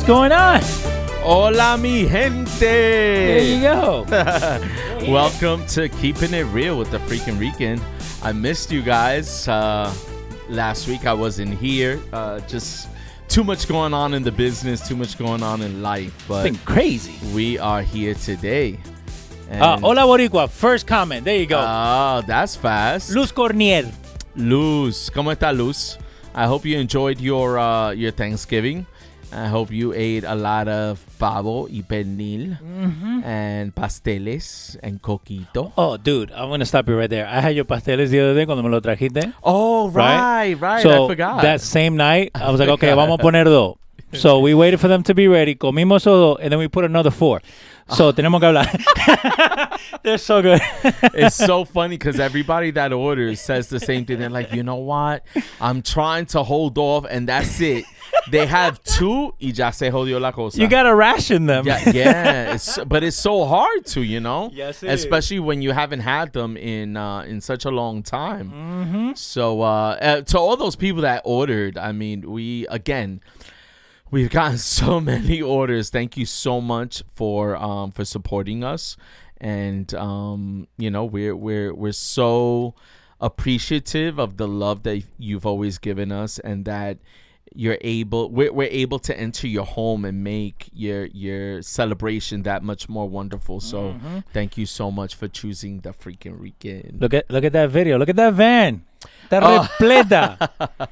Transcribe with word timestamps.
What's 0.00 0.08
going 0.08 0.32
on? 0.32 0.60
Hola, 1.22 1.76
mi 1.76 2.08
gente. 2.08 2.48
There 2.58 3.42
you 3.42 3.60
go. 3.60 4.06
Welcome 5.06 5.66
to 5.66 5.90
Keeping 5.90 6.32
It 6.32 6.44
Real 6.44 6.78
with 6.78 6.90
the 6.90 6.96
Freaking 7.00 7.38
Rican. 7.38 7.78
I 8.22 8.32
missed 8.32 8.72
you 8.72 8.80
guys. 8.80 9.46
Uh, 9.46 9.92
last 10.48 10.88
week 10.88 11.04
I 11.04 11.12
wasn't 11.12 11.52
here. 11.52 12.00
Uh, 12.14 12.40
just 12.48 12.88
too 13.28 13.44
much 13.44 13.68
going 13.68 13.92
on 13.92 14.14
in 14.14 14.22
the 14.22 14.32
business, 14.32 14.88
too 14.88 14.96
much 14.96 15.18
going 15.18 15.42
on 15.42 15.60
in 15.60 15.82
life. 15.82 16.14
It's 16.16 16.26
But 16.28 16.44
been 16.44 16.56
crazy. 16.64 17.16
we 17.34 17.58
are 17.58 17.82
here 17.82 18.14
today. 18.14 18.80
Uh, 19.50 19.78
hola 19.80 20.00
Boricua. 20.08 20.48
First 20.48 20.86
comment. 20.86 21.26
There 21.26 21.36
you 21.36 21.44
go. 21.46 21.58
Oh, 21.60 22.22
that's 22.26 22.56
fast. 22.56 23.10
Luz 23.10 23.30
Cornier. 23.32 23.84
Luz, 24.34 25.10
¿cómo 25.10 25.30
está 25.30 25.54
Luz? 25.54 25.98
I 26.34 26.46
hope 26.46 26.64
you 26.64 26.78
enjoyed 26.78 27.20
your 27.20 27.58
uh, 27.58 27.90
your 27.90 28.12
Thanksgiving. 28.12 28.86
I 29.32 29.46
hope 29.46 29.70
you 29.70 29.92
ate 29.94 30.24
a 30.24 30.34
lot 30.34 30.66
of 30.68 30.98
pavo 31.18 31.68
y 31.70 31.82
pernil 31.88 32.58
Mm-hmm. 32.60 33.22
and 33.24 33.74
pasteles 33.74 34.76
and 34.82 35.00
coquito. 35.00 35.72
Oh, 35.76 35.96
dude, 35.96 36.32
I'm 36.32 36.48
gonna 36.50 36.64
stop 36.66 36.88
you 36.88 36.96
right 36.98 37.08
there. 37.08 37.26
I 37.28 37.40
had 37.40 37.54
your 37.54 37.64
pasteles 37.64 38.10
the 38.10 38.20
other 38.20 38.34
day 38.34 38.44
cuando 38.44 38.62
me 38.62 38.68
lo 38.70 38.80
trajiste. 38.80 39.32
Oh, 39.44 39.88
Right? 39.90 40.54
right, 40.54 40.60
right. 40.60 40.82
so 40.82 41.04
I 41.04 41.08
forgot. 41.08 41.42
that 41.42 41.60
same 41.60 41.96
night, 41.96 42.32
I 42.34 42.50
was 42.50 42.58
like, 42.58 42.68
okay, 42.78 42.92
vamos 42.94 43.18
a 43.20 43.22
poner 43.22 43.44
dos. 43.44 43.76
So 44.12 44.40
we 44.46 44.54
waited 44.54 44.80
for 44.80 44.88
them 44.88 45.04
to 45.04 45.14
be 45.14 45.28
ready. 45.28 45.54
Comimos 45.54 46.02
dos, 46.04 46.38
and 46.40 46.50
then 46.50 46.58
we 46.58 46.66
put 46.66 46.84
another 46.84 47.12
four. 47.12 47.40
So 47.88 48.12
tenemos 48.12 48.40
que 48.40 48.46
hablar. 48.48 49.78
They're 50.02 50.18
so 50.18 50.42
good. 50.42 50.60
it's 51.14 51.34
so 51.36 51.64
funny 51.64 51.96
because 51.98 52.20
everybody 52.20 52.70
that 52.72 52.92
orders 52.92 53.40
says 53.40 53.68
the 53.68 53.80
same 53.80 54.04
thing. 54.04 54.18
They're 54.18 54.28
like, 54.30 54.52
you 54.52 54.62
know 54.62 54.76
what? 54.76 55.24
I'm 55.60 55.82
trying 55.82 56.26
to 56.26 56.42
hold 56.44 56.78
off, 56.78 57.04
and 57.10 57.28
that's 57.28 57.60
it. 57.60 57.84
They 58.30 58.46
have 58.46 58.82
two, 58.82 59.34
y 59.40 59.52
ya 59.54 59.70
se 59.70 59.90
jodió 59.90 60.20
la 60.20 60.32
cosa. 60.32 60.60
you 60.60 60.68
gotta 60.68 60.94
ration 60.94 61.46
them. 61.46 61.66
yeah, 61.66 61.90
yeah. 61.90 62.54
It's, 62.54 62.78
but 62.84 63.02
it's 63.02 63.16
so 63.16 63.44
hard 63.44 63.86
to, 63.86 64.02
you 64.02 64.20
know. 64.20 64.50
Yes, 64.52 64.82
it 64.82 64.90
is. 64.90 65.04
Especially 65.04 65.38
when 65.40 65.62
you 65.62 65.72
haven't 65.72 66.00
had 66.00 66.32
them 66.32 66.56
in 66.56 66.96
uh, 66.96 67.22
in 67.22 67.40
such 67.40 67.64
a 67.64 67.70
long 67.70 68.02
time. 68.02 68.50
Mm-hmm. 68.50 69.12
So 69.14 69.62
uh, 69.62 69.96
uh, 70.00 70.20
to 70.22 70.38
all 70.38 70.56
those 70.56 70.76
people 70.76 71.02
that 71.02 71.22
ordered, 71.24 71.78
I 71.78 71.92
mean, 71.92 72.30
we 72.30 72.66
again, 72.68 73.20
we've 74.10 74.30
gotten 74.30 74.58
so 74.80 75.00
many 75.00 75.40
orders. 75.40 75.90
Thank 75.90 76.16
you 76.16 76.26
so 76.26 76.60
much 76.60 77.02
for 77.14 77.56
um, 77.56 77.90
for 77.90 78.04
supporting 78.04 78.64
us, 78.64 78.96
and 79.38 79.92
um, 79.94 80.68
you 80.76 80.90
know 80.90 81.04
we're 81.04 81.36
we're 81.36 81.74
we're 81.74 81.92
so 81.92 82.74
appreciative 83.20 84.18
of 84.18 84.38
the 84.38 84.48
love 84.48 84.82
that 84.84 85.02
you've 85.18 85.44
always 85.46 85.78
given 85.78 86.10
us, 86.10 86.38
and 86.38 86.64
that 86.64 86.98
you're 87.54 87.78
able 87.80 88.30
we're, 88.30 88.52
we're 88.52 88.68
able 88.70 88.98
to 88.98 89.18
enter 89.18 89.46
your 89.46 89.64
home 89.64 90.04
and 90.04 90.22
make 90.22 90.68
your 90.72 91.06
your 91.06 91.60
celebration 91.62 92.42
that 92.42 92.62
much 92.62 92.88
more 92.88 93.08
wonderful 93.08 93.58
so 93.60 93.92
mm-hmm. 93.92 94.18
thank 94.32 94.56
you 94.56 94.66
so 94.66 94.90
much 94.90 95.14
for 95.14 95.26
choosing 95.26 95.80
the 95.80 95.90
freaking 95.90 96.38
Rican 96.38 96.98
Look 97.00 97.14
at 97.14 97.30
look 97.30 97.44
at 97.44 97.52
that 97.52 97.70
video. 97.70 97.98
Look 97.98 98.08
at 98.08 98.16
that 98.16 98.34
van. 98.34 98.84
Está 99.30 99.40
Oh. 99.42 99.62
repleta. 99.78 100.48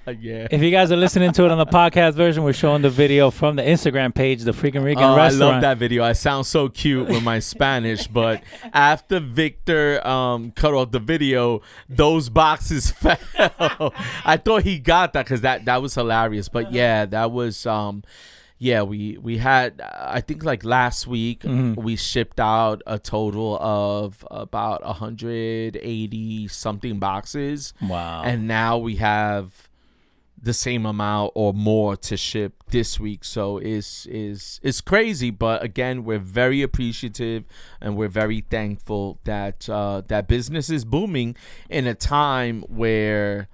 yeah 0.20 0.46
If 0.50 0.62
you 0.62 0.70
guys 0.70 0.92
are 0.92 0.96
listening 0.96 1.32
to 1.32 1.44
it 1.44 1.50
on 1.50 1.58
the 1.58 1.66
podcast 1.66 2.14
version, 2.14 2.44
we're 2.44 2.52
showing 2.52 2.82
the 2.82 2.90
video 2.90 3.30
from 3.30 3.56
the 3.56 3.62
Instagram 3.62 4.14
page, 4.14 4.42
the 4.42 4.52
freaking 4.52 4.84
Rican 4.84 5.02
Oh, 5.04 5.14
I 5.16 5.28
love 5.30 5.60
that 5.62 5.78
video. 5.78 6.04
I 6.04 6.12
sound 6.12 6.46
so 6.46 6.68
cute 6.68 7.08
with 7.08 7.22
my 7.22 7.40
Spanish, 7.40 8.06
but 8.06 8.42
after 8.72 9.18
Victor 9.20 10.06
um, 10.06 10.52
cut 10.52 10.72
off 10.74 10.92
the 10.92 11.00
video, 11.00 11.62
those 11.88 12.28
boxes 12.28 12.90
fell. 13.02 13.92
I 14.24 14.36
thought 14.36 14.62
he 14.62 14.78
got 14.78 15.12
that 15.14 15.24
because 15.26 15.40
that 15.40 15.64
that 15.64 15.82
was 15.82 15.94
hilarious. 15.94 16.48
But 16.48 16.72
yeah, 16.72 17.06
that 17.06 17.32
was 17.32 17.66
um, 17.66 18.04
yeah. 18.58 18.82
We 18.82 19.16
we 19.18 19.38
had 19.38 19.80
I 19.80 20.20
think 20.20 20.44
like 20.44 20.64
last 20.64 21.06
week 21.06 21.42
Mm-hmm. 21.42 21.80
we 21.80 21.96
shipped 21.96 22.40
out 22.40 22.82
a 22.86 22.98
total 22.98 23.56
of 23.60 24.24
about 24.30 24.84
180 24.84 26.48
something 26.48 26.98
boxes, 26.98 27.72
Wow. 27.80 28.22
and 28.24 28.46
now 28.48 28.78
we 28.78 28.96
have 28.96 29.68
the 30.40 30.54
same 30.54 30.86
amount 30.86 31.32
or 31.34 31.52
more 31.52 31.96
to 31.96 32.16
ship 32.16 32.62
this 32.70 33.00
week 33.00 33.24
so 33.24 33.58
is 33.58 34.06
is 34.08 34.60
it's 34.62 34.80
crazy 34.80 35.32
but 35.32 35.60
again 35.64 36.04
we're 36.04 36.16
very 36.20 36.62
appreciative 36.62 37.42
and 37.80 37.96
we're 37.96 38.06
very 38.06 38.42
thankful 38.48 39.18
that 39.24 39.68
uh 39.68 40.00
that 40.06 40.28
business 40.28 40.70
is 40.70 40.84
booming 40.84 41.34
in 41.68 41.88
a 41.88 41.94
time 41.94 42.62
where 42.68 43.48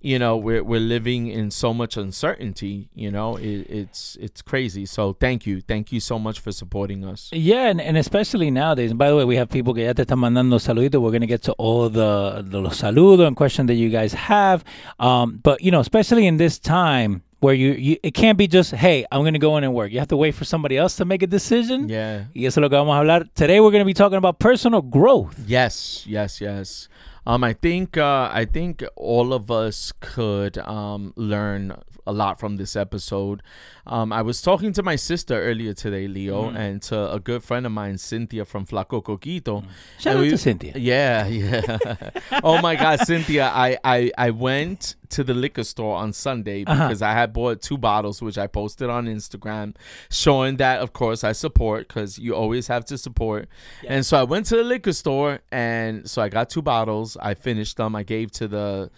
you 0.00 0.18
know 0.18 0.36
we're 0.36 0.62
we're 0.62 0.80
living 0.80 1.26
in 1.26 1.50
so 1.50 1.74
much 1.74 1.96
uncertainty 1.96 2.88
you 2.94 3.10
know 3.10 3.36
it, 3.36 3.66
it's 3.68 4.16
it's 4.20 4.42
crazy 4.42 4.86
so 4.86 5.12
thank 5.14 5.44
you 5.46 5.60
thank 5.60 5.90
you 5.92 5.98
so 6.00 6.18
much 6.18 6.38
for 6.40 6.52
supporting 6.52 7.04
us 7.04 7.30
Yeah, 7.32 7.68
and, 7.68 7.80
and 7.80 7.96
especially 7.96 8.50
nowadays. 8.50 8.90
And 8.90 8.98
by 8.98 9.08
the 9.10 9.16
way, 9.16 9.24
we 9.24 9.36
have 9.36 9.48
people 9.48 9.74
que 9.74 9.84
ya 9.84 9.92
te 9.92 10.02
están 10.04 10.18
mandando 10.18 10.58
saluditos. 10.58 11.00
We're 11.02 11.10
going 11.10 11.22
to 11.22 11.26
get 11.26 11.42
to 11.44 11.52
all 11.52 11.88
the, 11.88 12.42
the 12.46 12.60
los 12.60 12.80
saludos 12.80 13.26
and 13.26 13.36
questions 13.36 13.66
that 13.68 13.74
you 13.74 13.90
guys 13.90 14.12
have. 14.14 14.62
Um, 14.98 15.40
but, 15.42 15.60
you 15.62 15.70
know, 15.70 15.80
especially 15.80 16.26
in 16.26 16.36
this 16.36 16.58
time 16.58 17.22
where 17.40 17.54
you, 17.54 17.72
you 17.72 17.96
it 18.02 18.14
can't 18.14 18.36
be 18.38 18.46
just, 18.48 18.72
hey, 18.72 19.04
I'm 19.12 19.22
going 19.22 19.34
to 19.34 19.38
go 19.38 19.56
in 19.56 19.64
and 19.64 19.74
work. 19.74 19.90
You 19.92 19.98
have 20.00 20.08
to 20.08 20.16
wait 20.16 20.34
for 20.34 20.44
somebody 20.44 20.76
else 20.76 20.96
to 20.96 21.04
make 21.04 21.22
a 21.22 21.26
decision. 21.26 21.88
yeah 21.88 22.24
Y 22.34 22.44
eso 22.46 22.60
es 22.60 22.62
lo 22.62 22.68
que 22.68 22.76
vamos 22.76 22.94
a 22.94 22.98
hablar. 23.00 23.28
Today, 23.34 23.60
we're 23.60 23.70
going 23.72 23.82
to 23.82 23.86
be 23.86 23.94
talking 23.94 24.18
about 24.18 24.38
personal 24.38 24.82
growth. 24.82 25.38
Yes, 25.46 26.04
yes, 26.06 26.40
yes. 26.40 26.88
Um, 27.28 27.44
I 27.44 27.52
think 27.52 27.98
uh, 27.98 28.30
I 28.32 28.46
think 28.46 28.82
all 28.96 29.34
of 29.34 29.50
us 29.50 29.92
could 30.00 30.56
um, 30.56 31.12
learn 31.14 31.76
a 32.08 32.12
lot 32.12 32.40
from 32.40 32.56
this 32.56 32.74
episode. 32.76 33.42
Um, 33.86 34.12
I 34.12 34.22
was 34.22 34.42
talking 34.42 34.72
to 34.74 34.82
my 34.82 34.96
sister 34.96 35.34
earlier 35.40 35.72
today, 35.74 36.08
Leo, 36.08 36.50
and 36.50 36.82
to 36.82 37.12
a 37.12 37.20
good 37.20 37.42
friend 37.42 37.64
of 37.66 37.72
mine, 37.72 37.96
Cynthia 37.98 38.44
from 38.44 38.66
Flaco 38.66 39.02
Coquito. 39.02 39.62
Shout 39.98 40.12
And 40.12 40.18
out 40.18 40.20
we- 40.22 40.30
to 40.30 40.38
Cynthia. 40.38 40.72
Yeah, 40.76 41.26
yeah. 41.42 42.10
oh 42.42 42.60
my 42.60 42.74
God, 42.76 43.00
Cynthia, 43.00 43.46
I, 43.48 43.78
I 43.84 44.10
I 44.18 44.30
went 44.30 44.96
to 45.10 45.24
the 45.24 45.32
liquor 45.32 45.64
store 45.64 45.96
on 45.96 46.12
Sunday 46.12 46.64
Uh-huh. 46.66 46.88
because 46.88 47.00
I 47.00 47.12
had 47.12 47.32
bought 47.32 47.62
two 47.62 47.78
bottles, 47.78 48.20
which 48.20 48.36
I 48.36 48.46
posted 48.46 48.90
on 48.90 49.06
Instagram, 49.06 49.74
showing 50.10 50.56
that 50.58 50.80
of 50.80 50.92
course 50.92 51.24
I 51.24 51.32
support 51.32 51.88
because 51.88 52.18
you 52.18 52.34
always 52.34 52.66
have 52.68 52.84
to 52.86 52.98
support. 52.98 53.48
And 53.86 54.04
so 54.04 54.18
I 54.18 54.24
went 54.24 54.44
to 54.46 54.56
the 54.56 54.64
liquor 54.64 54.92
store, 54.92 55.40
and 55.50 56.08
so 56.10 56.20
I 56.20 56.28
got 56.28 56.50
two 56.50 56.62
bottles. 56.62 57.16
I 57.30 57.32
finished 57.34 57.76
them. 57.78 57.96
I 57.96 58.02
gave 58.02 58.30
to 58.32 58.48
the 58.48 58.90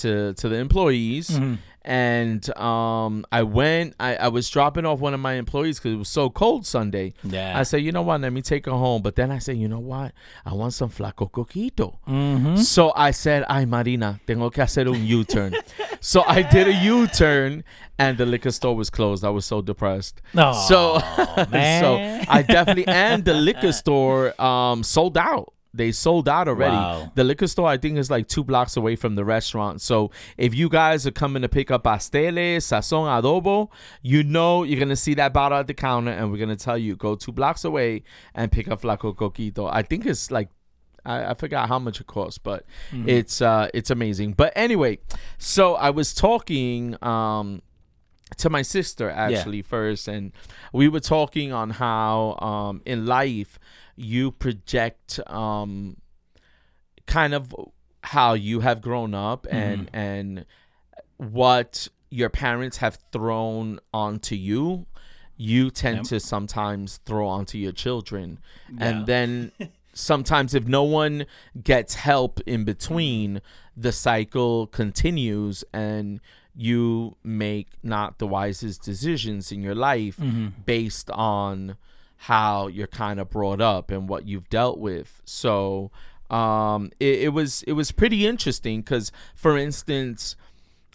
to 0.00 0.32
to 0.34 0.48
the 0.48 0.56
employees. 0.56 1.28
Mm-hmm. 1.30 1.54
And 1.88 2.54
um, 2.58 3.24
I 3.32 3.44
went. 3.44 3.94
I, 3.98 4.16
I 4.16 4.28
was 4.28 4.50
dropping 4.50 4.84
off 4.84 5.00
one 5.00 5.14
of 5.14 5.20
my 5.20 5.34
employees 5.34 5.78
because 5.78 5.94
it 5.94 5.96
was 5.96 6.10
so 6.10 6.28
cold 6.28 6.66
Sunday. 6.66 7.14
Yeah. 7.24 7.58
I 7.58 7.62
said, 7.62 7.78
you 7.78 7.92
know 7.92 8.02
what? 8.02 8.20
Let 8.20 8.30
me 8.34 8.42
take 8.42 8.66
her 8.66 8.72
home. 8.72 9.00
But 9.00 9.16
then 9.16 9.30
I 9.30 9.38
said, 9.38 9.56
you 9.56 9.68
know 9.68 9.78
what? 9.78 10.12
I 10.44 10.52
want 10.52 10.74
some 10.74 10.90
flaco 10.90 11.30
coquito. 11.30 11.96
Mm-hmm. 12.06 12.56
So 12.56 12.92
I 12.94 13.12
said, 13.12 13.46
ay, 13.48 13.64
Marina, 13.64 14.20
tengo 14.26 14.50
que 14.50 14.62
hacer 14.62 14.86
un 14.86 15.02
U-turn. 15.02 15.54
so 16.00 16.22
I 16.26 16.42
did 16.42 16.68
a 16.68 16.74
U-turn 16.74 17.64
and 17.98 18.16
the 18.16 18.26
liquor 18.26 18.50
store 18.50 18.76
was 18.76 18.90
closed. 18.90 19.24
I 19.24 19.30
was 19.30 19.44
so 19.44 19.60
depressed. 19.60 20.22
No, 20.32 20.52
so, 20.52 20.98
so 21.18 21.96
I 22.28 22.44
definitely, 22.46 22.86
and 22.86 23.24
the 23.24 23.34
liquor 23.34 23.72
store 23.82 24.40
um, 24.40 24.82
sold 24.82 25.18
out. 25.18 25.52
They 25.78 25.92
sold 25.92 26.28
out 26.28 26.48
already. 26.48 26.76
Wow. 26.76 27.12
The 27.14 27.24
liquor 27.24 27.46
store, 27.46 27.68
I 27.68 27.78
think, 27.78 27.96
is 27.96 28.10
like 28.10 28.28
two 28.28 28.44
blocks 28.44 28.76
away 28.76 28.96
from 28.96 29.14
the 29.14 29.24
restaurant. 29.24 29.80
So 29.80 30.10
if 30.36 30.54
you 30.54 30.68
guys 30.68 31.06
are 31.06 31.10
coming 31.10 31.40
to 31.42 31.48
pick 31.48 31.70
up 31.70 31.84
pasteles, 31.84 32.58
sazon, 32.58 33.06
adobo, 33.06 33.70
you 34.02 34.22
know 34.22 34.64
you're 34.64 34.80
gonna 34.80 34.96
see 34.96 35.14
that 35.14 35.32
bottle 35.32 35.58
at 35.58 35.66
the 35.66 35.74
counter, 35.74 36.10
and 36.10 36.30
we're 36.30 36.38
gonna 36.38 36.56
tell 36.56 36.76
you 36.76 36.96
go 36.96 37.14
two 37.14 37.32
blocks 37.32 37.64
away 37.64 38.02
and 38.34 38.52
pick 38.52 38.68
up 38.68 38.82
flaco 38.82 39.14
coquito. 39.14 39.70
I 39.72 39.82
think 39.82 40.04
it's 40.04 40.30
like 40.30 40.50
I, 41.04 41.30
I 41.30 41.34
forgot 41.34 41.68
how 41.68 41.78
much 41.78 42.00
it 42.00 42.06
costs, 42.06 42.38
but 42.38 42.66
it's 43.06 43.40
uh 43.40 43.68
it's 43.72 43.90
amazing. 43.90 44.32
But 44.32 44.52
anyway, 44.56 44.98
so 45.38 45.74
I 45.76 45.90
was 45.90 46.12
talking 46.12 46.96
um 47.02 47.62
to 48.36 48.50
my 48.50 48.60
sister 48.60 49.08
actually 49.08 49.62
first 49.62 50.06
and 50.06 50.32
we 50.74 50.86
were 50.86 51.00
talking 51.00 51.50
on 51.50 51.70
how 51.70 52.36
um 52.40 52.82
in 52.84 53.06
life 53.06 53.58
you 54.00 54.30
project 54.30 55.18
um 55.26 55.96
kind 57.06 57.34
of 57.34 57.54
how 58.04 58.34
you 58.34 58.60
have 58.60 58.80
grown 58.80 59.12
up 59.14 59.46
and 59.50 59.90
and 59.92 60.44
what 61.16 61.88
your 62.10 62.28
parents 62.30 62.78
have 62.78 62.98
thrown 63.12 63.78
onto 63.92 64.34
you 64.34 64.86
you 65.36 65.70
tend 65.70 65.98
Yep. 65.98 66.04
to 66.06 66.20
sometimes 66.20 66.98
throw 67.04 67.26
onto 67.28 67.58
your 67.58 67.72
children 67.72 68.38
Yeah. 68.72 68.88
and 68.88 69.06
then 69.06 69.52
sometimes 69.94 70.54
if 70.54 70.66
no 70.66 70.84
one 70.84 71.26
gets 71.62 71.94
help 71.94 72.40
in 72.46 72.64
between 72.64 73.40
the 73.76 73.92
cycle 73.92 74.66
continues 74.68 75.64
and 75.72 76.20
you 76.54 77.16
make 77.22 77.68
not 77.82 78.18
the 78.18 78.26
wisest 78.26 78.82
decisions 78.82 79.50
in 79.52 79.62
your 79.62 79.74
life 79.74 80.16
Mm-hmm. 80.18 80.48
based 80.64 81.10
on 81.10 81.76
how 82.22 82.66
you're 82.66 82.86
kind 82.86 83.18
of 83.20 83.30
brought 83.30 83.60
up 83.60 83.90
and 83.90 84.08
what 84.08 84.26
you've 84.26 84.48
dealt 84.50 84.78
with 84.78 85.22
so 85.24 85.90
um 86.30 86.90
it, 87.00 87.20
it 87.20 87.28
was 87.28 87.62
it 87.62 87.72
was 87.72 87.90
pretty 87.92 88.26
interesting 88.26 88.80
because 88.80 89.10
for 89.34 89.56
instance 89.56 90.36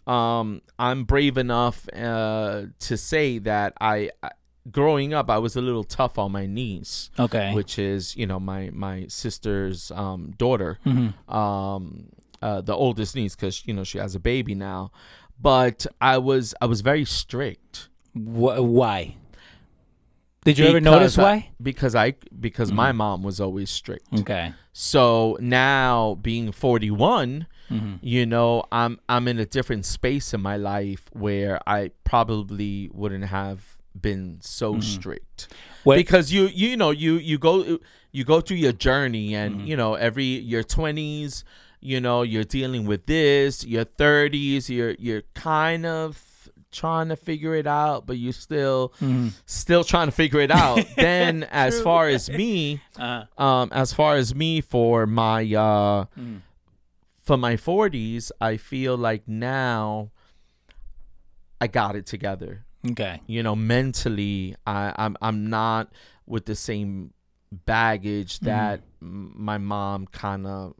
um 0.06 0.62
i'm 0.78 1.06
brave 1.06 1.38
enough 1.38 1.88
uh 1.94 2.64
to 2.80 2.98
say 2.98 3.38
that 3.40 3.74
I, 3.80 4.10
I 4.22 4.32
growing 4.72 5.14
up, 5.14 5.30
I 5.30 5.40
was 5.40 5.58
a 5.58 5.62
little 5.62 5.84
tough 5.84 6.18
on 6.18 6.32
my 6.32 6.46
niece, 6.46 7.10
Okay. 7.20 7.54
which 7.54 7.78
is 7.78 8.16
you 8.16 8.26
know 8.26 8.40
my 8.40 8.70
my 8.72 9.08
sister's 9.10 9.92
um, 9.92 10.34
daughter, 10.38 10.80
Mhm. 10.86 11.14
um, 11.30 12.08
uh, 12.42 12.62
the 12.62 12.74
oldest 12.74 13.14
niece, 13.14 13.36
because 13.36 13.68
you 13.68 13.74
know 13.74 13.84
she 13.84 13.98
has 13.98 14.16
a 14.16 14.22
baby 14.22 14.56
now. 14.56 14.92
But 15.38 15.86
I 16.00 16.18
was 16.18 16.56
I 16.62 16.66
was 16.68 16.80
very 16.80 17.04
strict. 17.04 17.90
Wh- 18.14 18.64
why? 18.80 19.18
Did 20.46 20.58
you 20.58 20.66
ever 20.68 20.82
notice 20.82 21.18
I- 21.18 21.22
why? 21.22 21.50
Because 21.62 21.96
I 21.96 22.16
because 22.40 22.72
my 22.72 22.90
mm-hmm. 22.90 22.98
mom 22.98 23.24
was 23.24 23.40
always 23.40 23.70
strict. 23.70 24.08
Okay. 24.20 24.54
So 24.74 25.38
now 25.40 26.18
being 26.22 26.52
41, 26.52 27.48
Mhm. 27.70 28.00
you 28.02 28.26
know, 28.26 28.64
I'm 28.72 29.00
I'm 29.08 29.28
in 29.28 29.40
a 29.40 29.46
different 29.46 29.86
space 29.86 30.34
in 30.34 30.42
my 30.42 30.58
life 30.58 31.10
where 31.14 31.60
I 31.68 31.92
probably 32.04 32.90
wouldn't 32.94 33.26
have 33.26 33.78
been 34.00 34.40
so 34.42 34.74
mm-hmm. 34.74 34.82
strict. 34.82 35.48
What- 35.84 35.98
Because 35.98 36.32
you 36.34 36.48
you 36.48 36.76
know, 36.76 36.92
you 36.92 37.16
you 37.16 37.38
go 37.38 37.80
you 38.12 38.24
go 38.24 38.42
through 38.42 38.58
your 38.58 38.74
journey 38.74 39.34
and 39.36 39.56
mm-hmm. 39.56 39.68
you 39.68 39.78
know, 39.78 39.94
every 39.96 40.24
your 40.26 40.64
20s, 40.64 41.44
you 41.80 42.00
know, 42.02 42.22
you're 42.22 42.44
dealing 42.44 42.86
with 42.86 43.06
this, 43.06 43.66
your 43.66 43.86
30s, 43.86 44.70
you're 44.70 44.96
you're 45.00 45.24
kind 45.34 45.86
of 45.86 46.18
trying 46.74 47.10
to 47.10 47.16
figure 47.16 47.56
it 47.56 47.68
out, 47.68 48.06
but 48.06 48.18
you're 48.18 48.34
still 48.34 48.94
Mhm. 49.00 49.32
still 49.46 49.84
trying 49.84 50.08
to 50.08 50.12
figure 50.12 50.42
it 50.42 50.52
out. 50.52 50.84
then 50.98 51.44
as 51.52 51.80
far 51.82 52.10
as 52.10 52.30
me, 52.30 52.82
Uh, 52.98 53.24
um 53.38 53.70
as 53.72 53.94
far 53.94 54.16
as 54.18 54.34
me 54.36 54.60
for 54.62 55.06
my 55.08 55.42
uh 55.44 56.06
Mm. 56.20 56.42
for 57.22 57.38
my 57.38 57.56
40s 57.56 58.32
i 58.42 58.58
feel 58.58 58.98
like 58.98 59.24
now 59.28 60.12
i 61.62 61.68
got 61.68 61.96
it 61.96 62.06
together 62.06 62.66
okay. 62.92 63.22
you 63.28 63.42
know 63.42 63.56
mentally 63.56 64.56
i 64.68 64.94
i'm 64.98 65.16
i'm 65.22 65.50
not 65.50 65.92
with 66.26 66.46
the 66.46 66.56
same 66.56 67.14
baggage 67.66 68.40
that 68.42 68.82
m 69.02 69.32
my 69.36 69.58
mom 69.58 70.06
kind 70.08 70.46
of 70.48 70.74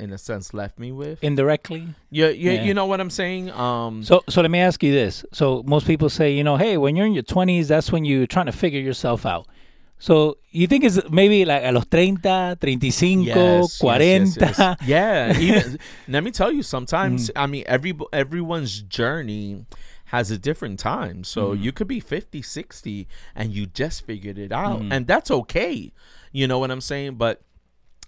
in 0.00 0.12
a 0.12 0.18
sense 0.18 0.52
left 0.54 0.78
me 0.78 0.90
with 0.92 1.22
Indirectly. 1.22 1.82
yeah, 2.10 2.28
yeah 2.28 2.52
Yeah. 2.52 2.62
you 2.66 2.74
know 2.74 2.86
what 2.86 3.00
i'm 3.00 3.10
saying 3.10 3.50
um 3.66 4.02
So, 4.02 4.22
so 4.28 4.40
let 4.40 4.50
me 4.50 4.58
ask 4.68 4.82
you 4.82 4.92
this. 4.92 5.24
So, 5.32 5.62
most 5.74 5.86
people 5.86 6.08
say, 6.08 6.28
you 6.38 6.42
know, 6.48 6.56
hey, 6.56 6.76
when 6.78 6.96
you're 6.96 7.06
in 7.06 7.12
your 7.12 7.28
20s, 7.36 7.66
that's 7.68 7.92
when 7.92 8.04
you're 8.04 8.26
trying 8.26 8.46
to 8.52 8.56
figure 8.64 8.80
yourself 8.80 9.24
out. 9.26 9.46
So, 9.98 10.38
you 10.50 10.66
think 10.66 10.82
it's 10.84 10.98
maybe 11.10 11.44
like 11.44 11.62
a 11.62 11.72
los 11.72 11.84
30, 11.84 12.16
35, 12.56 13.26
Yes, 13.26 13.76
40? 13.78 14.04
yes, 14.04 14.36
yes, 14.40 14.58
yes. 14.58 14.76
Yeah, 14.86 15.38
even 15.46 15.78
let 16.08 16.24
me 16.24 16.30
tell 16.30 16.50
you. 16.50 16.60
Mm. 16.62 16.72
Sometimes 16.74 17.30
I 17.36 17.46
mean, 17.46 17.64
every 17.66 17.92
everyone's 18.12 18.80
journey 18.82 19.66
has 20.06 20.30
a 20.30 20.38
different 20.38 20.78
time. 20.80 21.22
So 21.24 21.40
Mm-hmm. 21.52 21.62
you 21.64 21.70
could 21.72 21.86
be 21.86 22.00
50, 22.00 22.42
60, 22.42 23.06
and 23.34 23.52
you 23.52 23.66
just 23.66 24.04
figured 24.06 24.38
it 24.38 24.52
out, 24.52 24.80
Mm-hmm. 24.80 24.92
and 24.92 25.06
that's 25.06 25.30
okay. 25.30 25.92
You 26.32 26.46
know 26.48 26.58
what 26.58 26.70
I'm 26.70 26.80
saying? 26.80 27.14
But 27.16 27.42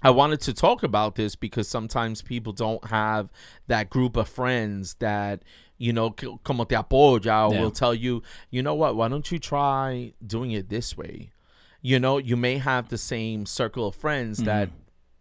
I 0.02 0.10
wanted 0.10 0.40
to 0.42 0.52
talk 0.52 0.82
about 0.82 1.14
this 1.14 1.36
because 1.36 1.68
sometimes 1.68 2.22
people 2.22 2.52
don't 2.52 2.84
have 2.86 3.30
that 3.66 3.90
group 3.90 4.16
of 4.16 4.28
friends 4.28 4.94
that 4.98 5.42
you 5.78 5.92
know 5.92 6.10
como 6.10 6.64
te 6.64 6.74
apoya 6.74 7.48
or 7.48 7.54
Yeah. 7.54 7.60
will 7.60 7.70
tell 7.70 7.94
you, 7.94 8.22
you 8.50 8.62
know 8.62 8.74
what? 8.74 8.96
Why 8.96 9.08
don't 9.08 9.30
you 9.30 9.38
try 9.38 10.14
doing 10.24 10.52
it 10.52 10.68
this 10.68 10.96
way? 10.96 11.32
You 11.80 11.98
know, 11.98 12.18
you 12.18 12.36
may 12.36 12.58
have 12.58 12.88
the 12.88 12.98
same 12.98 13.46
circle 13.46 13.88
of 13.88 13.94
friends 13.94 14.38
mm-hmm. 14.38 14.46
that 14.46 14.70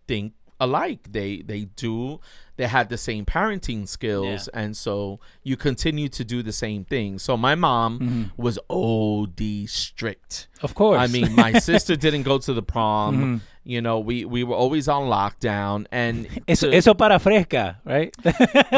think 0.07 0.33
alike. 0.61 1.11
They 1.11 1.41
they 1.41 1.65
do. 1.65 2.21
They 2.57 2.67
had 2.67 2.89
the 2.89 2.97
same 2.97 3.25
parenting 3.25 3.87
skills, 3.87 4.47
and 4.49 4.77
so 4.77 5.19
you 5.41 5.57
continue 5.57 6.07
to 6.09 6.23
do 6.23 6.43
the 6.43 6.51
same 6.51 6.85
thing. 6.85 7.17
So 7.17 7.35
my 7.35 7.55
mom 7.55 7.99
mm-hmm. 7.99 8.41
was 8.41 8.59
OD 8.69 9.67
strict. 9.67 10.47
Of 10.61 10.75
course. 10.75 10.99
I 10.99 11.07
mean, 11.07 11.33
my 11.33 11.53
sister 11.53 11.95
didn't 11.95 12.23
go 12.23 12.37
to 12.37 12.53
the 12.53 12.63
prom. 12.63 13.11
Mm-hmm. 13.21 13.37
You 13.63 13.79
know, 13.79 13.99
we 13.99 14.25
we 14.25 14.43
were 14.43 14.55
always 14.55 14.87
on 14.87 15.03
lockdown, 15.07 15.85
and 15.91 16.25
eso, 16.47 16.69
to- 16.71 16.75
eso 16.75 16.93
para 16.95 17.19
fresca, 17.19 17.77
right? 17.85 18.09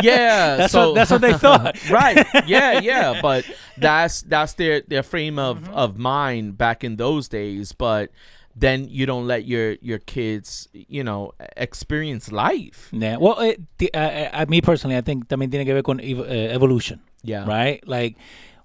yeah, 0.04 0.56
that's, 0.58 0.74
so 0.74 0.90
what, 0.92 0.96
that's 0.96 1.12
what 1.12 1.22
they 1.22 1.34
thought. 1.34 1.80
right 1.90 2.26
yeah 2.48 2.80
yeah 2.80 3.22
but 3.22 3.46
that's 3.78 4.24
that's 4.24 4.54
their 4.56 4.82
their 4.88 5.04
frame 5.04 5.40
of 5.40 5.64
Mm-hmm. 5.64 5.74
of 5.74 5.98
mind 5.98 6.58
back 6.58 6.84
in 6.84 6.98
those 6.98 7.30
days 7.30 7.72
but 7.72 8.10
then 8.56 8.88
you 8.90 9.06
don't 9.06 9.26
let 9.26 9.46
your 9.46 9.74
your 9.82 10.00
kids 10.00 10.68
you 10.74 11.04
know 11.04 11.32
experience 11.56 12.32
life 12.32 12.90
Yeah. 12.92 13.18
Well, 13.18 13.40
it, 13.40 13.62
the, 13.78 13.88
uh, 13.94 14.44
uh, 14.44 14.46
me 14.50 14.62
personally, 14.62 14.98
I 14.98 15.02
think 15.02 15.28
también 15.30 15.50
tiene 15.50 15.66
que 15.66 15.74
ver 15.74 15.82
con 15.84 16.00
ev- 16.00 16.20
uh, 16.28 16.52
evolution, 16.54 17.00
yeah 17.24 17.46
right? 17.48 17.80
Like, 17.88 18.18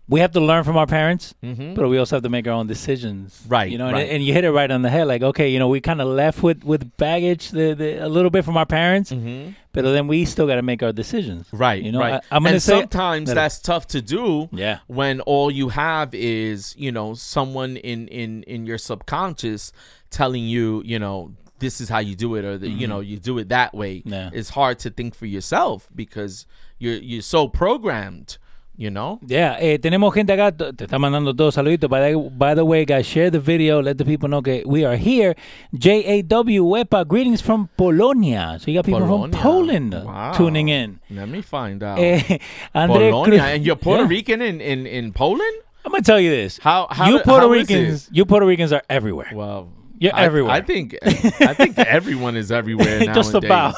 we 0.08 0.20
have 0.20 0.32
to 0.32 0.40
learn 0.40 0.64
from 0.64 0.76
our 0.78 0.86
parents, 0.86 1.34
Mhm. 1.44 1.74
but 1.74 1.86
we 1.88 1.98
also 1.98 2.16
have 2.16 2.22
to 2.22 2.28
make 2.30 2.46
our 2.46 2.54
own 2.54 2.66
decisions. 2.66 3.42
Right, 3.46 3.70
You 3.70 3.76
know, 3.78 3.86
and, 3.88 3.94
right. 3.94 4.08
and 4.08 4.24
you 4.24 4.32
hit 4.32 4.44
it 4.44 4.50
right 4.52 4.70
on 4.70 4.80
the 4.82 4.88
head. 4.88 5.06
Like, 5.06 5.22
okay, 5.22 5.50
you 5.50 5.58
know, 5.58 5.68
we 5.68 5.80
kind 5.80 6.00
of 6.00 6.08
left 6.08 6.42
with, 6.42 6.64
with 6.64 6.96
baggage 6.96 7.50
the, 7.50 7.74
the, 7.74 8.04
a 8.04 8.08
little 8.08 8.30
bit 8.30 8.44
from 8.44 8.56
our 8.56 8.64
parents, 8.66 9.10
Mhm. 9.12 9.54
but 9.72 9.82
then 9.82 10.06
we 10.08 10.24
still 10.24 10.46
got 10.46 10.54
to 10.56 10.62
make 10.62 10.82
our 10.82 10.92
decisions. 10.92 11.46
right 11.52 11.82
You 11.82 11.92
know, 11.92 12.00
right 12.00 12.22
I, 12.30 12.36
am 12.36 12.42
going 12.42 12.52
to 12.52 12.54
and 12.54 12.62
say. 12.62 12.80
sometimes 12.80 13.28
that- 13.28 13.34
that's 13.34 13.58
tough 13.58 13.86
to 13.88 14.00
do 14.00 14.48
yeah. 14.52 14.78
when 14.86 15.20
all 15.20 15.50
you 15.50 15.68
have 15.68 16.14
is 16.14 16.74
you 16.78 16.90
know 16.90 17.12
someone 17.14 17.76
in 17.76 18.08
in 18.08 18.42
in 18.44 18.64
your 18.66 18.78
subconscious 18.78 19.72
telling 20.10 20.44
you 20.44 20.82
you 20.86 20.98
know 20.98 21.32
this 21.58 21.80
is 21.80 21.88
how 21.88 21.98
you 21.98 22.14
do 22.14 22.34
it 22.36 22.44
or 22.44 22.56
that 22.56 22.70
you 22.70 22.86
know 22.86 23.00
you 23.00 23.18
do 23.18 23.36
it 23.38 23.48
that 23.50 23.74
way 23.74 23.96
Mm-hmm. 23.98 24.12
Yeah. 24.12 24.30
it's 24.32 24.50
hard 24.50 24.78
to 24.80 24.90
think 24.90 25.14
for 25.14 25.26
yourself 25.26 25.88
because 25.94 26.46
you're 26.78 26.96
you're 26.96 27.20
so 27.22 27.48
programmed 27.48 28.38
you 28.78 28.90
know 28.90 29.18
Yeah, 29.26 29.56
eh, 29.58 29.78
tenemos 29.78 30.14
gente 30.14 30.32
acá, 30.32 30.52
te 30.56 30.84
está 30.84 30.98
mandando 30.98 31.34
todos 31.34 31.54
saluditos. 31.56 31.90
By 31.90 32.12
the, 32.12 32.30
by 32.30 32.54
the 32.54 32.64
way, 32.64 32.84
guys, 32.84 33.04
share 33.06 33.28
the 33.30 33.40
video. 33.40 33.82
Let 33.82 33.98
the 33.98 34.04
people 34.04 34.28
know 34.28 34.40
that 34.40 34.66
we 34.66 34.84
are 34.86 34.96
here. 34.96 35.34
J-A-W, 35.74 36.62
Wepa, 36.64 37.06
greetings 37.06 37.40
from 37.40 37.68
Polonia. 37.76 38.56
So 38.60 38.70
you 38.70 38.78
got 38.78 38.84
people 38.86 39.00
Polonia. 39.00 39.32
from 39.32 39.42
Poland 39.42 39.94
Wow. 39.94 40.32
tuning 40.32 40.68
in. 40.68 41.00
let 41.10 41.28
me 41.28 41.40
find 41.42 41.82
out 41.82 41.98
Eh, 41.98 42.38
Andre 42.74 43.10
Polonia 43.10 43.38
Cruz- 43.38 43.40
and 43.52 43.64
you're 43.66 43.76
Puerto 43.76 44.02
Yeah. 44.04 44.08
Rican 44.08 44.42
in, 44.42 44.60
in, 44.60 44.86
in 44.86 45.12
Poland? 45.12 45.54
I'm 45.84 45.90
going 45.92 46.02
to 46.02 46.06
tell 46.06 46.20
you 46.20 46.30
this. 46.30 46.58
How, 46.58 46.86
how 46.90 47.08
you 47.08 47.18
Puerto 47.20 47.46
how 47.46 47.50
Ricans, 47.50 48.08
you 48.12 48.24
Puerto 48.26 48.44
Ricans 48.46 48.72
are 48.72 48.82
everywhere. 48.90 49.30
Well, 49.34 49.70
You're 49.98 50.14
I, 50.14 50.24
everywhere. 50.24 50.52
I 50.52 50.60
think 50.60 50.94
I 51.02 51.54
think 51.54 51.78
everyone 51.98 52.36
is 52.36 52.52
everywhere 52.52 52.98
nowadays. 53.00 53.14
Just 53.14 53.34
about. 53.34 53.74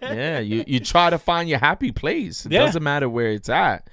yeah, 0.00 0.38
you 0.38 0.64
you 0.66 0.80
try 0.80 1.10
to 1.10 1.18
find 1.18 1.48
your 1.48 1.58
happy 1.58 1.90
place. 1.92 2.46
It 2.46 2.52
Yeah. 2.52 2.64
doesn't 2.64 2.82
matter 2.82 3.08
where 3.08 3.32
it's 3.32 3.48
at. 3.50 3.86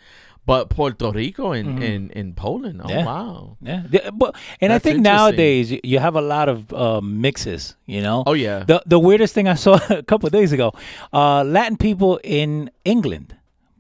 But 0.46 0.70
Puerto 0.70 1.12
Rico 1.12 1.54
and 1.54 1.82
in, 1.84 2.10
in 2.12 2.34
Poland, 2.34 2.82
oh 2.84 2.88
Mm-hmm. 2.88 2.98
Yeah. 3.00 3.06
wow. 3.06 3.58
Yeah, 3.62 4.10
but 4.14 4.36
and 4.62 4.72
I 4.72 4.78
think 4.80 5.02
nowadays 5.02 5.72
you, 5.72 5.80
you 5.84 6.00
have 6.00 6.16
a 6.16 6.22
lot 6.22 6.50
of 6.50 6.72
uh, 6.72 7.02
mixes. 7.02 7.76
You 7.88 8.02
know. 8.02 8.24
Oh 8.28 8.34
yeah. 8.34 8.64
The 8.64 8.84
the 8.86 9.00
weirdest 9.00 9.34
thing 9.34 9.48
I 9.48 9.56
saw 9.56 9.80
a 9.90 10.04
couple 10.04 10.28
of 10.28 10.34
days 10.34 10.52
ago, 10.52 10.72
uh, 11.12 11.44
Latin 11.44 11.78
people 11.78 12.20
in 12.24 12.70
England, 12.84 13.36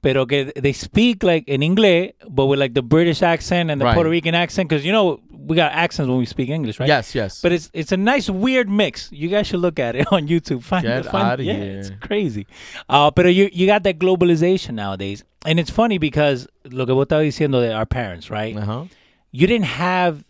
pero 0.05 0.27
que 0.27 0.51
they 0.55 0.71
speak 0.71 1.23
like 1.23 1.49
in 1.49 1.63
English, 1.63 2.13
but 2.29 2.45
with 2.45 2.59
like 2.59 2.75
the 2.75 2.83
British 2.83 3.23
accent 3.23 3.71
and 3.71 3.81
the 3.81 3.85
Right. 3.85 3.95
Puerto 3.95 4.11
Rican 4.11 4.35
accent, 4.35 4.69
because 4.69 4.85
you 4.85 4.91
know 4.91 5.19
we 5.47 5.55
got 5.55 5.71
accents 5.71 6.07
when 6.07 6.19
we 6.19 6.27
speak 6.27 6.49
English, 6.49 6.79
right? 6.79 6.87
Yes, 6.87 7.15
yes. 7.15 7.41
But 7.41 7.51
it's 7.53 7.71
it's 7.73 7.91
a 7.91 7.97
nice 7.97 8.29
weird 8.29 8.69
mix. 8.69 9.09
You 9.11 9.29
guys 9.29 9.47
should 9.47 9.61
look 9.61 9.79
at 9.79 9.95
it 9.95 10.05
on 10.11 10.27
YouTube. 10.27 10.61
Find 10.61 10.85
Get 10.85 11.05
find, 11.05 11.27
outta 11.27 11.43
yeah, 11.43 11.53
here. 11.53 11.79
It's 11.79 11.89
crazy. 12.01 12.45
Uh, 12.87 13.09
pero 13.09 13.29
you 13.29 13.49
you 13.51 13.65
got 13.65 13.81
that 13.81 13.97
globalization 13.97 14.75
nowadays, 14.75 15.23
and 15.43 15.59
it's 15.59 15.71
funny 15.71 15.97
because 15.97 16.47
lo 16.65 16.85
que 16.85 16.93
vos 16.93 17.07
estabas 17.07 17.25
diciendo 17.25 17.59
de 17.59 17.73
our 17.73 17.87
parents, 17.87 18.29
right? 18.29 18.55
uh-huh. 18.55 18.85
You 19.31 19.47
didn't 19.47 19.65
have 19.65 20.23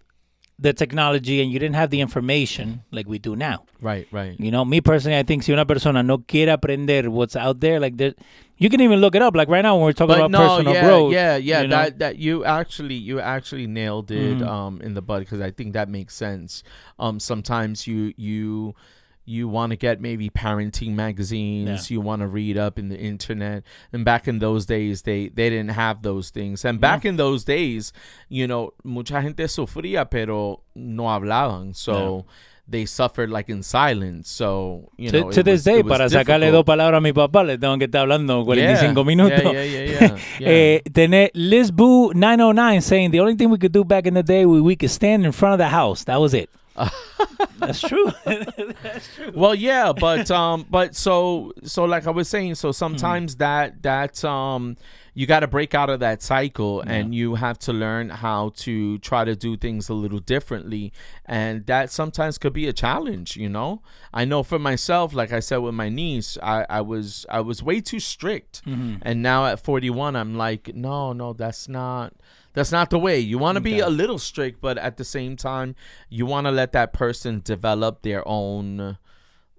the 0.57 0.71
technology 0.74 1.41
and 1.41 1.51
you 1.51 1.59
didn't 1.59 1.75
have 1.75 1.89
the 1.89 2.00
information 2.00 2.81
like 2.91 3.07
we 3.07 3.19
do 3.19 3.35
now. 3.35 3.65
Right, 3.81 4.07
right. 4.12 4.39
You 4.39 4.51
know, 4.51 4.63
me 4.63 4.79
personally, 4.81 5.17
I 5.17 5.24
think 5.24 5.43
si 5.43 5.51
una 5.51 5.65
persona 5.65 6.01
no 6.01 6.19
quiere 6.19 6.50
aprender 6.53 7.09
what's 7.12 7.35
out 7.35 7.59
there, 7.59 7.79
like 7.79 7.97
there, 7.97 8.13
you 8.57 8.69
can 8.69 8.79
even 8.79 9.01
look 9.01 9.15
it 9.15 9.21
up. 9.21 9.35
Like 9.35 9.50
right 9.50 9.62
now, 9.62 9.75
when 9.75 9.83
we're 9.83 9.91
talking 9.91 10.15
But 10.15 10.19
about 10.19 10.31
no, 10.31 10.47
personal 10.47 10.74
yeah, 10.74 10.85
growth, 10.85 11.12
yeah, 11.13 11.35
yeah. 11.35 11.62
you 11.62 11.67
know? 11.67 11.75
That 11.75 12.00
that 12.00 12.17
you 12.17 12.45
actually 12.45 12.95
you 12.95 13.19
actually 13.19 13.67
nailed 13.67 14.09
it 14.12 14.38
Mhm. 14.39 14.47
um 14.47 14.81
in 14.81 14.93
the 14.93 15.01
bud 15.01 15.19
because 15.19 15.41
I 15.41 15.51
think 15.51 15.74
that 15.74 15.89
makes 15.89 16.15
sense. 16.15 16.63
Um, 17.00 17.19
sometimes 17.19 17.85
you 17.85 18.13
you 18.15 18.75
you 19.25 19.48
want 19.48 19.72
to 19.72 19.75
get 19.75 20.00
maybe 20.00 20.29
parenting 20.29 20.94
magazines. 20.94 21.89
You 21.89 22.00
want 22.00 22.22
to 22.22 22.27
read 22.27 22.58
up 22.58 22.77
in 22.77 22.89
the 22.89 22.98
internet. 22.98 23.63
And 23.91 24.05
back 24.05 24.27
in 24.27 24.39
those 24.39 24.65
days, 24.65 25.01
they 25.01 25.29
they 25.29 25.50
didn't 25.50 25.72
have 25.72 26.03
those 26.03 26.29
things. 26.29 26.63
And 26.63 26.79
back 26.79 27.05
in 27.05 27.17
those 27.17 27.44
days, 27.44 27.91
you 28.29 28.48
know, 28.48 28.74
mucha 28.84 29.22
gente 29.22 29.44
sufría, 29.48 30.10
pero 30.10 30.62
no 30.75 31.03
hablaban. 31.05 31.75
So. 31.75 32.25
They 32.67 32.88
suffered 32.88 33.29
like 33.29 33.48
in 33.48 33.62
silence, 33.62 34.27
so 34.27 34.89
you 34.98 35.12
know. 35.12 35.29
to 35.29 35.41
it 35.41 35.44
this 35.44 35.53
was- 35.53 35.63
day, 35.65 35.84
para 35.84 36.10
sacarle 36.10 36.48
difficult. 36.48 36.65
dos 36.65 36.75
palabras 36.75 36.98
a 36.98 37.00
mi 37.00 37.13
papá, 37.13 37.46
le 37.46 37.60
tengo 37.60 37.77
que 37.77 37.86
estar 37.86 38.01
hablando 38.01 38.44
45 38.44 39.01
Yeah, 39.01 39.03
minutos. 39.05 39.53
Yeah, 39.53 39.63
yeah, 39.63 39.63
yeah, 39.63 40.00
yeah. 40.01 40.17
yeah. 40.39 40.50
Eh, 40.50 40.82
tener 40.91 41.29
Lizboo 41.36 42.15
909 42.15 42.82
saying 42.82 43.12
the 43.12 43.20
only 43.20 43.36
thing 43.36 43.51
we 43.51 43.60
could 43.60 43.72
do 43.72 43.84
back 43.84 44.08
in 44.08 44.15
the 44.15 44.24
day 44.24 44.48
we, 44.48 44.62
we 44.62 44.75
could 44.75 44.89
stand 44.89 45.27
in 45.27 45.32
front 45.32 45.53
of 45.53 45.60
the 45.60 45.67
house. 45.67 46.05
That 46.05 46.20
was 46.20 46.34
it. 46.34 46.50
That's 47.60 47.82
true. 47.82 48.12
well 49.34 49.55
yeah 49.55 49.94
but 49.94 50.29
um 50.32 50.65
but 50.70 50.96
so 50.96 51.53
so 51.63 51.86
like 51.86 52.05
i 52.08 52.12
was 52.12 52.27
saying 52.29 52.55
so 52.55 52.72
sometimes 52.72 53.34
Hmm. 53.34 53.39
that 53.39 53.82
that 53.84 54.24
um 54.25 54.75
you 55.13 55.25
got 55.25 55.39
to 55.39 55.48
break 55.48 55.74
out 55.74 55.89
of 55.89 56.01
that 56.01 56.22
cycle 56.22 56.82
and 56.82 57.15
you 57.15 57.36
have 57.36 57.58
to 57.60 57.72
learn 57.72 58.10
how 58.10 58.51
to 58.58 58.98
try 58.98 59.24
to 59.24 59.34
do 59.36 59.55
things 59.55 59.88
a 59.88 59.94
little 59.94 60.20
differently 60.20 60.91
and 61.25 61.65
that 61.67 61.89
sometimes 61.89 62.38
could 62.38 62.51
be 62.53 62.67
a 62.67 62.74
challenge 62.74 63.38
you 63.38 63.48
know 63.48 63.82
i 64.13 64.25
know 64.25 64.44
for 64.44 64.60
myself 64.60 65.13
like 65.13 65.32
i 65.32 65.39
said 65.39 65.58
with 65.58 65.74
my 65.74 65.88
niece 65.89 66.38
i, 66.44 66.65
I 66.70 66.82
was 66.82 67.25
i 67.29 67.39
was 67.39 67.63
way 67.63 67.79
too 67.82 68.00
strict 68.00 68.62
Mm-hmm. 68.65 68.96
and 69.01 69.22
now 69.24 69.46
at 69.46 69.60
41 69.60 70.15
i'm 70.15 70.36
like 70.36 70.75
no 70.75 71.13
no 71.13 71.32
that's 71.34 71.67
not 71.70 72.13
that's 72.55 72.71
not 72.71 72.89
the 72.89 72.97
way 73.00 73.19
you 73.19 73.38
want 73.38 73.55
to 73.57 73.62
be 73.62 73.74
Okay. 73.75 73.81
a 73.81 73.89
little 73.89 74.17
strict 74.17 74.59
but 74.62 74.77
at 74.77 74.97
the 74.97 75.03
same 75.05 75.35
time 75.35 75.75
you 76.09 76.25
want 76.25 76.47
to 76.47 76.51
let 76.51 76.71
that 76.71 76.93
person 76.93 77.41
develop 77.43 78.01
their 78.01 78.27
own 78.27 78.97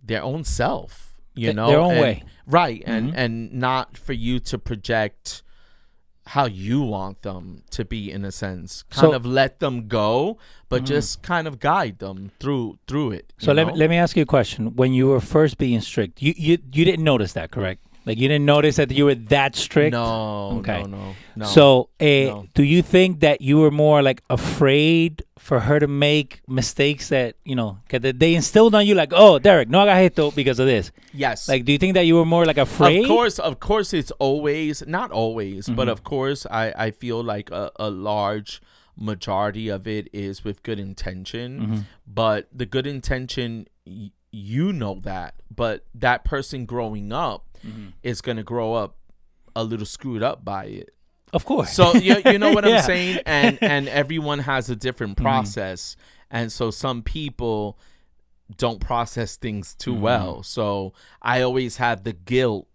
their 0.02 0.22
own 0.22 0.42
self 0.44 1.16
you 1.34 1.46
Th- 1.48 1.56
know 1.56 1.68
their 1.68 1.78
own 1.80 1.92
and- 1.92 2.00
way. 2.00 2.22
right 2.46 2.82
and 2.86 3.12
Mhm. 3.12 3.16
and 3.16 3.52
not 3.52 3.96
for 3.96 4.12
you 4.14 4.38
to 4.40 4.58
project 4.58 5.42
how 6.30 6.44
you 6.46 6.80
want 6.82 7.22
them 7.22 7.62
to 7.70 7.84
be 7.84 8.10
in 8.10 8.24
a 8.24 8.32
sense 8.32 8.82
kind 8.90 9.00
So- 9.00 9.06
Mm-hmm. 9.08 9.16
of 9.16 9.26
let 9.26 9.60
them 9.60 9.86
go 9.86 10.38
but 10.68 10.84
just 10.84 11.22
kind 11.22 11.46
of 11.46 11.60
guide 11.60 12.00
them 12.00 12.32
through 12.40 12.78
through 12.88 13.12
it 13.12 13.32
So 13.38 13.52
let 13.52 13.66
know? 13.68 13.72
me, 13.72 13.78
let 13.78 13.90
me 13.90 13.96
ask 13.96 14.16
you 14.16 14.22
a 14.24 14.26
question. 14.26 14.74
When 14.74 14.92
you 14.92 15.06
were 15.06 15.20
first 15.20 15.56
being 15.58 15.80
strict, 15.80 16.20
you, 16.20 16.34
you 16.36 16.58
you 16.72 16.84
didn't 16.84 17.04
notice 17.04 17.32
that, 17.34 17.52
correct? 17.52 17.80
Like 18.06 18.18
you 18.18 18.28
didn't 18.28 18.46
notice 18.46 18.76
that 18.76 18.90
you 18.92 19.04
were 19.06 19.16
that 19.36 19.56
strict. 19.56 19.92
no 19.92 20.58
Okay. 20.60 20.82
no 20.82 20.88
no 20.96 21.14
no 21.36 21.46
So, 21.46 21.90
uh, 22.00 22.04
No. 22.04 22.46
do 22.54 22.62
you 22.62 22.80
think 22.80 23.20
that 23.20 23.40
you 23.40 23.58
were 23.58 23.72
more 23.72 24.00
like 24.02 24.22
afraid 24.30 25.25
for 25.38 25.60
her 25.60 25.78
to 25.80 25.86
make 25.88 26.40
mistakes 26.48 27.08
that 27.10 27.34
you 27.44 27.54
know 27.54 27.78
'cause 27.88 28.00
they- 28.02 28.34
instilled 28.34 28.75
on 28.75 28.86
you, 28.86 28.94
like, 28.94 29.12
oh, 29.12 29.38
Derek, 29.38 29.68
no 29.68 29.78
hagas 29.80 30.06
esto 30.06 30.30
because 30.30 30.58
of 30.58 30.66
this? 30.66 30.92
yes 31.12 31.48
Like, 31.48 31.64
do 31.66 31.72
you 31.72 31.78
think 31.78 31.94
that 31.94 32.06
you 32.06 32.14
were 32.16 32.25
more 32.25 32.46
like 32.46 32.58
afraid? 32.58 33.02
Of 33.02 33.08
course, 33.08 33.38
of 33.38 33.58
course, 33.60 33.92
it's 33.92 34.12
always 34.18 34.84
not 34.86 35.10
always, 35.10 35.66
but 35.68 35.75
Mm-hmm. 35.86 35.90
of 35.90 36.04
course, 36.04 36.46
I 36.62 36.64
I 36.86 36.88
feel 36.92 37.22
like 37.34 37.50
a, 37.50 37.70
a 37.76 37.90
large 37.90 38.60
majority 38.96 39.68
of 39.68 39.86
it 39.86 40.08
is 40.12 40.44
with 40.44 40.62
good 40.62 40.78
intention. 40.80 41.48
Mm-hmm. 41.60 41.78
But 42.06 42.48
the 42.52 42.66
good 42.66 42.86
intention, 42.86 43.66
y- 43.86 44.10
you 44.32 44.72
know 44.72 45.00
that, 45.04 45.34
but 45.54 45.84
that 45.94 46.25
person 46.25 46.64
growing 46.66 47.12
up 47.12 47.44
Mm-hmm. 47.64 47.88
is 48.02 48.20
gonna 48.20 48.42
grow 48.42 48.75
up 48.75 48.96
a 49.54 49.62
little 49.64 49.86
screwed 49.86 50.22
up 50.22 50.44
by 50.44 50.64
it. 50.66 50.90
Of 51.32 51.44
course. 51.44 51.72
So 51.72 51.94
you, 51.94 52.16
you 52.25 52.38
know 52.38 52.52
what 52.52 52.64
Yeah. 52.68 52.70
Mm-hmm. 52.70 52.78
I'm 52.78 52.82
saying, 52.84 53.18
and 53.26 53.58
and 53.62 53.88
everyone 53.88 54.40
has 54.40 54.70
a 54.70 54.76
different 54.76 55.16
process, 55.16 55.96
and 56.30 56.50
so 56.52 56.70
some 56.70 57.02
people 57.02 57.78
don't 58.56 58.80
process 58.80 59.36
things 59.36 59.75
too 59.75 59.92
Mm-hmm. 59.92 60.02
well. 60.02 60.42
So 60.42 60.92
I 61.20 61.42
always 61.42 61.76
had 61.78 62.04
the 62.04 62.12
guilt. 62.12 62.68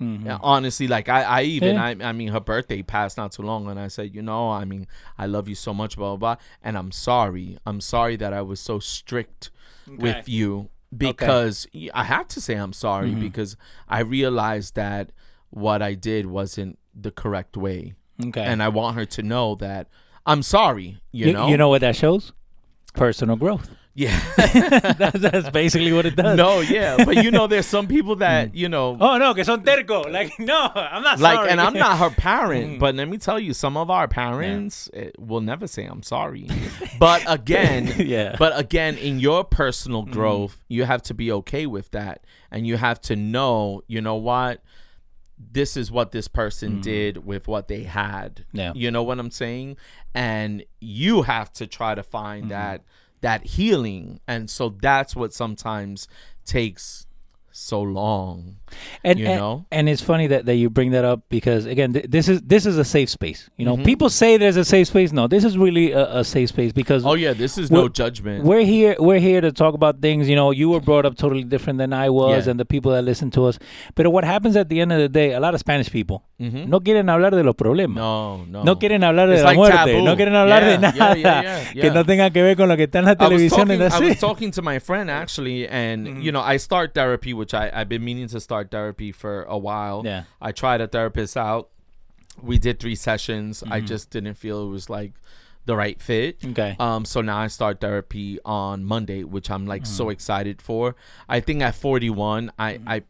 Mhm. 0.00 0.24
Yeah, 0.24 0.38
Honestly, 0.42 0.88
like 0.88 1.08
I, 1.08 1.22
I 1.22 1.42
even 1.42 1.74
Yeah. 1.76 1.84
I, 1.84 1.90
I 2.08 2.12
mean 2.12 2.28
her 2.28 2.40
birthday 2.40 2.82
passed 2.82 3.16
not 3.18 3.30
too 3.32 3.42
long 3.42 3.68
and 3.68 3.78
I 3.78 3.86
said, 3.88 4.12
you 4.14 4.22
know, 4.22 4.50
I 4.50 4.64
mean, 4.64 4.88
I 5.18 5.26
love 5.26 5.46
you 5.48 5.54
so 5.54 5.72
much, 5.74 5.96
blah 5.96 6.16
blah 6.16 6.34
blah. 6.34 6.42
And 6.62 6.76
I'm 6.78 6.90
sorry. 6.90 7.58
I'm 7.66 7.80
sorry 7.80 8.16
that 8.16 8.32
I 8.32 8.42
was 8.42 8.58
so 8.58 8.78
strict 8.80 9.50
with 9.86 10.28
you 10.28 10.70
because 10.96 11.66
I 11.94 12.04
have 12.04 12.28
to 12.28 12.40
say 12.40 12.54
I'm 12.54 12.72
sorry 12.72 13.10
Mm-hmm. 13.10 13.20
because 13.20 13.56
I 13.88 14.00
realized 14.00 14.74
that 14.74 15.10
what 15.50 15.82
I 15.82 15.94
did 15.94 16.26
wasn't 16.26 16.78
the 16.94 17.10
correct 17.10 17.56
way 17.56 17.94
Okay. 18.24 18.42
and 18.42 18.62
I 18.62 18.68
want 18.68 18.96
her 18.96 19.04
to 19.06 19.22
know 19.22 19.54
that 19.56 19.88
I'm 20.26 20.42
sorry. 20.42 21.00
You, 21.10 21.26
you, 21.26 21.32
know, 21.32 21.48
you 21.48 21.56
know 21.56 21.68
what 21.68 21.80
that 21.80 21.96
shows? 21.96 22.32
Personal 22.94 23.36
growth. 23.36 23.74
Yeah. 23.94 24.18
that's, 24.36 25.18
that's 25.18 25.50
basically 25.50 25.92
what 25.92 26.06
it 26.06 26.16
does. 26.16 26.36
no, 26.36 26.60
yeah, 26.60 27.04
but 27.04 27.22
you 27.22 27.30
know, 27.30 27.46
there's 27.46 27.66
some 27.66 27.86
people 27.86 28.16
that 28.16 28.54
you 28.54 28.68
know, 28.68 28.96
Oh 29.00 29.18
no, 29.18 29.34
que 29.34 29.44
son 29.44 29.62
terco. 29.62 30.10
Like 30.10 30.38
no, 30.38 30.70
I'm 30.74 31.02
not 31.02 31.18
like, 31.20 31.34
sorry. 31.36 31.50
and 31.50 31.60
I'm 31.60 31.74
not 31.74 31.98
her 31.98 32.10
Mm. 32.12 32.16
parent, 32.16 32.78
but 32.80 32.94
let 32.94 33.08
me 33.08 33.18
tell 33.18 33.38
you, 33.38 33.52
some 33.52 33.76
of 33.76 33.90
our 33.90 34.08
parents 34.08 34.88
eh, 34.94 35.10
will 35.18 35.40
never 35.42 35.66
say 35.66 35.84
I'm 35.84 36.02
sorry. 36.02 36.48
but 36.98 37.22
again, 37.28 37.92
Yeah. 37.98 38.36
But 38.38 38.58
again, 38.58 38.96
in 38.96 39.20
your 39.20 39.44
personal 39.44 40.02
Mm-hmm. 40.04 40.12
growth, 40.12 40.62
you 40.68 40.84
have 40.84 41.02
to 41.02 41.14
be 41.14 41.30
okay 41.32 41.66
with 41.66 41.90
that, 41.90 42.24
and 42.50 42.66
you 42.66 42.76
have 42.76 43.00
to 43.02 43.16
know, 43.16 43.82
you 43.88 44.00
know 44.00 44.16
what. 44.16 44.62
This 45.50 45.76
is 45.76 45.90
what 45.90 46.12
this 46.12 46.28
person 46.28 46.80
did 46.80 47.26
with 47.26 47.48
what 47.48 47.66
they 47.66 47.82
had. 47.82 48.44
Yeah. 48.52 48.72
You 48.76 48.92
know 48.92 49.02
what 49.02 49.18
I'm 49.18 49.32
saying? 49.32 49.76
And 50.14 50.64
you 50.80 51.22
have 51.22 51.52
to 51.54 51.66
try 51.66 51.96
to 51.96 52.02
find 52.04 52.44
Mm-hmm. 52.44 52.50
that 52.50 52.84
that 53.22 53.44
healing. 53.46 54.20
And 54.28 54.48
so 54.50 54.68
that's 54.68 55.16
what 55.16 55.32
sometimes 55.32 56.06
takes 56.44 57.06
so 57.52 57.80
long. 57.82 58.56
and, 59.04 59.18
you 59.18 59.26
and, 59.26 59.38
know? 59.38 59.66
and 59.70 59.86
it's 59.88 60.00
funny 60.00 60.26
that, 60.28 60.46
that 60.46 60.54
you 60.54 60.70
bring 60.70 60.92
that 60.92 61.04
up 61.04 61.20
because 61.28 61.66
again 61.66 61.92
th- 61.92 62.06
this 62.08 62.26
is 62.26 62.40
this 62.40 62.64
is 62.64 62.78
a 62.78 62.84
safe 62.84 63.10
space 63.10 63.50
you 63.58 63.66
know 63.66 63.76
people 63.76 64.08
say 64.08 64.38
there's 64.38 64.56
a 64.56 64.64
safe 64.64 64.86
space 64.88 65.12
no 65.12 65.26
this 65.28 65.44
is 65.44 65.58
really 65.58 65.92
a, 65.92 66.20
a 66.20 66.24
safe 66.24 66.48
space 66.48 66.72
because 66.72 67.04
Oh 67.04 67.12
yeah, 67.12 67.34
this 67.34 67.58
is 67.58 67.70
no 67.70 67.88
judgment. 67.90 68.44
we're 68.44 68.64
here 68.64 68.96
we're 68.98 69.18
here 69.20 69.42
to 69.42 69.52
talk 69.52 69.74
about 69.74 70.00
things 70.00 70.26
you 70.26 70.36
know 70.36 70.52
you 70.52 70.70
were 70.70 70.80
brought 70.80 71.04
up 71.04 71.16
totally 71.18 71.44
different 71.44 71.78
than 71.78 71.92
i 71.92 72.08
was 72.08 72.46
Yeah. 72.46 72.52
and 72.52 72.58
the 72.60 72.64
people 72.64 72.92
that 72.92 73.02
listen 73.02 73.30
to 73.32 73.44
us 73.44 73.58
but 73.94 74.10
what 74.10 74.24
happens 74.24 74.56
at 74.56 74.70
the 74.70 74.80
end 74.80 74.90
of 74.90 74.98
the 74.98 75.08
day 75.10 75.32
a 75.34 75.40
lot 75.40 75.52
of 75.52 75.60
spanish 75.60 75.90
people 75.90 76.24
no 76.38 76.80
quieren 76.80 77.08
hablar 77.10 77.32
de 77.36 77.44
los 77.44 77.54
problemas 77.54 78.02
Mm-hmm. 78.02 78.50
no, 78.52 78.60
no. 78.60 78.64
No 78.64 78.78
quieren 78.78 79.04
hablar 79.04 79.28
de 79.28 79.34
It's 79.34 79.42
la 79.44 79.50
like 79.50 79.58
muerte, 79.58 79.76
taboo. 79.92 80.04
no 80.04 80.16
quieren 80.16 80.34
hablar 80.34 80.62
Yeah, 80.62 80.76
de 80.76 80.80
yeah, 80.80 81.04
nada 81.04 81.14
yeah, 81.74 81.82
que 81.82 81.90
no 81.90 82.04
tenga 82.04 82.30
que 82.30 82.42
ver 82.42 82.56
con 82.56 82.68
lo 82.68 82.76
que 82.76 82.84
está 82.84 82.98
en 83.00 83.04
la 83.04 83.12
I 83.12 83.14
was, 83.14 83.28
televisión 83.28 83.68
talking, 83.68 83.82
I 83.82 84.08
was 84.08 84.18
talking 84.18 84.50
to 84.52 84.62
my 84.62 84.78
friend 84.80 85.10
actually, 85.10 85.68
and 85.68 86.06
Mm-hmm. 86.06 86.20
you 86.22 86.32
know, 86.32 86.40
I 86.42 86.56
start 86.58 86.94
therapy, 86.94 87.32
which 87.42 87.54
I, 87.54 87.64
I've 87.78 87.88
been 87.88 88.04
meaning 88.04 88.28
to 88.28 88.40
start 88.40 88.70
therapy 88.70 89.10
for 89.12 89.42
a 89.44 89.58
while. 89.58 90.02
Yeah. 90.04 90.22
I 90.40 90.50
tried 90.52 90.80
a 90.80 90.86
therapist 90.96 91.36
out. 91.36 91.64
We 92.40 92.56
did 92.58 92.78
three 92.80 92.94
sessions. 93.08 93.62
I 93.62 93.66
Mm-hmm. 93.78 93.86
just 93.92 94.10
didn't 94.14 94.34
feel 94.44 94.58
it 94.66 94.70
was 94.78 94.88
like 94.88 95.12
the 95.66 95.74
right 95.76 96.00
fit. 96.00 96.32
Okay. 96.52 96.76
Um. 96.78 97.04
So 97.04 97.20
now 97.20 97.38
I 97.38 97.48
start 97.48 97.80
therapy 97.80 98.38
on 98.44 98.84
Monday, 98.84 99.22
which 99.34 99.48
I'm 99.50 99.66
like 99.66 99.84
so 99.86 100.04
Mm-hmm. 100.04 100.12
excited 100.16 100.62
for. 100.62 100.94
I 101.28 101.40
think 101.40 101.62
at 101.62 101.74
41, 101.74 102.52
I 102.58 102.70
I 102.94 103.02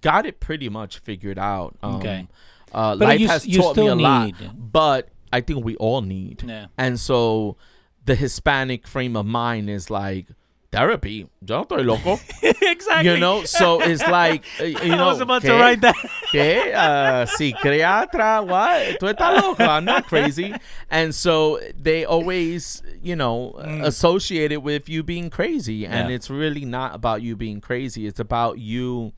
got 0.00 0.26
it 0.26 0.40
pretty 0.40 0.68
much 0.68 0.98
figured 0.98 1.38
out. 1.38 1.76
Um, 1.82 1.96
Okay. 1.96 2.28
Uh, 2.74 2.94
life 2.96 3.20
you- 3.20 3.28
has 3.28 3.46
you 3.46 3.58
taught 3.62 3.76
me 3.76 3.82
a 3.82 3.90
still 3.94 3.96
lot, 4.02 4.32
but 4.72 5.08
I 5.32 5.40
think 5.40 5.64
we 5.64 5.74
all 5.76 6.02
need. 6.02 6.42
Yeah. 6.46 6.66
And 6.76 7.00
so 7.00 7.56
the 8.04 8.14
Hispanic 8.14 8.86
frame 8.86 9.16
of 9.16 9.26
mind 9.26 9.70
is 9.70 9.88
like 9.90 10.26
therapy. 10.72 11.26
Yo 11.46 11.58
no 11.58 11.64
estoy 11.64 11.84
loco. 11.84 12.18
exactly. 12.42 13.10
you 13.12 13.18
know, 13.18 13.44
so 13.44 13.80
it's 13.80 14.06
like 14.06 14.44
uh, 14.60 14.64
you 14.64 14.88
know. 14.88 15.04
I 15.04 15.12
was 15.12 15.20
about 15.20 15.42
to 15.42 15.52
write 15.52 15.80
that. 15.82 15.94
¿Qué? 16.32 16.74
Uh, 16.74 17.24
psiquiatra? 17.26 18.44
What? 18.46 18.98
Tú 19.00 19.08
estás 19.12 19.40
loco? 19.42 19.64
I'm 19.64 19.84
not 19.84 20.06
crazy. 20.06 20.54
And 20.90 21.14
so 21.14 21.60
they 21.80 22.04
always, 22.04 22.82
you 23.02 23.16
know, 23.16 23.54
associate 23.82 24.52
it 24.52 24.62
with 24.62 24.88
you 24.88 25.02
being 25.02 25.30
crazy, 25.30 25.84
and 25.86 26.06
Mm. 26.06 26.10
Yeah. 26.10 26.14
it's 26.16 26.30
really 26.30 26.64
not 26.64 26.94
about 26.94 27.22
you 27.22 27.36
being 27.36 27.60
crazy. 27.60 28.06
It's 28.06 28.20
about 28.20 28.58
you 28.58 29.12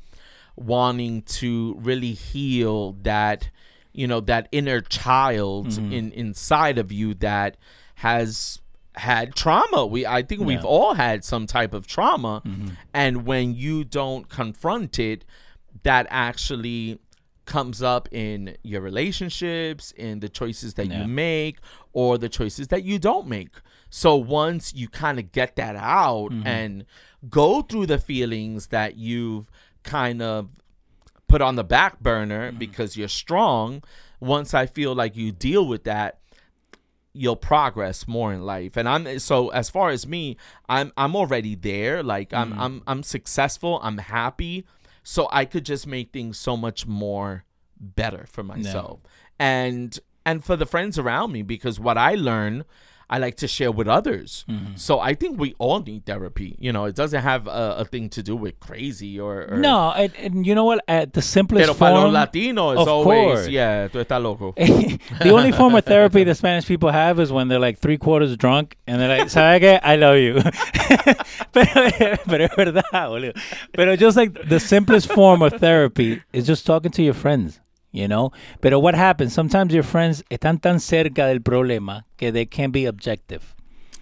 wanting 0.56 1.22
to 1.22 1.76
really 1.80 2.12
heal 2.12 2.92
that 3.02 3.50
you 3.92 4.06
know 4.06 4.20
that 4.20 4.48
inner 4.52 4.80
child 4.80 5.68
Mm-hmm. 5.68 5.92
in 5.92 6.12
inside 6.12 6.78
of 6.78 6.90
you 6.92 7.14
that 7.14 7.56
has 7.96 8.60
had 8.98 9.34
trauma 9.34 9.86
we 9.86 10.04
i 10.06 10.20
think 10.22 10.40
we've 10.42 10.58
Mm-hmm. 10.58 10.66
all 10.66 10.94
had 10.94 11.24
some 11.24 11.46
type 11.46 11.72
of 11.72 11.86
trauma 11.86 12.42
and 12.92 13.24
when 13.24 13.54
you 13.54 13.84
don't 13.84 14.28
confront 14.28 14.98
it 14.98 15.24
that 15.84 16.06
actually 16.10 16.98
comes 17.46 17.82
up 17.82 18.08
in 18.12 18.56
your 18.62 18.80
relationships 18.82 19.92
in 19.92 20.20
the 20.20 20.28
choices 20.28 20.74
that 20.74 20.86
Yeah. 20.88 21.02
you 21.02 21.08
make 21.08 21.58
or 21.92 22.18
the 22.18 22.28
choices 22.28 22.68
that 22.68 22.84
you 22.84 22.98
don't 22.98 23.26
make 23.26 23.54
so 23.90 24.16
once 24.16 24.74
you 24.74 24.86
kind 24.88 25.18
of 25.18 25.32
get 25.32 25.56
that 25.56 25.76
out 25.76 26.30
Mm-hmm. 26.32 26.46
and 26.46 26.84
go 27.30 27.62
through 27.62 27.86
the 27.86 27.98
feelings 27.98 28.66
that 28.68 28.96
you've 28.96 29.50
kind 29.82 30.20
of 30.20 30.48
put 31.26 31.40
on 31.40 31.56
the 31.56 31.64
back 31.64 32.00
burner 32.00 32.48
Mm-hmm. 32.50 32.58
because 32.58 32.96
you're 32.96 33.08
strong 33.08 33.82
once 34.20 34.52
i 34.54 34.66
feel 34.66 34.94
like 34.94 35.16
you 35.16 35.30
deal 35.32 35.66
with 35.66 35.84
that 35.84 36.18
you'll 37.20 37.36
progress 37.52 38.06
more 38.06 38.32
in 38.32 38.42
life. 38.42 38.76
And 38.76 38.88
i'm 38.88 39.18
so 39.18 39.48
as 39.50 39.68
far 39.70 39.90
as 39.90 40.06
me 40.06 40.36
i'm 40.68 40.92
i'm 40.96 41.14
already 41.16 41.54
there. 41.54 42.02
Like 42.02 42.32
i'm 42.32 42.50
Mm-hmm. 42.50 42.60
i'm 42.60 42.82
i'm 42.86 43.02
successful. 43.02 43.80
I'm 43.82 43.98
happy. 43.98 44.64
So 45.02 45.28
i 45.32 45.44
could 45.44 45.64
just 45.64 45.86
make 45.86 46.12
things 46.12 46.38
so 46.38 46.56
much 46.56 46.86
more 46.86 47.44
better 47.80 48.24
for 48.28 48.42
myself. 48.42 49.00
And 49.38 49.98
and 50.24 50.44
for 50.44 50.56
the 50.56 50.66
friends 50.66 50.98
around 50.98 51.32
me 51.32 51.42
because 51.42 51.80
what 51.80 51.96
i 51.98 52.14
learn 52.14 52.64
I 53.10 53.18
like 53.18 53.36
to 53.36 53.48
share 53.48 53.72
with 53.72 53.88
others. 53.88 54.44
Mm-hmm. 54.48 54.76
So 54.76 55.00
I 55.00 55.14
think 55.14 55.40
we 55.40 55.54
all 55.58 55.80
need 55.80 56.04
therapy. 56.04 56.56
You 56.58 56.72
know, 56.72 56.84
it 56.84 56.94
doesn't 56.94 57.22
have 57.22 57.46
a, 57.46 57.76
a 57.78 57.84
thing 57.84 58.08
to 58.10 58.22
do 58.22 58.36
with 58.36 58.60
crazy 58.60 59.18
or, 59.18 59.50
or 59.50 59.56
No, 59.56 59.92
and, 59.92 60.14
and 60.16 60.46
you 60.46 60.54
know 60.54 60.64
what? 60.64 60.84
At 60.86 61.14
the 61.14 61.22
simplest 61.22 61.66
Pero 61.66 61.74
form, 61.74 62.12
latinos, 62.12 62.72
it's 62.74 62.82
of 62.82 62.88
always, 62.88 63.06
course. 63.06 63.48
yeah, 63.48 63.88
tú 63.88 64.04
estás 64.04 64.22
loco. 64.22 64.52
the 65.22 65.30
only 65.30 65.52
form 65.52 65.74
of 65.74 65.84
therapy 65.86 66.22
the 66.24 66.34
Spanish 66.34 66.66
people 66.66 66.90
have 66.90 67.18
is 67.18 67.32
when 67.32 67.48
they're 67.48 67.58
like 67.58 67.78
three 67.78 67.96
quarters 67.98 68.36
drunk 68.36 68.76
and 68.86 69.00
they're 69.00 69.18
like, 69.18 69.28
¿sabe 69.28 69.60
qué? 69.60 69.80
I 69.82 69.96
love 69.96 70.18
you. 70.18 70.34
pero, 71.52 72.18
pero 72.26 72.44
es 72.44 72.56
verdad, 72.56 73.08
boludo. 73.08 73.32
Pero 73.72 73.96
just 73.96 74.16
like 74.16 74.34
the 74.48 74.60
simplest 74.60 75.10
form 75.10 75.42
of 75.42 75.54
therapy 75.54 76.22
is 76.32 76.46
just 76.46 76.66
talking 76.66 76.90
to 76.90 77.02
your 77.02 77.14
friends. 77.14 77.60
You 77.92 78.08
know. 78.08 78.32
Pero 78.60 78.78
what 78.78 78.94
happens? 78.94 79.32
Sometimes 79.32 79.72
your 79.72 79.82
friends 79.82 80.22
están 80.30 80.60
tan 80.60 80.80
cerca 80.80 81.26
del 81.26 81.40
problema 81.40 82.04
que 82.16 82.32
they 82.32 82.46
can't 82.46 82.72
be 82.72 82.86
objective. 82.86 83.54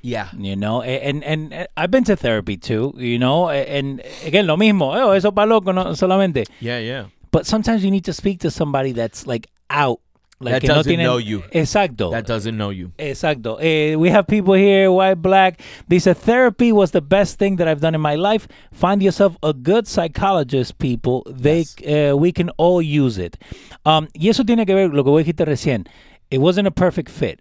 Yeah. 0.02 0.28
You 0.38 0.54
know, 0.54 0.82
and, 0.82 1.24
and 1.24 1.52
and 1.52 1.68
I've 1.76 1.90
been 1.90 2.04
to 2.04 2.14
therapy 2.14 2.56
too, 2.56 2.94
you 2.96 3.18
know, 3.18 3.48
and 3.48 4.00
again 4.24 4.46
lo 4.46 4.56
mismo, 4.56 4.94
oh, 4.94 5.10
eso 5.10 5.32
pa 5.32 5.44
loco 5.44 5.72
no 5.72 5.84
solamente. 5.94 6.44
Yeah, 6.60 6.78
yeah. 6.78 7.06
But 7.32 7.44
sometimes 7.44 7.84
you 7.84 7.90
need 7.90 8.04
to 8.04 8.12
speak 8.12 8.40
to 8.40 8.50
somebody 8.50 8.92
that's 8.92 9.26
like 9.26 9.48
out, 9.68 10.00
like 10.38 10.52
That 10.54 10.60
que 10.60 10.68
no 10.68 10.74
doesn't 10.74 10.92
tienen- 10.92 11.04
know 11.04 11.16
you. 11.18 11.42
Exacto. 11.52 12.10
That 12.10 12.26
doesn't 12.26 12.56
know 12.56 12.68
you. 12.70 12.92
Exacto. 12.98 13.58
Eh, 13.60 13.94
we 13.96 14.10
have 14.10 14.26
people 14.26 14.52
here, 14.54 14.90
white, 14.92 15.14
black. 15.22 15.60
They 15.88 15.98
said 15.98 16.18
therapy 16.18 16.72
was 16.72 16.90
the 16.90 17.00
best 17.00 17.38
thing 17.38 17.56
that 17.56 17.66
I've 17.68 17.80
done 17.80 17.94
in 17.94 18.00
my 18.02 18.16
life. 18.16 18.46
Find 18.72 19.02
yourself 19.02 19.36
a 19.42 19.54
good 19.54 19.86
psychologist, 19.88 20.76
people. 20.78 21.22
They, 21.30 21.64
uh, 21.88 22.16
we 22.16 22.32
can 22.32 22.50
all 22.58 22.82
use 22.82 23.16
it. 23.18 23.38
Um, 23.86 24.08
y 24.14 24.28
eso 24.28 24.44
tiene 24.44 24.66
que 24.66 24.74
ver 24.74 24.88
lo 24.92 25.02
que 25.04 25.10
vos 25.10 25.24
dijiste 25.24 25.46
recién. 25.46 25.86
It 26.30 26.40
wasn't 26.40 26.66
a 26.66 26.70
perfect 26.72 27.08
fit. 27.08 27.40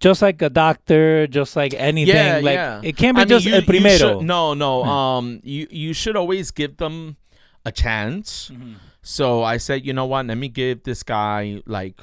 Just 0.00 0.22
like 0.22 0.40
a 0.42 0.48
doctor, 0.50 1.26
just 1.26 1.54
like 1.56 1.74
anything. 1.74 2.14
Yeah, 2.16 2.40
like 2.42 2.54
yeah. 2.54 2.80
it 2.82 2.96
can't 2.96 3.14
be 3.16 3.20
I 3.20 3.24
mean, 3.24 3.28
just 3.28 3.44
you- 3.46 3.54
el 3.54 3.62
primero. 3.62 3.98
should- 3.98 4.22
no, 4.22 4.54
no. 4.54 4.82
Um, 4.82 5.40
you 5.44 5.66
you 5.70 5.92
should 5.92 6.16
always 6.16 6.50
give 6.50 6.78
them 6.78 7.16
a 7.66 7.70
chance. 7.70 8.50
Mm-hmm. 8.52 8.72
So 9.02 9.42
I 9.42 9.56
said, 9.56 9.84
you 9.86 9.92
know 9.92 10.06
what? 10.06 10.26
Let 10.26 10.36
me 10.38 10.48
give 10.48 10.82
this 10.82 11.02
guy 11.02 11.62
like 11.66 12.00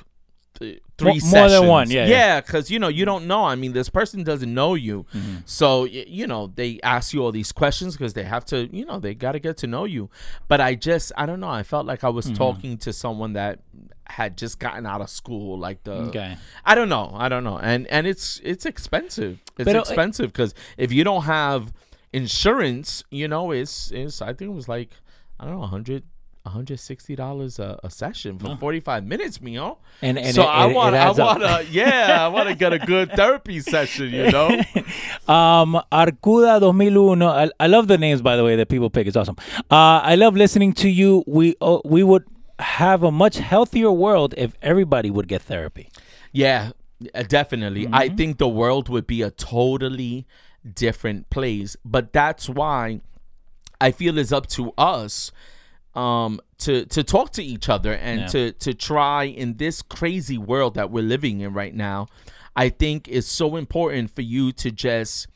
th- 0.59 0.81
Mo- 0.99 1.11
three 1.11 1.21
more 1.29 1.47
than 1.47 1.67
one, 1.67 1.91
yeah, 1.91 2.05
yeah. 2.05 2.09
yeah. 2.09 2.41
Because 2.41 2.71
you 2.71 2.79
know 2.79 2.87
you 2.87 3.05
don't 3.05 3.27
know. 3.27 3.43
I 3.45 3.53
mean, 3.55 3.73
this 3.73 3.87
person 3.89 4.23
doesn't 4.23 4.51
know 4.51 4.73
you, 4.73 5.05
Mm-hmm. 5.13 5.35
so 5.45 5.83
you 5.85 6.25
know 6.25 6.51
they 6.55 6.79
ask 6.81 7.13
you 7.13 7.21
all 7.23 7.31
these 7.31 7.51
questions 7.51 7.95
because 7.95 8.13
they 8.13 8.23
have 8.23 8.43
to. 8.45 8.67
You 8.75 8.83
know, 8.85 8.99
they 8.99 9.13
got 9.13 9.33
to 9.33 9.39
get 9.39 9.57
to 9.57 9.67
know 9.67 9.85
you. 9.85 10.09
But 10.47 10.59
I 10.59 10.73
just, 10.73 11.11
I 11.15 11.27
don't 11.27 11.39
know. 11.39 11.49
I 11.49 11.61
felt 11.61 11.85
like 11.85 12.03
I 12.03 12.09
was 12.09 12.25
Mm-hmm. 12.25 12.33
talking 12.35 12.77
to 12.79 12.91
someone 12.93 13.33
that 13.33 13.59
had 14.07 14.35
just 14.37 14.57
gotten 14.57 14.87
out 14.87 15.01
of 15.01 15.09
school, 15.11 15.59
like 15.59 15.83
the. 15.83 15.91
Okay. 16.09 16.35
I 16.65 16.73
don't 16.73 16.89
know. 16.89 17.11
I 17.13 17.29
don't 17.29 17.43
know. 17.43 17.59
And 17.59 17.85
and 17.87 18.07
it's 18.07 18.41
it's 18.43 18.65
expensive. 18.65 19.39
It's 19.59 19.67
Pero, 19.67 19.77
eh, 19.77 19.81
expensive 19.81 20.33
because 20.33 20.55
if 20.77 20.91
you 20.91 21.03
don't 21.03 21.25
have 21.25 21.71
insurance, 22.11 23.03
you 23.11 23.27
know, 23.27 23.51
it's 23.51 23.91
it's 23.91 24.19
I 24.21 24.33
think 24.33 24.49
it 24.49 24.55
was 24.55 24.67
like 24.67 24.89
I 25.39 25.43
don't 25.45 25.53
know, 25.53 25.59
100 25.59 26.03
$160 26.49 27.59
a, 27.59 27.79
a 27.83 27.89
session 27.89 28.37
for 28.39 28.55
45 28.55 29.05
minutes, 29.05 29.41
Mio. 29.41 29.77
And- 30.01 30.17
and 30.17 30.33
so 30.35 30.43
it- 30.43 30.47
I 30.47 30.65
want 30.67 30.95
I 30.95 31.11
want 31.11 31.41
to 31.41 31.65
yeah, 31.71 32.17
I 32.25 32.27
want 32.27 32.49
to 32.49 32.55
get 32.55 32.73
a 32.73 32.79
good 32.79 33.11
therapy 33.13 33.59
session, 33.73 34.09
you 34.09 34.31
know? 34.31 34.49
Um, 35.27 35.81
Arcuda 35.91 36.59
2001. 36.61 37.21
I, 37.21 37.49
I 37.59 37.67
love 37.67 37.87
the 37.89 37.97
names, 37.97 38.21
by 38.21 38.37
the 38.37 38.43
way, 38.45 38.55
that 38.55 38.69
people 38.69 38.89
pick. 38.89 39.07
It's 39.07 39.17
awesome. 39.17 39.35
Uh, 39.69 39.99
I 40.03 40.15
love 40.15 40.35
listening 40.37 40.71
to 40.75 40.89
you. 40.89 41.23
We 41.27 41.55
uh, 41.61 41.79
we 41.83 42.01
would 42.01 42.23
have 42.59 43.03
a 43.03 43.11
much 43.11 43.37
healthier 43.37 43.91
world 43.91 44.33
if 44.37 44.53
everybody 44.61 45.09
would 45.11 45.27
get 45.27 45.41
therapy. 45.41 45.89
Yeah, 46.31 46.71
uh, 47.13 47.23
definitely. 47.23 47.87
I 47.91 48.07
Mm-hmm. 48.07 48.15
think 48.15 48.37
the 48.37 48.47
world 48.47 48.87
would 48.87 49.05
be 49.05 49.21
a 49.21 49.31
totally 49.31 50.25
different 50.73 51.29
place. 51.29 51.75
But 51.83 52.13
that's 52.13 52.47
why 52.47 53.01
I 53.81 53.91
feel 53.91 54.17
it's 54.17 54.31
up 54.31 54.47
to 54.47 54.71
us 54.77 55.31
um 55.97 56.39
to 56.59 56.85
to 56.85 57.03
talk 57.03 57.31
to 57.31 57.43
each 57.43 57.67
other 57.69 57.93
and 57.93 58.19
Yeah. 58.21 58.27
to 58.27 58.51
to 58.53 58.73
try 58.73 59.23
in 59.25 59.57
this 59.57 59.81
crazy 59.81 60.37
world 60.37 60.75
that 60.75 60.91
we're 60.91 61.03
living 61.15 61.41
in 61.41 61.53
right 61.53 61.73
now. 61.75 62.07
I 62.55 62.69
think 62.69 63.07
it's 63.07 63.27
so 63.27 63.55
important 63.55 64.09
for 64.15 64.21
you 64.21 64.51
to 64.63 64.71
just 64.71 65.27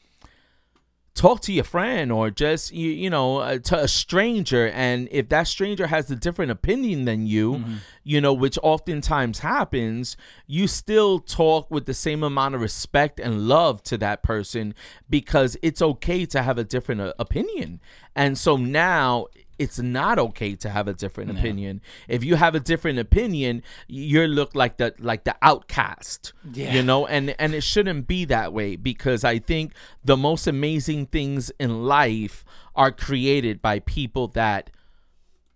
talk 1.13 1.41
to 1.41 1.51
your 1.51 1.65
friend 1.65 2.09
or 2.09 2.29
just 2.31 2.71
you, 2.73 2.89
you 2.89 3.09
know 3.09 3.39
uh, 3.39 3.57
to 3.59 3.77
a 3.77 3.87
stranger 3.87 4.69
and 4.69 5.09
if 5.11 5.27
that 5.27 5.45
stranger 5.45 5.87
has 5.87 6.09
a 6.09 6.15
different 6.15 6.49
opinion 6.51 7.03
than 7.03 7.27
you 7.27 7.65
you 8.03 8.21
know 8.21 8.31
which 8.33 8.57
oftentimes 8.63 9.39
happens 9.39 10.15
you 10.47 10.67
still 10.67 11.19
talk 11.19 11.69
with 11.69 11.85
the 11.85 11.93
same 11.93 12.23
amount 12.23 12.55
of 12.55 12.61
respect 12.61 13.19
and 13.19 13.45
love 13.45 13.83
to 13.83 13.97
that 13.97 14.23
person 14.23 14.73
because 15.09 15.57
it's 15.61 15.81
okay 15.81 16.25
to 16.25 16.41
have 16.41 16.57
a 16.57 16.63
different 16.63 17.01
uh, 17.01 17.13
opinion 17.19 17.81
and 18.15 18.37
so 18.37 18.55
now 18.55 19.27
it's 19.63 19.79
not 19.79 20.15
okay 20.27 20.55
to 20.63 20.69
have 20.69 20.87
a 20.87 20.93
different 21.03 21.29
opinion. 21.37 21.81
If 22.07 22.23
you 22.23 22.35
have 22.35 22.53
a 22.55 22.59
different 22.71 22.99
opinion 23.07 23.61
you're 23.87 24.27
looked 24.27 24.55
like 24.55 24.73
the 24.77 24.89
like 24.99 25.23
the 25.29 25.35
outcast 25.41 26.33
Yeah. 26.53 26.73
you 26.75 26.83
know? 26.83 27.01
And 27.15 27.35
and 27.41 27.53
it 27.53 27.63
shouldn't 27.63 28.07
be 28.07 28.25
that 28.25 28.49
way 28.53 28.75
because 28.75 29.21
i 29.23 29.37
think 29.51 29.73
the 30.11 30.17
most 30.29 30.47
amazing 30.47 31.01
things 31.17 31.51
in 31.59 31.71
life 31.97 32.43
are 32.75 32.91
created 32.91 33.61
by 33.61 33.75
people 33.97 34.25
that 34.41 34.63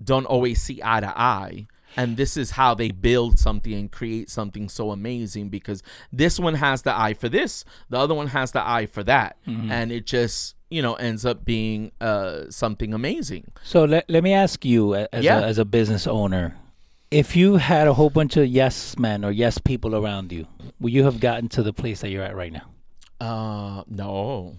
don't 0.03 0.25
always 0.25 0.61
see 0.61 0.81
eye 0.83 0.99
to 0.99 1.13
eye. 1.17 1.67
And 1.97 2.17
this 2.17 2.35
is 2.35 2.51
how 2.51 2.75
they 2.75 2.91
build 2.91 3.39
something 3.39 3.73
and 3.73 3.89
create 3.89 4.29
something 4.29 4.67
so 4.67 4.91
amazing 4.91 5.47
because 5.49 5.81
this 6.11 6.37
one 6.37 6.55
has 6.55 6.81
the 6.81 6.93
eye 7.05 7.13
for 7.13 7.29
this 7.29 7.63
the 7.89 7.97
other 7.97 8.13
one 8.13 8.27
has 8.27 8.51
the 8.51 8.61
eye 8.75 8.85
for 8.85 9.03
that. 9.05 9.37
Mm-hmm. 9.47 9.71
And 9.71 9.91
it 9.91 10.05
just 10.05 10.54
you 10.69 10.81
know 10.81 10.95
ends 10.95 11.25
up 11.25 11.45
being 11.45 11.91
uh 12.01 12.43
something 12.49 12.93
amazing 12.93 13.45
So 13.63 13.85
let, 13.85 14.09
let 14.09 14.23
me 14.23 14.33
ask 14.33 14.65
you, 14.65 14.95
as, 14.95 15.23
Yeah. 15.23 15.39
a, 15.39 15.43
as 15.43 15.57
a 15.57 15.65
business 15.65 16.07
owner, 16.07 16.55
if 17.11 17.35
you 17.35 17.57
had 17.57 17.87
a 17.87 17.93
whole 17.93 18.09
bunch 18.09 18.35
of 18.37 18.47
yes 18.47 18.97
men 18.97 19.23
or 19.23 19.31
yes 19.31 19.57
people 19.59 19.95
around 19.95 20.31
you, 20.31 20.47
would 20.79 20.91
you 20.93 21.03
have 21.03 21.19
gotten 21.19 21.49
to 21.49 21.63
the 21.63 21.71
place 21.73 22.01
that 22.01 22.09
you're 22.09 22.23
at 22.23 22.35
right 22.35 22.51
now? 22.53 22.67
uh 23.21 23.83
no 23.87 24.57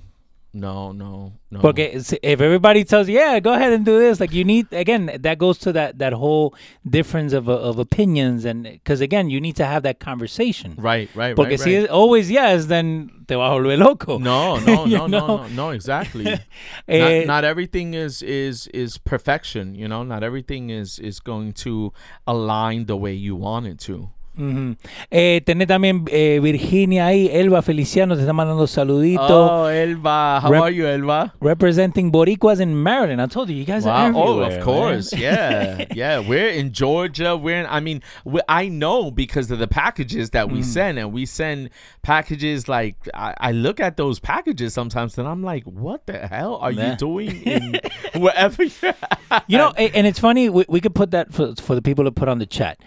no 0.57 0.93
no 0.93 1.33
no 1.51 1.61
Porque 1.61 1.79
if 2.23 2.41
everybody 2.41 2.83
tells 2.83 3.09
you, 3.09 3.17
yeah, 3.17 3.39
go 3.41 3.53
ahead 3.53 3.73
and 3.73 3.85
do 3.85 3.99
this, 3.99 4.19
like 4.21 4.33
you 4.33 4.45
need 4.45 4.67
again, 4.73 5.11
that 5.21 5.39
goes 5.39 5.59
to 5.59 5.73
that 5.73 5.99
that 5.99 6.13
whole 6.13 6.55
difference 6.89 7.33
of 7.33 7.49
uh, 7.49 7.53
of 7.53 7.79
opinions, 7.79 8.45
and 8.45 8.65
because 8.65 9.01
again, 9.01 9.31
you 9.31 9.41
need 9.41 9.57
to 9.57 9.67
have 9.67 9.83
that 9.83 10.01
conversation. 10.01 10.75
right 10.79 11.09
right 11.15 11.37
Porque 11.37 11.51
right, 11.51 11.61
si 11.61 11.79
right. 11.79 11.89
always 11.91 12.31
yes, 12.31 12.67
then 12.67 13.11
te 13.29 13.35
vas 13.35 13.51
a 13.51 13.55
volver 13.55 13.79
loco. 13.79 14.19
No, 14.19 14.59
no, 14.67 14.87
no, 14.87 15.07
no, 15.07 15.07
no, 15.07 15.47
no, 15.49 15.71
exactly. 15.71 16.27
Eh, 16.89 17.21
not, 17.21 17.27
not 17.27 17.45
everything 17.45 17.95
is 17.95 18.23
is 18.23 18.69
is 18.69 18.99
perfection, 18.99 19.75
you 19.75 19.89
know. 19.89 20.03
Not 20.03 20.23
everything 20.23 20.71
is 20.71 20.99
is 20.99 21.21
going 21.21 21.53
to 21.65 21.93
align 22.27 22.87
the 22.87 22.97
way 22.97 23.13
you 23.13 23.37
want 23.37 23.67
it 23.67 23.79
to. 23.81 24.11
Ujú. 24.39 24.77
Eh, 25.11 25.41
tenés 25.45 25.67
también 25.67 26.05
eh, 26.11 26.39
Virginia 26.43 27.07
ahí, 27.07 27.29
Elba 27.33 27.63
Feliciano 27.63 28.15
te 28.17 28.21
está 28.23 28.33
mandando 28.33 28.67
saluditos. 28.67 29.31
Oh, 29.31 29.69
Elba, 29.69 30.41
how 30.43 30.51
Rep- 30.51 30.63
are 30.63 30.71
you, 30.75 30.87
Elba? 30.87 31.33
Representing 31.41 32.11
Boricuas 32.13 32.61
in 32.61 32.75
Maryland. 32.83 33.21
I 33.23 33.27
told 33.27 33.49
you, 33.49 33.57
you 33.57 33.65
guys 33.65 33.87
are 33.87 34.13
Wow. 34.13 34.23
Oh, 34.23 34.41
of 34.41 34.61
course. 34.63 35.13
man. 35.13 35.21
Yeah. 35.23 35.85
Yeah. 35.97 36.19
We're 36.21 36.49
in 36.51 36.73
Georgia. 36.73 37.37
We're 37.37 37.61
in, 37.61 37.67
I 37.67 37.81
mean, 37.81 38.03
we, 38.25 38.41
I 38.49 38.69
know 38.69 39.11
because 39.11 39.51
of 39.51 39.59
the 39.59 39.69
packages 39.69 40.31
that 40.31 40.49
Mm. 40.49 40.53
we 40.53 40.63
send, 40.63 40.99
and 40.99 41.13
we 41.13 41.25
send 41.27 41.71
packages 42.03 42.69
like, 42.69 42.97
I, 43.15 43.35
I 43.39 43.53
look 43.53 43.81
at 43.81 43.97
those 43.97 44.19
packages 44.21 44.75
sometimes 44.75 45.17
and 45.19 45.27
I'm 45.27 45.43
like, 45.43 45.65
what 45.65 46.07
the 46.07 46.19
hell 46.27 46.57
are 46.57 46.71
Yeah. 46.71 46.91
you 46.91 46.97
doing 46.97 47.43
in 47.47 47.81
wherever 48.15 48.63
you're 48.63 48.95
at? 49.31 49.45
You 49.49 49.59
know, 49.59 49.71
and 49.77 50.07
it's 50.07 50.19
funny, 50.19 50.49
we, 50.49 50.65
we 50.69 50.81
could 50.81 50.95
put 50.95 51.11
that 51.13 51.33
for, 51.33 51.55
for 51.57 51.75
the 51.75 51.83
people 51.83 52.05
to 52.05 52.13
put 52.13 52.29
on 52.29 52.39
the 52.39 52.47
chat. 52.47 52.79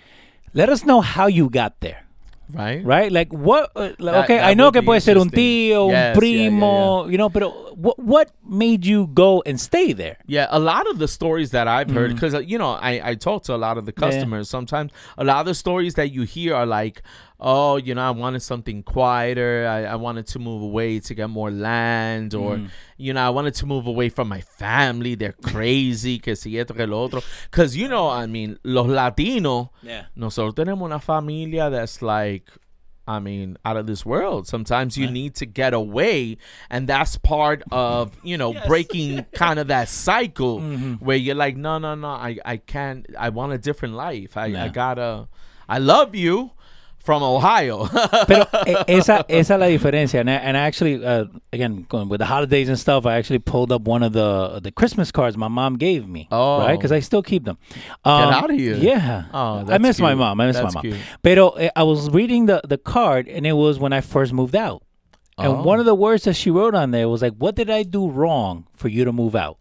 Let 0.53 0.69
us 0.69 0.85
know 0.85 1.01
how 1.01 1.27
you 1.27 1.49
got 1.49 1.79
there. 1.81 2.05
Right? 2.51 2.83
Right? 2.83 3.11
Like 3.11 3.31
what? 3.31 3.69
Uh, 3.75 3.89
That- 3.99 4.23
okay, 4.23 4.37
that 4.37 4.49
I 4.49 4.55
know 4.55 4.71
que 4.71 4.81
puede 4.81 5.03
ser 5.03 5.17
un 5.19 5.29
tío, 5.29 5.69
Yes, 5.69 5.85
un 5.85 5.91
yeah, 5.91 6.07
yeah, 6.07 6.13
primo, 6.15 7.07
you 7.07 7.15
know, 7.19 7.29
but 7.29 7.43
what 7.77 7.99
what 7.99 8.31
made 8.43 8.87
you 8.87 9.05
go 9.13 9.43
and 9.45 9.61
stay 9.61 9.93
there? 9.93 10.17
Yeah, 10.25 10.47
a 10.49 10.57
lot 10.57 10.89
of 10.89 10.97
the 10.97 11.07
stories 11.07 11.51
that 11.51 11.67
I've 11.67 11.91
heard, 11.91 12.15
because 12.15 12.33
you 12.47 12.57
know, 12.57 12.71
I 12.81 13.11
I 13.11 13.13
talk 13.13 13.43
to 13.43 13.53
a 13.53 13.57
lot 13.61 13.77
of 13.77 13.85
the 13.85 13.91
Mm. 13.93 14.01
Yeah. 14.01 14.09
customers. 14.09 14.49
Sometimes 14.49 14.91
a 15.15 15.23
lot 15.23 15.41
of 15.41 15.45
the 15.45 15.53
stories 15.53 15.93
that 15.93 16.09
you 16.11 16.23
hear 16.23 16.55
are 16.55 16.65
like, 16.65 17.03
oh, 17.39 17.77
you 17.77 17.95
know, 17.95 18.01
I 18.01 18.11
wanted 18.11 18.41
something 18.41 18.83
quieter. 18.83 19.65
I, 19.67 19.85
I 19.93 19.95
wanted 19.95 20.27
to 20.27 20.39
move 20.39 20.61
away 20.61 20.99
to 20.99 21.13
get 21.15 21.29
more 21.29 21.49
land, 21.51 22.33
or 22.33 22.57
Mm. 22.57 22.69
you 22.97 23.13
know, 23.13 23.25
I 23.25 23.29
wanted 23.29 23.53
to 23.55 23.65
move 23.65 23.87
away 23.87 24.09
from 24.09 24.27
my 24.27 24.41
family. 24.41 25.15
They're 25.15 25.31
crazy, 25.41 26.19
que 26.19 26.35
si 26.35 26.57
esto 26.59 26.73
que 26.73 26.85
lo 26.85 27.05
otro. 27.05 27.21
Because 27.49 27.77
you 27.77 27.87
know, 27.87 28.09
I 28.09 28.25
mean, 28.25 28.57
los 28.63 28.87
latinos, 28.87 29.69
Yeah. 29.81 30.05
nosotros 30.17 30.53
tenemos 30.55 30.83
una 30.85 30.99
familia 30.99 31.69
that's 31.69 32.01
like. 32.01 32.49
I 33.07 33.17
mean, 33.17 33.57
out 33.65 33.75
of 33.75 33.87
this 33.87 34.05
world. 34.05 34.45
Sometimes 34.47 34.95
you 34.95 35.09
need 35.09 35.33
to 35.37 35.47
get 35.47 35.73
away, 35.73 36.37
and 36.69 36.87
that's 36.87 37.17
part 37.17 37.63
of 37.71 38.11
you 38.21 38.37
know 38.37 38.53
breaking 38.67 39.25
kind 39.33 39.57
of 39.57 39.67
that 39.69 39.89
cycle 39.89 40.59
Mm-hmm. 40.59 40.93
where 41.03 41.17
you're 41.17 41.33
like, 41.33 41.57
no, 41.57 41.79
no, 41.79 41.95
no, 41.95 42.07
I, 42.09 42.37
I 42.45 42.57
can't. 42.57 43.07
I 43.17 43.29
want 43.29 43.53
a 43.53 43.57
different 43.57 43.95
life. 43.95 44.37
I, 44.37 44.47
Yeah. 44.47 44.65
I 44.65 44.67
gotta. 44.67 45.27
I 45.67 45.79
love 45.79 46.13
you 46.13 46.51
from 46.99 47.23
Ohio. 47.23 47.87
Pero 48.27 48.45
esa, 48.87 49.25
esa 49.27 49.53
es 49.53 49.59
la 49.59 49.65
diferencia. 49.67 50.19
And 50.19 50.29
I, 50.29 50.33
and 50.33 50.57
I 50.57 50.61
actually, 50.61 51.03
uh, 51.03 51.25
again, 51.53 51.85
going 51.89 52.09
with 52.09 52.19
the 52.19 52.25
holidays 52.25 52.69
and 52.69 52.77
stuff, 52.77 53.05
I 53.05 53.17
actually 53.17 53.39
pulled 53.39 53.71
up 53.71 53.83
one 53.83 54.03
of 54.03 54.13
the 54.13 54.59
the 54.61 54.71
Christmas 54.71 55.11
cards 55.11 55.37
my 55.37 55.47
mom 55.47 55.77
gave 55.77 56.07
me. 56.07 56.27
Oh. 56.31 56.59
Right? 56.59 56.77
Because 56.77 56.91
I 56.91 56.99
still 56.99 57.23
keep 57.23 57.45
them. 57.45 57.57
Um, 58.05 58.43
of 58.43 58.51
here. 58.51 58.75
Yeah. 58.75 59.25
Oh, 59.33 59.65
I 59.67 59.77
miss 59.77 59.99
my 59.99 60.13
mom. 60.15 60.39
I 60.41 60.47
miss 60.47 60.57
That's 60.57 60.75
my 60.75 60.81
mom. 60.81 60.91
cute. 60.91 60.97
Pero 61.23 61.49
eh, 61.51 61.69
I 61.75 61.83
was 61.83 62.09
reading 62.09 62.45
the, 62.47 62.61
the 62.67 62.77
card, 62.77 63.27
and 63.27 63.45
it 63.47 63.53
was 63.53 63.79
when 63.79 63.93
I 63.93 64.01
first 64.01 64.33
moved 64.33 64.55
out. 64.55 64.83
And 65.37 65.47
Oh. 65.47 65.63
one 65.63 65.79
of 65.79 65.85
the 65.85 65.95
words 65.95 66.23
that 66.25 66.33
she 66.35 66.51
wrote 66.51 66.75
on 66.75 66.91
there 66.91 67.07
was 67.07 67.21
like, 67.21 67.33
"What 67.37 67.55
did 67.55 67.69
I 67.69 67.83
do 67.83 68.09
wrong 68.09 68.67
for 68.73 68.89
you 68.89 69.05
to 69.05 69.13
move 69.13 69.35
out?" 69.35 69.57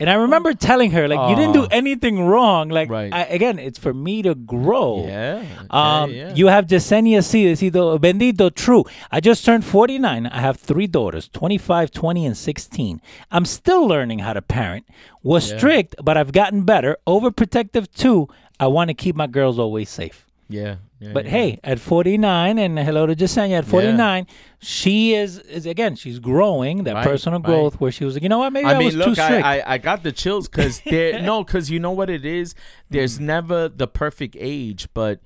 And 0.00 0.08
I 0.10 0.14
remember 0.14 0.54
telling 0.54 0.90
her, 0.92 1.06
like, 1.06 1.28
you 1.30 1.36
didn't 1.36 1.52
do 1.52 1.66
anything 1.70 2.24
wrong. 2.24 2.70
Like, 2.70 2.88
Right. 2.90 3.12
I, 3.12 3.24
again, 3.24 3.58
it's 3.58 3.78
for 3.78 3.92
me 3.92 4.22
to 4.22 4.34
grow. 4.34 5.04
Yeah. 5.06 5.44
Um, 5.70 6.10
yeah, 6.10 6.28
yeah. 6.28 6.34
You 6.34 6.46
have 6.48 6.66
Yesenia 6.66 7.22
C. 7.22 7.44
Decido, 7.44 7.98
bendito, 7.98 8.52
true. 8.54 8.84
I 9.12 9.20
just 9.20 9.44
turned 9.44 9.64
49. 9.64 10.26
I 10.26 10.40
have 10.40 10.56
three 10.56 10.86
daughters, 10.86 11.28
25, 11.28 11.90
20, 11.90 12.24
and 12.26 12.36
16. 12.36 13.00
I'm 13.30 13.44
still 13.44 13.86
learning 13.86 14.20
how 14.20 14.32
to 14.32 14.42
parent. 14.42 14.86
Was 15.22 15.50
Yeah. 15.50 15.58
strict, 15.58 15.94
but 16.02 16.16
I've 16.16 16.32
gotten 16.32 16.62
better. 16.62 16.96
Overprotective, 17.06 17.92
too. 17.94 18.26
I 18.58 18.66
want 18.68 18.88
to 18.88 18.94
keep 18.94 19.14
my 19.14 19.26
girls 19.26 19.58
always 19.58 19.90
safe. 19.90 20.26
yeah. 20.48 20.76
Yeah, 21.00 21.12
But 21.14 21.24
yeah. 21.24 21.30
hey, 21.30 21.60
at 21.64 21.80
49, 21.80 22.58
and 22.58 22.78
hello 22.78 23.06
to 23.06 23.16
Jasenia, 23.16 23.58
at 23.58 23.64
49, 23.64 24.26
she 24.60 25.14
is, 25.14 25.38
is 25.38 25.66
again, 25.66 25.96
she's 25.96 26.18
growing 26.18 26.84
that 26.84 26.94
Right, 26.94 27.04
personal 27.04 27.40
right. 27.40 27.46
growth 27.46 27.80
where 27.80 27.90
she 27.90 28.04
was 28.04 28.14
like, 28.14 28.22
you 28.22 28.28
know 28.28 28.38
what, 28.38 28.52
maybe 28.52 28.66
I, 28.66 28.74
I 28.74 28.78
mean, 28.78 28.86
was 28.86 28.94
too 28.94 29.00
look, 29.00 29.14
strict. 29.18 29.44
I, 29.44 29.58
I 29.60 29.74
I 29.74 29.78
got 29.78 30.02
the 30.02 30.12
chills 30.12 30.48
because 30.48 30.80
there 30.90 31.20
no, 31.22 31.42
because 31.42 31.70
you 31.70 31.80
know 31.80 31.92
what 31.92 32.10
it 32.10 32.24
is. 32.24 32.54
There's 32.90 33.18
Mm. 33.18 33.22
never 33.22 33.68
the 33.68 33.86
perfect 33.88 34.36
age, 34.38 34.88
but 34.94 35.20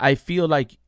I 0.00 0.14
feel 0.16 0.46
like 0.48 0.78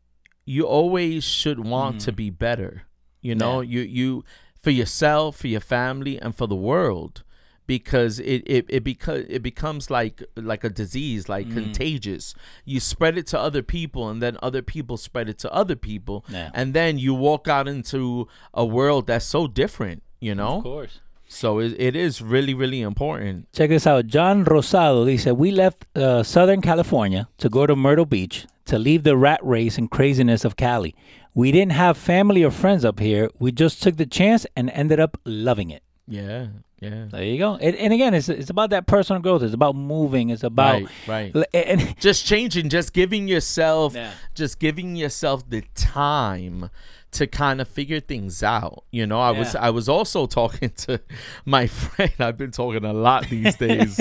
you 0.45 0.65
always 0.65 1.25
should 1.25 1.61
want 1.65 2.01
to 2.03 2.13
be 2.13 2.31
better. 2.31 2.83
You 3.23 3.35
know, 3.35 3.61
you 3.61 3.81
you 3.81 4.25
for 4.61 4.71
yourself, 4.71 5.37
for 5.37 5.47
your 5.49 5.61
family, 5.61 6.19
and 6.21 6.35
for 6.35 6.47
the 6.49 6.57
world, 6.57 7.23
because 7.67 8.19
it 8.21 8.43
it 8.47 8.65
it 8.69 8.85
because 8.85 9.25
it 9.29 9.43
becomes 9.43 9.91
like 9.91 10.23
like 10.37 10.65
a 10.65 10.71
disease, 10.71 11.29
like 11.29 11.51
contagious. 11.53 12.35
You 12.65 12.81
spread 12.81 13.19
it 13.19 13.27
to 13.29 13.39
other 13.39 13.63
people, 13.63 14.09
and 14.09 14.23
then 14.23 14.37
other 14.43 14.63
people 14.63 14.97
spread 14.97 15.29
it 15.29 15.39
to 15.39 15.53
other 15.53 15.77
people, 15.77 16.25
Yeah. 16.29 16.51
and 16.55 16.75
then 16.75 16.99
you 16.99 17.15
walk 17.15 17.49
out 17.49 17.69
into 17.69 18.29
a 18.55 18.65
world 18.65 19.07
that's 19.07 19.27
so 19.27 19.47
different. 19.47 20.03
You 20.21 20.35
know, 20.35 20.59
of 20.59 20.63
course. 20.63 21.01
so 21.29 21.59
it, 21.59 21.75
it 21.79 21.95
is 21.95 22.23
really, 22.23 22.55
really 22.55 22.81
important. 22.81 23.53
Check 23.53 23.69
this 23.71 23.87
out. 23.87 24.07
John 24.07 24.45
Rosado 24.45 25.09
he 25.09 25.19
said, 25.19 25.33
we 25.35 25.51
left 25.51 25.85
uh, 25.95 26.23
Southern 26.23 26.61
California 26.63 27.29
to 27.39 27.49
go 27.49 27.67
to 27.67 27.77
Myrtle 27.77 28.07
Beach 28.07 28.47
to 28.65 28.79
leave 28.79 29.03
the 29.03 29.17
rat 29.17 29.41
race 29.45 29.77
and 29.79 29.91
craziness 29.91 30.45
of 30.45 30.57
Cali. 30.57 30.95
We 31.35 31.53
didn't 31.53 31.73
have 31.73 31.99
family 31.99 32.43
or 32.43 32.51
friends 32.51 32.83
up 32.85 32.99
here. 32.99 33.29
We 33.39 33.53
just 33.53 33.83
took 33.83 33.97
the 33.99 34.07
chance 34.07 34.47
and 34.57 34.71
ended 34.71 34.99
up 34.99 35.19
loving 35.27 35.71
it. 35.71 35.83
Yeah, 36.09 36.47
yeah. 36.81 37.07
There 37.11 37.25
you 37.25 37.39
go. 37.39 37.55
And, 37.57 37.75
and 37.77 37.93
again, 37.93 38.13
it's 38.15 38.29
it's 38.29 38.51
about 38.51 38.71
that 38.71 38.87
personal 38.87 39.23
growth. 39.23 39.43
It's 39.43 39.55
about 39.55 39.75
moving. 39.77 40.31
It's 40.31 40.43
about 40.45 40.83
Right, 41.07 41.33
right. 41.35 41.47
And, 41.55 41.95
Just 42.01 42.27
changing, 42.27 42.69
just 42.69 42.93
giving 42.93 43.29
yourself, 43.29 43.95
Yeah. 43.95 44.13
just 44.35 44.59
giving 44.59 44.95
yourself 44.97 45.49
the 45.49 45.63
time 45.75 46.69
to 47.13 47.27
kind 47.27 47.63
of 47.63 47.69
figure 47.69 47.99
things 48.01 48.43
out. 48.43 48.85
You 48.91 49.07
know, 49.07 49.19
I 49.21 49.31
was 49.31 49.55
I 49.55 49.71
was 49.71 49.89
also 49.89 50.27
talking 50.41 50.69
to 50.85 51.01
my 51.47 51.67
friend. 51.67 52.13
I've 52.19 52.37
been 52.37 52.51
talking 52.51 52.85
a 52.85 52.93
lot 52.93 53.27
these 53.31 53.57
days. 53.67 53.99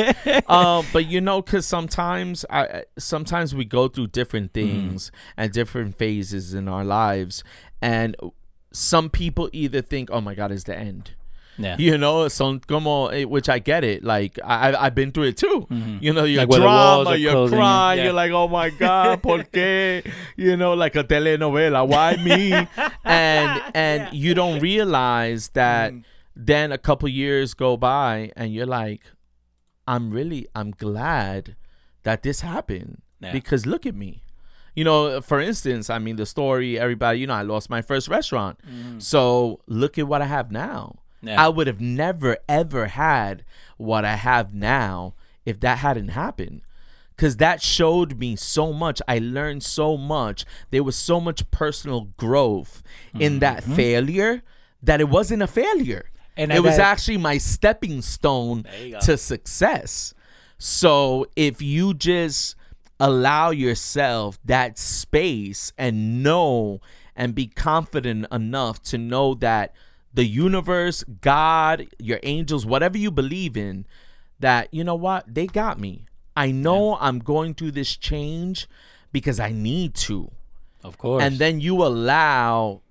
um, 0.47 0.85
but 0.91 1.05
you 1.05 1.21
know, 1.21 1.41
because 1.41 1.65
sometimes 1.65 2.43
I 2.49 2.83
sometimes 2.99 3.55
we 3.55 3.63
go 3.63 3.87
through 3.87 4.07
different 4.07 4.53
things 4.53 5.11
and 5.37 5.51
different 5.53 5.97
phases 5.97 6.53
in 6.53 6.67
our 6.67 6.83
lives, 6.83 7.41
and 7.81 8.17
some 8.73 9.09
people 9.09 9.49
either 9.53 9.81
think, 9.81 10.09
"Oh 10.11 10.19
my 10.19 10.35
God, 10.35 10.51
it's 10.51 10.65
the 10.65 10.77
end." 10.77 11.11
Yeah. 11.57 11.75
You 11.79 11.97
know, 11.97 12.27
son 12.27 12.59
como, 12.59 13.07
eh, 13.07 13.23
which 13.23 13.47
I 13.49 13.59
get 13.59 13.83
it. 13.83 14.03
Like 14.03 14.39
I, 14.43 14.73
I've 14.75 14.95
been 14.95 15.11
through 15.11 15.25
it 15.29 15.37
too. 15.37 15.67
You 16.01 16.13
know, 16.13 16.23
your 16.25 16.43
Mm-hmm. 16.45 16.49
Like 16.49 16.49
where 16.49 16.59
the 16.59 16.65
walls 16.65 17.03
drama, 17.05 17.09
are 17.09 17.17
you're 17.17 17.49
crying. 17.49 17.97
Yeah. 17.99 18.03
You're 18.05 18.13
like, 18.13 18.31
oh 18.31 18.47
my 18.47 18.69
god, 18.71 19.21
por 19.23 19.39
qué? 19.53 20.05
You 20.35 20.57
know, 20.57 20.73
like 20.73 20.95
a 20.95 21.03
telenovela. 21.03 21.87
Why 21.87 22.15
me? 22.17 22.51
and 23.05 23.61
and 23.73 24.13
you 24.13 24.33
don't 24.33 24.59
realize 24.59 25.49
that. 25.49 25.93
Mm. 25.93 26.03
Then 26.37 26.73
a 26.73 26.77
couple 26.77 27.07
years 27.07 27.53
go 27.53 27.77
by, 27.77 28.29
and 28.35 28.53
you're 28.53 28.65
like, 28.65 29.03
I'm 29.87 30.11
really, 30.11 30.47
I'm 30.53 30.71
glad 30.71 31.55
that 32.03 32.23
this 32.23 32.41
happened 32.41 33.01
Yeah. 33.21 33.31
because 33.31 33.65
look 33.65 33.85
at 33.85 33.95
me. 33.95 34.21
You 34.75 34.83
know, 34.83 35.21
for 35.21 35.39
instance, 35.39 35.89
I 35.89 35.97
mean, 35.99 36.17
the 36.17 36.25
story, 36.25 36.77
everybody, 36.77 37.19
you 37.19 37.27
know, 37.27 37.35
I 37.35 37.43
lost 37.43 37.69
my 37.69 37.81
first 37.81 38.09
restaurant. 38.09 38.59
So 38.97 39.61
look 39.67 39.97
at 39.97 40.09
what 40.09 40.21
I 40.21 40.25
have 40.25 40.51
now. 40.51 40.97
Yeah. 41.25 41.43
I 41.43 41.49
would 41.49 41.67
have 41.67 41.81
never, 41.81 42.37
ever 42.47 42.87
had 42.87 43.43
what 43.77 44.05
I 44.05 44.15
have 44.15 44.53
now 44.53 45.13
if 45.45 45.59
that 45.61 45.79
hadn't 45.79 46.09
happened. 46.09 46.61
Because 47.15 47.37
that 47.37 47.61
showed 47.61 48.19
me 48.19 48.35
so 48.35 48.73
much. 48.73 49.01
I 49.07 49.19
learned 49.19 49.63
so 49.63 49.95
much. 49.95 50.45
There 50.71 50.83
was 50.83 50.97
so 50.97 51.21
much 51.21 51.49
personal 51.49 52.09
growth 52.17 52.83
in 53.13 53.33
mm-hmm. 53.33 53.39
that 53.39 53.63
failure 53.63 54.43
that 54.83 54.99
it 54.99 55.07
wasn't 55.07 55.41
a 55.41 55.47
failure. 55.47 56.11
And 56.35 56.51
it 56.51 56.57
I 56.57 56.59
was 56.59 56.77
actually 56.77 57.17
my 57.17 57.37
stepping 57.37 58.01
stone 58.01 58.65
to 59.01 59.17
success. 59.17 60.13
So 60.57 61.27
if 61.35 61.61
you 61.61 61.93
just 61.93 62.55
allow 62.99 63.51
yourself 63.51 64.39
that 64.45 64.77
space 64.77 65.71
and 65.77 66.23
know 66.23 66.81
and 67.15 67.33
be 67.33 67.47
confident 67.47 68.27
enough 68.31 68.81
to 68.83 68.97
know 68.97 69.33
that 69.35 69.73
the 70.15 70.25
universe, 70.25 71.03
God, 71.21 71.87
your 71.99 72.19
angels, 72.23 72.65
whatever 72.65 72.97
you 72.97 73.11
believe 73.11 73.55
in, 73.55 73.85
that 74.39 74.73
you 74.73 74.83
know 74.83 74.95
what, 74.95 75.33
they 75.33 75.45
got 75.47 75.79
me. 75.79 76.05
I 76.35 76.51
know 76.51 76.97
I'm 76.99 77.19
going 77.19 77.53
through 77.53 77.71
this 77.71 77.95
change 77.95 78.67
because 79.11 79.39
I 79.39 79.51
need 79.51 79.93
to. 79.95 80.31
Of 80.83 80.97
course. 80.99 81.23
and 81.23 81.39
then 81.39 81.61
you 81.61 81.83
allow 81.83 82.81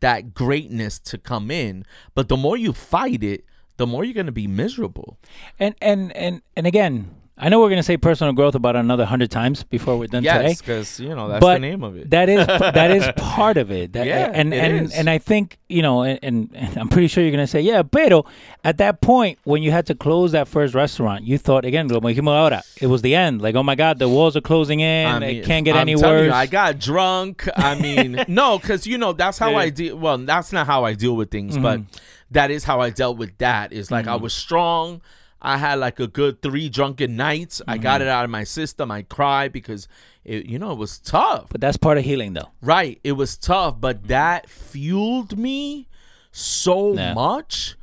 that 0.00 0.34
greatness 0.34 0.98
to 0.98 1.18
come 1.18 1.48
in. 1.50 1.84
But 2.14 2.28
the 2.28 2.36
more 2.36 2.56
you 2.56 2.72
fight 2.72 3.22
it 3.22 3.44
the 3.76 3.86
more 3.86 4.04
you're 4.04 4.14
going 4.14 4.26
to 4.26 4.32
be 4.32 4.46
miserable. 4.46 5.18
And 5.58 5.74
and 5.80 6.14
and 6.16 6.42
and 6.56 6.66
again, 6.66 7.14
I 7.38 7.50
know 7.50 7.60
we're 7.60 7.68
gonna 7.68 7.82
say 7.82 7.98
personal 7.98 8.32
growth 8.32 8.54
about 8.54 8.76
another 8.76 9.04
hundred 9.04 9.30
times 9.30 9.62
before 9.62 9.98
we're 9.98 10.06
done 10.06 10.22
today. 10.22 10.48
yes 10.48 10.60
because 10.62 10.98
you 10.98 11.14
know 11.14 11.28
that's 11.28 11.40
but 11.40 11.54
the 11.54 11.58
name 11.60 11.84
of 11.84 11.94
it 11.94 12.08
That 12.08 12.30
is 12.30 12.46
that 12.46 12.90
is 12.90 13.06
part 13.16 13.58
of 13.58 13.70
it. 13.70 13.92
That, 13.92 14.06
Yeah, 14.06 14.30
and 14.32 14.54
it 14.54 14.56
and 14.56 14.86
is. 14.86 14.94
and 14.94 15.10
I 15.10 15.18
think 15.18 15.58
you 15.68 15.82
know, 15.82 16.02
and, 16.02 16.18
and, 16.22 16.50
and 16.54 16.78
I'm 16.78 16.88
pretty 16.88 17.08
sure 17.08 17.22
you're 17.22 17.32
gonna 17.32 17.46
say, 17.46 17.60
yeah, 17.60 17.82
pero 17.82 18.24
at 18.64 18.78
that 18.78 19.02
point 19.02 19.38
when 19.44 19.62
you 19.62 19.70
had 19.70 19.84
to 19.86 19.94
close 19.94 20.32
that 20.32 20.48
first 20.48 20.74
restaurant, 20.74 21.24
you 21.24 21.36
thought 21.36 21.66
again, 21.66 21.88
como 21.90 22.08
dijimos 22.08 22.32
ahora, 22.34 22.62
it 22.80 22.86
was 22.86 23.02
the 23.02 23.14
end. 23.14 23.42
Like, 23.42 23.54
oh 23.54 23.62
my 23.62 23.74
God, 23.74 23.98
the 23.98 24.08
walls 24.08 24.34
are 24.36 24.40
closing 24.40 24.80
in. 24.80 25.06
I 25.06 25.26
it 25.26 25.44
can't 25.44 25.64
get 25.66 25.74
I'm 25.76 25.82
any 25.82 25.96
worse. 25.96 26.26
You, 26.26 26.32
I 26.32 26.46
got 26.46 26.78
drunk. 26.78 27.46
I 27.54 27.74
mean, 27.78 28.24
no, 28.28 28.58
because 28.58 28.86
you 28.86 28.96
know 28.96 29.12
that's 29.12 29.36
how 29.38 29.50
Yeah. 29.50 29.58
I 29.58 29.68
deal. 29.70 29.98
Well, 29.98 30.16
that's 30.18 30.52
not 30.52 30.66
how 30.66 30.84
I 30.84 30.94
deal 30.94 31.14
with 31.16 31.30
things, 31.30 31.58
but 31.58 31.80
Mm-hmm. 31.80 31.96
that 32.30 32.50
is 32.50 32.64
how 32.64 32.80
I 32.80 32.88
dealt 32.90 33.18
with 33.18 33.36
that. 33.38 33.74
Is 33.74 33.90
like 33.90 34.06
I 34.06 34.16
was 34.16 34.32
strong. 34.32 35.02
I 35.40 35.58
had 35.58 35.74
like 35.78 36.00
a 36.00 36.06
good 36.06 36.40
three 36.42 36.68
drunken 36.68 37.16
nights. 37.16 37.60
I 37.68 37.74
Mm-hmm. 37.74 37.82
got 37.82 38.00
it 38.02 38.08
out 38.08 38.24
of 38.24 38.30
my 38.30 38.44
system. 38.44 38.90
I 38.90 39.02
cried 39.02 39.52
because 39.52 39.86
it, 40.24 40.46
you 40.46 40.58
know, 40.58 40.72
it 40.72 40.78
was 40.78 40.98
tough. 40.98 41.46
but 41.50 41.60
that's 41.60 41.76
part 41.76 41.98
of 41.98 42.04
healing, 42.04 42.32
though. 42.32 42.50
Right. 42.60 42.98
It 43.04 43.12
was 43.12 43.36
tough, 43.36 43.80
but 43.80 44.08
that 44.08 44.48
fueled 44.48 45.38
me 45.38 45.88
so 46.32 46.94
Yeah. 46.94 47.14
much 47.14 47.76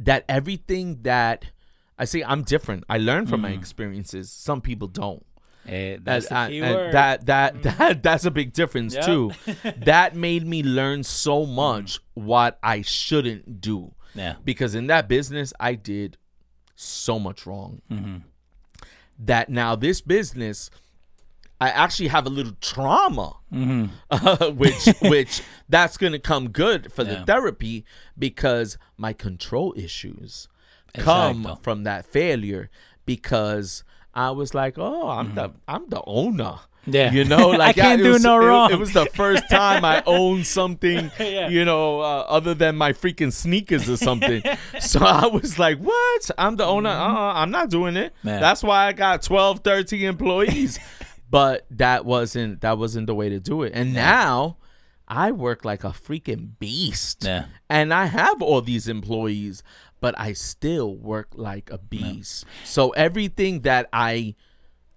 that 0.00 0.24
everything 0.28 1.02
that 1.02 1.46
I 1.98 2.04
see, 2.04 2.22
I'm 2.22 2.42
different. 2.42 2.84
I 2.90 2.98
learn 2.98 3.26
from 3.26 3.40
my 3.40 3.52
Mm. 3.52 3.58
experiences. 3.58 4.30
Some 4.30 4.60
people 4.60 4.88
don't. 4.88 5.24
Eh, 5.66 5.96
that's 6.02 6.28
That, 6.28 6.34
the 6.34 6.36
I- 6.36 6.48
key 6.50 6.60
and 6.60 6.74
word. 6.74 6.92
that 6.92 7.26
that 7.26 7.62
that 7.78 8.02
that's 8.02 8.24
a 8.24 8.30
big 8.30 8.52
difference 8.52 8.94
Yeah. 8.94 9.00
too. 9.00 9.32
that 9.84 10.14
made 10.14 10.46
me 10.46 10.62
learn 10.62 11.02
so 11.04 11.44
much 11.46 11.98
what 12.14 12.58
I 12.62 12.82
shouldn't 12.82 13.60
do 13.60 13.94
yeah. 14.14 14.34
because 14.44 14.74
in 14.74 14.86
that 14.88 15.08
business 15.08 15.52
I 15.58 15.74
did 15.74 16.18
so 16.76 17.18
much 17.18 17.46
wrong. 17.46 17.82
Mm-hmm. 17.90 18.16
That 19.18 19.48
now 19.48 19.74
this 19.74 20.00
business, 20.00 20.70
I 21.60 21.70
actually 21.70 22.08
have 22.08 22.26
a 22.26 22.30
little 22.30 22.56
trauma, 22.60 23.38
uh, 24.10 24.50
which 24.50 24.86
which 25.00 25.42
that's 25.68 25.96
gonna 25.96 26.18
come 26.18 26.50
good 26.50 26.92
for 26.92 27.02
the 27.02 27.24
therapy 27.24 27.84
because 28.18 28.76
my 28.98 29.12
control 29.14 29.74
issues 29.76 30.48
come 30.94 31.56
from 31.62 31.84
that 31.84 32.04
failure 32.06 32.68
because 33.06 33.84
I 34.14 34.30
was 34.30 34.54
like, 34.54 34.74
oh, 34.78 35.08
I'm 35.08 35.34
the 35.34 35.52
I'm 35.66 35.88
the 35.88 36.02
owner. 36.06 36.58
Mm-hmm. 36.86 36.94
Yeah. 36.94 37.12
You 37.12 37.24
know, 37.24 37.48
like 37.64 37.76
I 37.78 37.80
can't 37.80 38.00
it 38.00 38.04
do 38.04 38.12
was- 38.12 38.22
no 38.24 38.40
it- 38.40 38.46
wrong. 38.46 38.72
It 38.72 38.78
was 38.78 38.92
the 38.92 39.06
first 39.06 39.44
time 39.50 39.84
I 39.84 40.02
owned 40.06 40.46
something, 40.46 41.10
Yeah. 41.18 41.48
you 41.48 41.64
know, 41.64 42.00
uh, 42.00 42.24
other 42.28 42.54
than 42.54 42.76
my 42.76 42.92
freaking 42.92 43.32
sneakers 43.32 43.88
or 43.90 43.96
something. 43.96 44.42
so 44.80 45.00
I 45.04 45.26
was 45.26 45.58
like, 45.58 45.78
what? 45.78 46.30
I'm 46.38 46.56
the 46.56 46.64
owner. 46.64 46.90
Uh-uh, 46.90 47.32
I'm 47.34 47.50
not 47.50 47.70
doing 47.70 47.96
it. 47.96 48.12
Mm-hmm. 48.18 48.28
That's 48.40 48.62
why 48.62 48.86
I 48.86 48.92
got 48.92 49.22
12, 49.22 49.60
13 49.60 50.02
employees. 50.02 50.78
but 51.28 51.66
that 51.70 52.04
wasn't 52.04 52.60
that 52.60 52.78
wasn't 52.78 53.06
the 53.08 53.14
way 53.14 53.28
to 53.28 53.40
do 53.40 53.62
it. 53.64 53.72
And 53.74 53.92
now 53.92 54.58
I 55.08 55.32
work 55.32 55.64
like 55.64 55.82
a 55.84 55.88
freaking 55.90 56.50
beast. 56.60 57.24
Yeah. 57.24 57.46
And 57.68 57.92
I 57.92 58.06
have 58.06 58.40
all 58.42 58.60
these 58.60 58.86
employees, 58.88 59.62
but 60.00 60.14
I 60.18 60.32
still 60.34 60.94
work 60.96 61.28
like 61.34 61.68
a 61.70 61.78
beast. 61.78 62.44
So 62.64 62.90
everything 62.90 63.60
that 63.62 63.88
I 63.92 64.34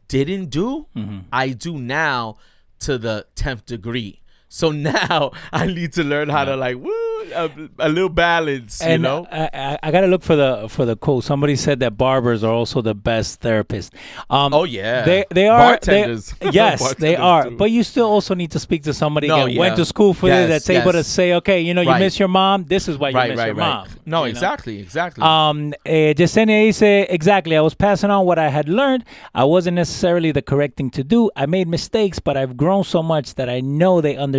didn't 0.09 0.49
do, 0.49 0.87
Mm-hmm. 0.95 1.19
I 1.31 1.49
do 1.49 1.77
now 1.77 2.37
to 2.79 2.97
the 2.97 3.25
10th 3.35 3.65
degree. 3.65 4.21
So 4.51 4.71
now 4.89 5.31
I 5.53 5.67
need 5.67 5.93
to 5.93 6.03
learn 6.03 6.29
how 6.29 6.43
to 6.43 6.55
like, 6.55 6.75
woo, 6.77 6.91
a, 7.33 7.49
a 7.77 7.87
little 7.89 8.09
balance, 8.09 8.81
you 8.81 8.87
and 8.87 9.03
know. 9.03 9.27
I, 9.31 9.49
I, 9.53 9.79
I 9.83 9.91
got 9.91 10.01
to 10.01 10.07
look 10.07 10.23
for 10.23 10.35
the 10.35 10.67
for 10.69 10.85
the 10.85 10.95
quote. 10.95 11.23
Somebody 11.23 11.55
said 11.55 11.79
that 11.81 11.97
barbers 11.97 12.43
are 12.43 12.51
also 12.51 12.81
the 12.81 12.95
best 12.95 13.41
therapists. 13.41 13.91
Um, 14.29 14.51
Oh 14.53 14.63
yeah, 14.63 15.03
they 15.05 15.25
they 15.29 15.47
are 15.47 15.57
they- 15.57 16.01
bartenders. 16.01 16.33
yes, 16.51 16.95
they 16.95 17.15
are. 17.15 17.49
too. 17.49 17.57
But 17.57 17.69
you 17.71 17.83
still 17.83 18.07
also 18.07 18.33
need 18.33 18.51
to 18.51 18.59
speak 18.59 18.83
to 18.83 18.93
somebody 18.93 19.27
No, 19.27 19.45
that 19.47 19.55
went 19.55 19.75
to 19.75 19.85
school 19.85 20.13
for 20.15 20.27
Yes, 20.27 20.47
this. 20.49 20.65
That's 20.65 20.81
able 20.81 20.93
to 20.93 21.03
say, 21.03 21.33
okay, 21.35 21.61
you 21.61 21.73
know, 21.75 21.81
you 21.81 21.89
Right. 21.89 21.99
miss 21.99 22.17
your 22.17 22.27
mom. 22.27 22.63
This 22.63 22.87
is 22.87 22.97
why 22.97 23.09
you 23.09 23.15
right, 23.15 23.29
miss 23.29 23.37
right, 23.37 23.45
your 23.47 23.55
mom. 23.55 23.87
No, 24.05 24.25
you 24.25 24.33
know? 24.33 24.37
exactly, 24.37 24.79
exactly. 24.79 25.23
Um, 25.23 25.73
eh, 25.85 26.13
Yesenia 26.13 26.71
dice, 26.71 27.05
exactly. 27.09 27.55
I 27.55 27.61
was 27.61 27.75
passing 27.75 28.09
on 28.09 28.25
what 28.25 28.39
I 28.39 28.49
had 28.49 28.67
learned. 28.67 29.05
I 29.35 29.43
wasn't 29.43 29.75
necessarily 29.75 30.31
the 30.31 30.41
correct 30.41 30.77
thing 30.77 30.89
to 30.91 31.03
do. 31.03 31.29
I 31.35 31.45
made 31.45 31.67
mistakes, 31.67 32.17
but 32.17 32.35
I've 32.35 32.57
grown 32.57 32.83
so 32.83 33.03
much 33.03 33.35
that 33.35 33.47
I 33.49 33.59
know 33.61 34.01
they 34.01 34.15
understand 34.15 34.38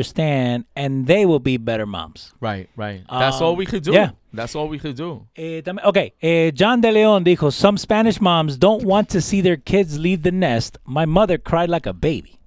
and 0.77 1.07
they 1.07 1.27
will 1.27 1.39
be 1.39 1.57
better 1.57 1.87
moms. 1.87 2.33
right, 2.41 2.69
right. 2.77 3.03
That's 3.09 3.41
all 3.41 3.57
we 3.57 3.67
could 3.67 3.83
do. 3.83 3.93
yeah. 3.93 4.11
That's 4.33 4.55
all 4.55 4.69
we 4.69 4.79
could 4.79 4.95
do. 4.97 5.27
Eh, 5.37 5.61
okay, 5.85 6.13
eh, 6.23 6.53
John 6.53 6.81
De 6.81 6.93
Leon 6.93 7.25
dijo, 7.25 7.53
some 7.53 7.77
Spanish 7.77 8.21
moms 8.21 8.57
don't 8.57 8.85
want 8.85 9.09
to 9.11 9.21
see 9.21 9.41
their 9.41 9.57
kids 9.57 9.99
leave 9.99 10.23
the 10.23 10.31
nest. 10.31 10.79
My 10.85 11.05
mother 11.05 11.37
cried 11.37 11.69
like 11.69 11.85
a 11.87 11.93
baby. 11.93 12.39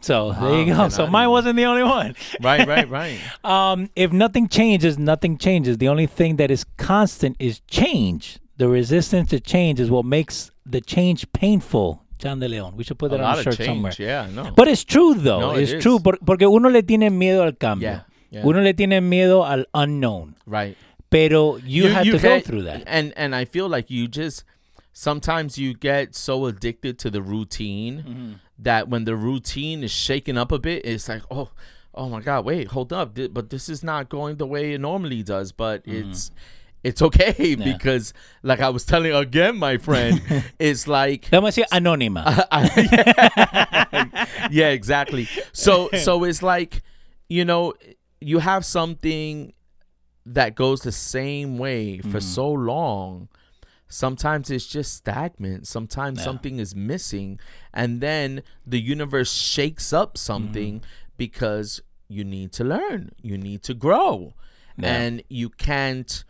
So 0.00 0.32
there 0.32 0.60
you 0.60 0.66
go. 0.66 0.76
man, 0.76 0.90
So 0.90 1.06
I 1.06 1.08
mine 1.08 1.30
wasn't 1.30 1.56
the 1.56 1.64
only 1.64 1.82
one. 1.82 2.14
Right, 2.40 2.66
right, 2.66 2.88
right. 3.00 3.18
Um, 3.44 3.88
if 3.96 4.12
nothing 4.12 4.48
changes, 4.48 4.98
nothing 4.98 5.38
changes. 5.38 5.78
The 5.78 5.88
only 5.88 6.06
thing 6.06 6.36
that 6.36 6.50
is 6.50 6.64
constant 6.76 7.36
is 7.38 7.60
change. 7.68 8.38
The 8.56 8.68
resistance 8.68 9.30
to 9.30 9.40
change 9.40 9.80
is 9.80 9.90
what 9.90 10.04
makes 10.04 10.50
the 10.64 10.80
change 10.80 11.30
painful. 11.32 12.02
John 12.18 12.38
De 12.40 12.48
Leon. 12.48 12.76
We 12.76 12.84
should 12.84 12.98
put 12.98 13.12
A 13.12 13.16
that 13.16 13.20
on 13.20 13.30
lot 13.30 13.38
a 13.38 13.42
shirt 13.42 13.56
change. 13.58 13.68
somewhere. 13.68 13.92
Yeah, 13.98 14.28
no. 14.32 14.50
But 14.56 14.68
it's 14.68 14.84
true 14.84 15.14
though. 15.14 15.40
No, 15.40 15.50
it 15.52 15.62
it's 15.64 15.72
is. 15.72 15.82
true 15.82 15.98
por- 16.00 16.18
porque 16.24 16.42
uno 16.42 16.68
le 16.70 16.82
tiene 16.82 17.10
miedo 17.10 17.42
al 17.44 17.52
cambio. 17.52 17.88
Yeah, 17.88 18.00
yeah. 18.30 18.42
Uno 18.46 18.60
le 18.62 18.72
tiene 18.72 19.00
miedo 19.00 19.44
al 19.46 19.66
unknown. 19.74 20.34
right. 20.46 20.76
Pero 21.08 21.56
you, 21.58 21.86
have 21.88 22.04
to 22.04 22.12
go 22.12 22.18
get- 22.18 22.44
through 22.44 22.62
that. 22.62 22.82
And 22.86 23.12
and 23.16 23.34
I 23.34 23.44
feel 23.44 23.68
like 23.68 23.90
you 23.90 24.08
just 24.08 24.44
sometimes 24.92 25.56
you 25.58 25.72
get 25.74 26.14
so 26.14 26.46
addicted 26.46 26.98
to 27.00 27.10
the 27.10 27.22
routine 27.22 28.02
Mm-hmm. 28.06 28.32
that 28.58 28.88
when 28.88 29.04
the 29.04 29.14
routine 29.14 29.84
is 29.84 29.90
shaken 29.92 30.36
up 30.38 30.50
a 30.50 30.58
bit, 30.58 30.84
it's 30.84 31.08
like, 31.08 31.22
oh, 31.30 31.50
oh 31.94 32.08
my 32.08 32.20
God, 32.20 32.44
wait, 32.44 32.68
hold 32.68 32.92
up, 32.92 33.16
but 33.30 33.50
this 33.50 33.68
is 33.68 33.82
not 33.84 34.08
going 34.08 34.36
the 34.36 34.46
way 34.46 34.72
it 34.74 34.80
normally 34.80 35.22
does. 35.22 35.52
But 35.52 35.84
Mm-hmm. 35.84 36.10
it's 36.10 36.30
it's 36.84 37.02
okay 37.02 37.54
because, 37.56 38.12
like 38.42 38.60
I 38.60 38.68
was 38.68 38.84
telling 38.84 39.12
again, 39.12 39.56
my 39.56 39.76
friend, 39.78 40.20
it's 40.58 40.86
like 40.86 41.26
Vamos 41.26 41.56
a 41.58 41.62
decir 41.62 41.68
anónima. 41.72 42.24
yeah, 44.50 44.68
exactly. 44.68 45.28
So 45.52 45.88
so 45.98 46.24
it's 46.24 46.42
like, 46.42 46.82
you 47.28 47.44
know, 47.44 47.74
you 48.20 48.38
have 48.38 48.64
something 48.64 49.52
that 50.24 50.54
goes 50.54 50.80
the 50.82 50.92
same 50.92 51.58
way 51.58 51.98
for 51.98 52.20
so 52.20 52.50
long. 52.50 53.28
Sometimes 53.88 54.50
it's 54.50 54.66
just 54.66 54.94
stagnant. 54.94 55.66
Sometimes 55.68 56.18
Yeah. 56.18 56.24
something 56.24 56.58
is 56.58 56.74
missing. 56.74 57.38
And 57.72 58.00
then 58.00 58.42
the 58.66 58.80
universe 58.80 59.32
shakes 59.32 59.92
up 59.92 60.18
something 60.18 60.82
because 61.16 61.80
you 62.08 62.24
need 62.24 62.52
to 62.54 62.64
learn. 62.64 63.12
You 63.22 63.38
need 63.38 63.62
to 63.64 63.74
grow. 63.74 64.34
Yeah. 64.76 64.92
And 64.96 65.22
you 65.28 65.50
can't 65.50 66.24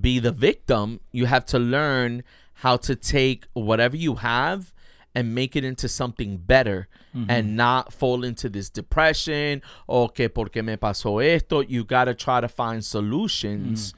be 0.00 0.18
the 0.18 0.32
victim. 0.32 1.00
You 1.12 1.26
have 1.26 1.44
to 1.46 1.58
learn 1.58 2.22
how 2.60 2.76
to 2.78 2.94
take 2.96 3.46
whatever 3.52 3.96
you 3.96 4.16
have 4.16 4.72
and 5.14 5.34
make 5.34 5.56
it 5.56 5.64
into 5.64 5.88
something 5.88 6.36
better 6.38 6.88
and 7.30 7.56
not 7.56 7.94
fall 7.94 8.22
into 8.24 8.50
this 8.50 8.68
depression 8.68 9.62
or 9.86 10.10
que 10.10 10.28
porque 10.28 10.56
me 10.56 10.76
pasó 10.76 11.24
esto. 11.24 11.60
You 11.60 11.82
got 11.84 12.04
to 12.04 12.14
try 12.14 12.42
to 12.42 12.48
find 12.48 12.84
solutions 12.84 13.94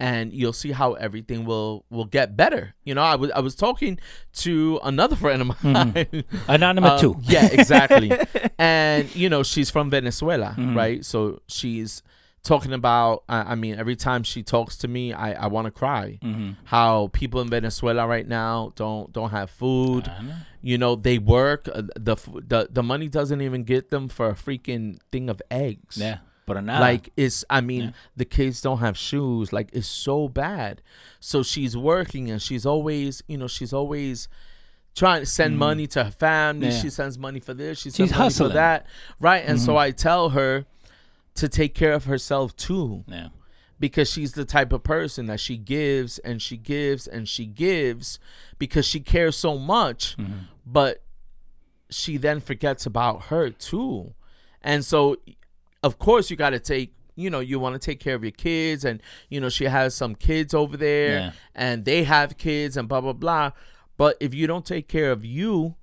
and 0.00 0.32
you'll 0.32 0.52
see 0.52 0.72
how 0.72 0.94
everything 0.94 1.44
will 1.44 1.84
will 1.90 2.04
get 2.04 2.36
better. 2.36 2.74
You 2.84 2.94
know, 2.96 3.02
I 3.02 3.14
was 3.14 3.30
I 3.32 3.40
was 3.40 3.54
talking 3.54 3.98
to 4.44 4.80
another 4.82 5.14
friend 5.22 5.42
of 5.42 5.62
mine. 5.64 6.24
Anonymous 6.48 6.90
Um, 6.92 6.98
too. 7.00 7.16
Yeah, 7.22 7.46
exactly. 7.46 8.10
and 8.58 9.14
you 9.14 9.28
know, 9.28 9.42
she's 9.44 9.70
from 9.70 9.90
Venezuela, 9.90 10.54
Mm-hmm. 10.58 10.76
right? 10.76 11.04
So 11.04 11.40
she's 11.48 12.02
talking 12.42 12.72
about. 12.72 13.24
I, 13.28 13.52
I 13.52 13.54
mean, 13.54 13.74
every 13.78 13.96
time 13.96 14.22
she 14.22 14.42
talks 14.42 14.76
to 14.78 14.88
me, 14.88 15.12
I, 15.12 15.44
I 15.44 15.46
want 15.48 15.66
to 15.66 15.70
cry. 15.70 16.18
Mm-hmm. 16.22 16.52
How 16.64 17.08
people 17.12 17.40
in 17.40 17.48
Venezuela 17.50 18.06
right 18.06 18.26
now 18.26 18.72
don't 18.76 19.12
don't 19.12 19.30
have 19.30 19.50
food. 19.50 20.06
Know. 20.06 20.34
You 20.62 20.78
know, 20.78 20.96
they 20.96 21.18
work. 21.18 21.68
uh, 21.72 21.82
the 21.96 22.16
the 22.46 22.68
The 22.70 22.82
money 22.82 23.08
doesn't 23.08 23.40
even 23.40 23.64
get 23.64 23.90
them 23.90 24.08
for 24.08 24.28
a 24.30 24.34
freaking 24.34 24.98
thing 25.12 25.28
of 25.30 25.40
eggs. 25.50 25.96
Yeah. 25.98 26.18
but 26.46 26.60
nada. 26.64 26.80
Like 26.80 27.10
it's, 27.16 27.44
I 27.50 27.60
mean, 27.60 27.82
Yeah. 27.82 27.90
the 28.16 28.24
kids 28.24 28.60
don't 28.62 28.78
have 28.78 28.96
shoes. 28.96 29.52
Like 29.52 29.68
it's 29.72 29.86
so 29.86 30.28
bad. 30.28 30.80
So 31.20 31.42
she's 31.42 31.76
working 31.76 32.30
and 32.30 32.40
she's 32.40 32.64
always, 32.64 33.22
you 33.28 33.36
know, 33.36 33.46
she's 33.48 33.72
always 33.74 34.28
trying 34.94 35.20
to 35.20 35.26
send 35.26 35.58
money 35.58 35.86
to 35.88 36.04
her 36.04 36.10
family. 36.10 36.68
Mm-hmm. 36.68 36.76
Yeah. 36.76 36.82
She 36.82 36.90
sends 36.90 37.18
money 37.18 37.38
for 37.40 37.54
this. 37.54 37.78
She 37.78 37.90
She's 37.90 37.96
sends 37.96 38.12
money 38.12 38.22
hustling. 38.24 38.48
Mm-hmm. 38.48 38.52
for 38.52 38.54
that. 38.54 38.86
Right. 39.20 39.44
And 39.46 39.60
so 39.60 39.76
I 39.76 39.90
tell 39.92 40.30
her 40.30 40.64
to 41.38 41.48
take 41.48 41.74
care 41.74 41.92
of 41.92 42.04
herself 42.04 42.54
too, 42.56 43.04
yeah. 43.08 43.28
because 43.80 44.10
she's 44.10 44.32
the 44.32 44.44
type 44.44 44.72
of 44.72 44.82
person 44.82 45.26
that 45.26 45.40
she 45.40 45.56
gives 45.56 46.18
and 46.20 46.40
she 46.42 46.56
gives 46.56 47.06
and 47.06 47.28
she 47.28 47.46
gives 47.46 48.18
because 48.58 48.86
she 48.86 49.00
cares 49.00 49.36
so 49.36 49.58
much, 49.58 50.16
Mm-hmm. 50.16 50.32
but 50.66 51.02
she 51.90 52.16
then 52.18 52.40
forgets 52.40 52.84
about 52.86 53.24
her 53.24 53.50
too. 53.50 54.14
And 54.62 54.84
so 54.84 55.16
of 55.82 55.98
course 55.98 56.30
you 56.30 56.36
got 56.36 56.50
to 56.50 56.58
take 56.58 56.92
you 57.14 57.30
know 57.30 57.40
you 57.40 57.58
want 57.58 57.74
to 57.74 57.78
take 57.78 57.98
care 58.00 58.14
of 58.14 58.22
your 58.22 58.30
kids 58.32 58.84
and 58.84 59.00
you 59.28 59.40
know 59.40 59.48
she 59.48 59.64
has 59.64 59.94
some 59.94 60.14
kids 60.14 60.52
over 60.54 60.76
there 60.76 61.18
Yeah. 61.18 61.32
and 61.54 61.84
they 61.84 62.02
have 62.04 62.36
kids 62.36 62.76
and 62.76 62.88
blah 62.88 63.00
blah 63.00 63.12
blah 63.12 63.52
but 63.96 64.16
if 64.20 64.34
you 64.34 64.46
don't 64.46 64.64
take 64.66 64.86
care 64.88 65.10
of 65.12 65.24
you 65.24 65.74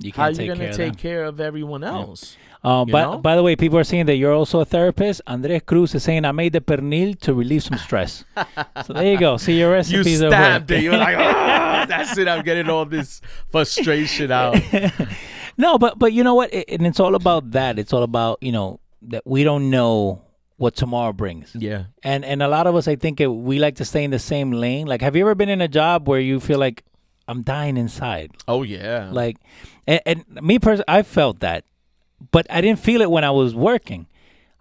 You 0.00 0.12
how 0.14 0.26
can't 0.26 0.38
you 0.40 0.46
gonna 0.48 0.72
take 0.72 0.92
them. 0.92 0.94
care 0.94 1.24
of 1.24 1.40
everyone 1.40 1.84
else 1.84 2.36
Uh, 2.62 2.84
you 2.86 2.92
by, 2.92 3.02
know? 3.02 3.18
by 3.18 3.36
the 3.36 3.42
way, 3.42 3.56
people 3.56 3.78
are 3.78 3.84
saying 3.84 4.06
that 4.06 4.16
you're 4.16 4.34
also 4.34 4.60
a 4.60 4.64
therapist. 4.64 5.22
Andres 5.26 5.62
Cruz 5.64 5.94
is 5.94 6.02
saying, 6.02 6.24
I 6.26 6.32
made 6.32 6.52
the 6.52 6.60
pernil 6.60 7.18
to 7.20 7.32
relieve 7.32 7.62
some 7.62 7.78
stress. 7.78 8.24
so 8.86 8.92
there 8.92 9.06
you 9.12 9.18
go. 9.18 9.36
See 9.38 9.58
your 9.58 9.68
you 9.70 9.74
recipes 9.76 10.22
are 10.22 10.28
stabbed 10.30 10.70
it 10.70 10.82
you're 10.82 10.96
like 10.96 11.16
ah, 11.18 11.86
that's 11.88 12.18
it 12.18 12.28
i'm 12.28 12.42
getting 12.44 12.68
all 12.68 12.84
this 12.84 13.20
frustration 13.50 14.30
out 14.30 14.56
No, 15.56 15.76
but 15.78 15.98
but 15.98 16.12
you 16.12 16.24
know 16.24 16.34
what? 16.34 16.52
It, 16.54 16.64
and 16.70 16.86
it's 16.86 17.00
all 17.00 17.14
about 17.14 17.50
that. 17.52 17.78
It's 17.78 17.92
all 17.92 18.02
about 18.02 18.38
you 18.40 18.52
know 18.52 18.80
that 19.12 19.22
we 19.26 19.44
don't 19.44 19.68
know 19.68 20.22
what 20.56 20.74
tomorrow 20.76 21.12
brings. 21.12 21.52
yeah 21.58 21.84
And 22.02 22.24
and 22.24 22.42
a 22.42 22.48
lot 22.48 22.66
of 22.66 22.74
us, 22.76 22.88
I 22.88 22.96
think, 22.96 23.20
it, 23.20 23.26
we 23.28 23.58
like 23.58 23.76
to 23.76 23.84
stay 23.84 24.04
in 24.04 24.10
the 24.10 24.18
same 24.18 24.52
lane. 24.52 24.86
Like, 24.86 25.02
have 25.02 25.16
you 25.16 25.22
ever 25.24 25.34
been 25.34 25.48
in 25.48 25.60
a 25.60 25.68
job 25.68 26.08
where 26.08 26.20
you 26.20 26.40
feel 26.40 26.58
like 26.58 26.84
I'm 27.28 27.42
dying 27.42 27.76
inside? 27.76 28.32
oh 28.48 28.62
yeah 28.62 29.10
Like, 29.12 29.36
and, 29.86 30.00
and 30.06 30.24
me 30.42 30.58
personally, 30.58 30.84
I 30.88 31.02
felt 31.02 31.40
that, 31.40 31.64
but 32.32 32.46
I 32.50 32.60
didn't 32.60 32.80
feel 32.80 33.00
it 33.02 33.10
when 33.10 33.24
I 33.24 33.30
was 33.30 33.54
working. 33.54 34.06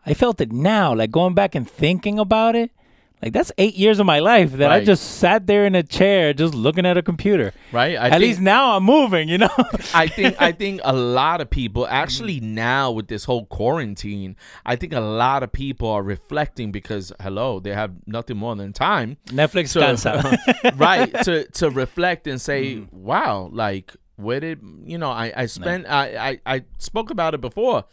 I 0.05 0.13
felt 0.13 0.39
it 0.41 0.51
now, 0.51 0.93
like 0.95 1.11
going 1.11 1.33
back 1.33 1.55
and 1.55 1.69
thinking 1.69 2.19
about 2.19 2.55
it. 2.55 2.71
Like 3.21 3.33
that's 3.33 3.51
eight 3.57 3.75
years 3.75 3.99
of 3.99 4.05
my 4.05 4.19
life 4.19 4.53
that 4.53 4.71
I 4.71 4.81
just 4.83 5.17
sat 5.19 5.45
there 5.45 5.65
in 5.65 5.75
a 5.75 5.83
chair, 5.83 6.31
just 6.33 6.53
looking 6.55 6.85
at 6.85 6.97
a 6.97 7.01
computer. 7.01 7.51
right 7.73 7.97
I 7.97 8.05
at 8.05 8.11
think- 8.11 8.21
least 8.21 8.39
now 8.39 8.77
I'm 8.77 8.83
moving, 8.83 9.27
you 9.27 9.37
know. 9.37 9.49
I 9.93 10.07
think 10.07 10.35
I 10.41 10.51
think 10.61 10.79
a 10.85 10.93
lot 10.93 11.41
of 11.41 11.49
people 11.49 11.85
actually 11.87 12.39
now 12.39 12.91
with 12.91 13.09
this 13.09 13.25
whole 13.25 13.45
quarantine, 13.47 14.37
I 14.65 14.77
think 14.77 14.93
a 14.93 15.01
lot 15.01 15.43
of 15.43 15.51
people 15.51 15.89
are 15.89 16.01
reflecting 16.03 16.71
because 16.71 17.11
hello, 17.19 17.59
they 17.59 17.73
have 17.73 17.91
nothing 18.07 18.37
more 18.37 18.55
than 18.55 18.71
time. 18.71 19.17
Netflix 19.25 19.75
cansa. 19.75 20.77
right 20.79 21.13
to 21.25 21.43
to 21.59 21.69
reflect 21.69 22.25
and 22.27 22.39
say, 22.39 22.75
Mm. 22.75 22.93
wow, 22.93 23.49
like 23.51 23.93
where 24.15 24.39
did 24.39 24.59
you 24.85 24.97
know? 24.97 25.09
I 25.11 25.33
I 25.35 25.45
spent 25.47 25.87
I, 25.89 26.29
I 26.29 26.55
I 26.55 26.63
spoke 26.77 27.09
about 27.09 27.33
it 27.33 27.41
before. 27.41 27.83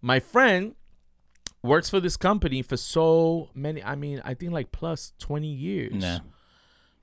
My 0.00 0.18
friend 0.20 0.74
works 1.62 1.88
for 1.90 2.00
this 2.00 2.16
company 2.16 2.62
for 2.62 2.76
so 2.76 3.50
many. 3.54 3.82
I 3.82 3.94
mean, 3.94 4.20
I 4.24 4.34
think 4.34 4.52
like 4.52 4.72
plus 4.72 5.12
twenty 5.18 5.48
years. 5.48 6.02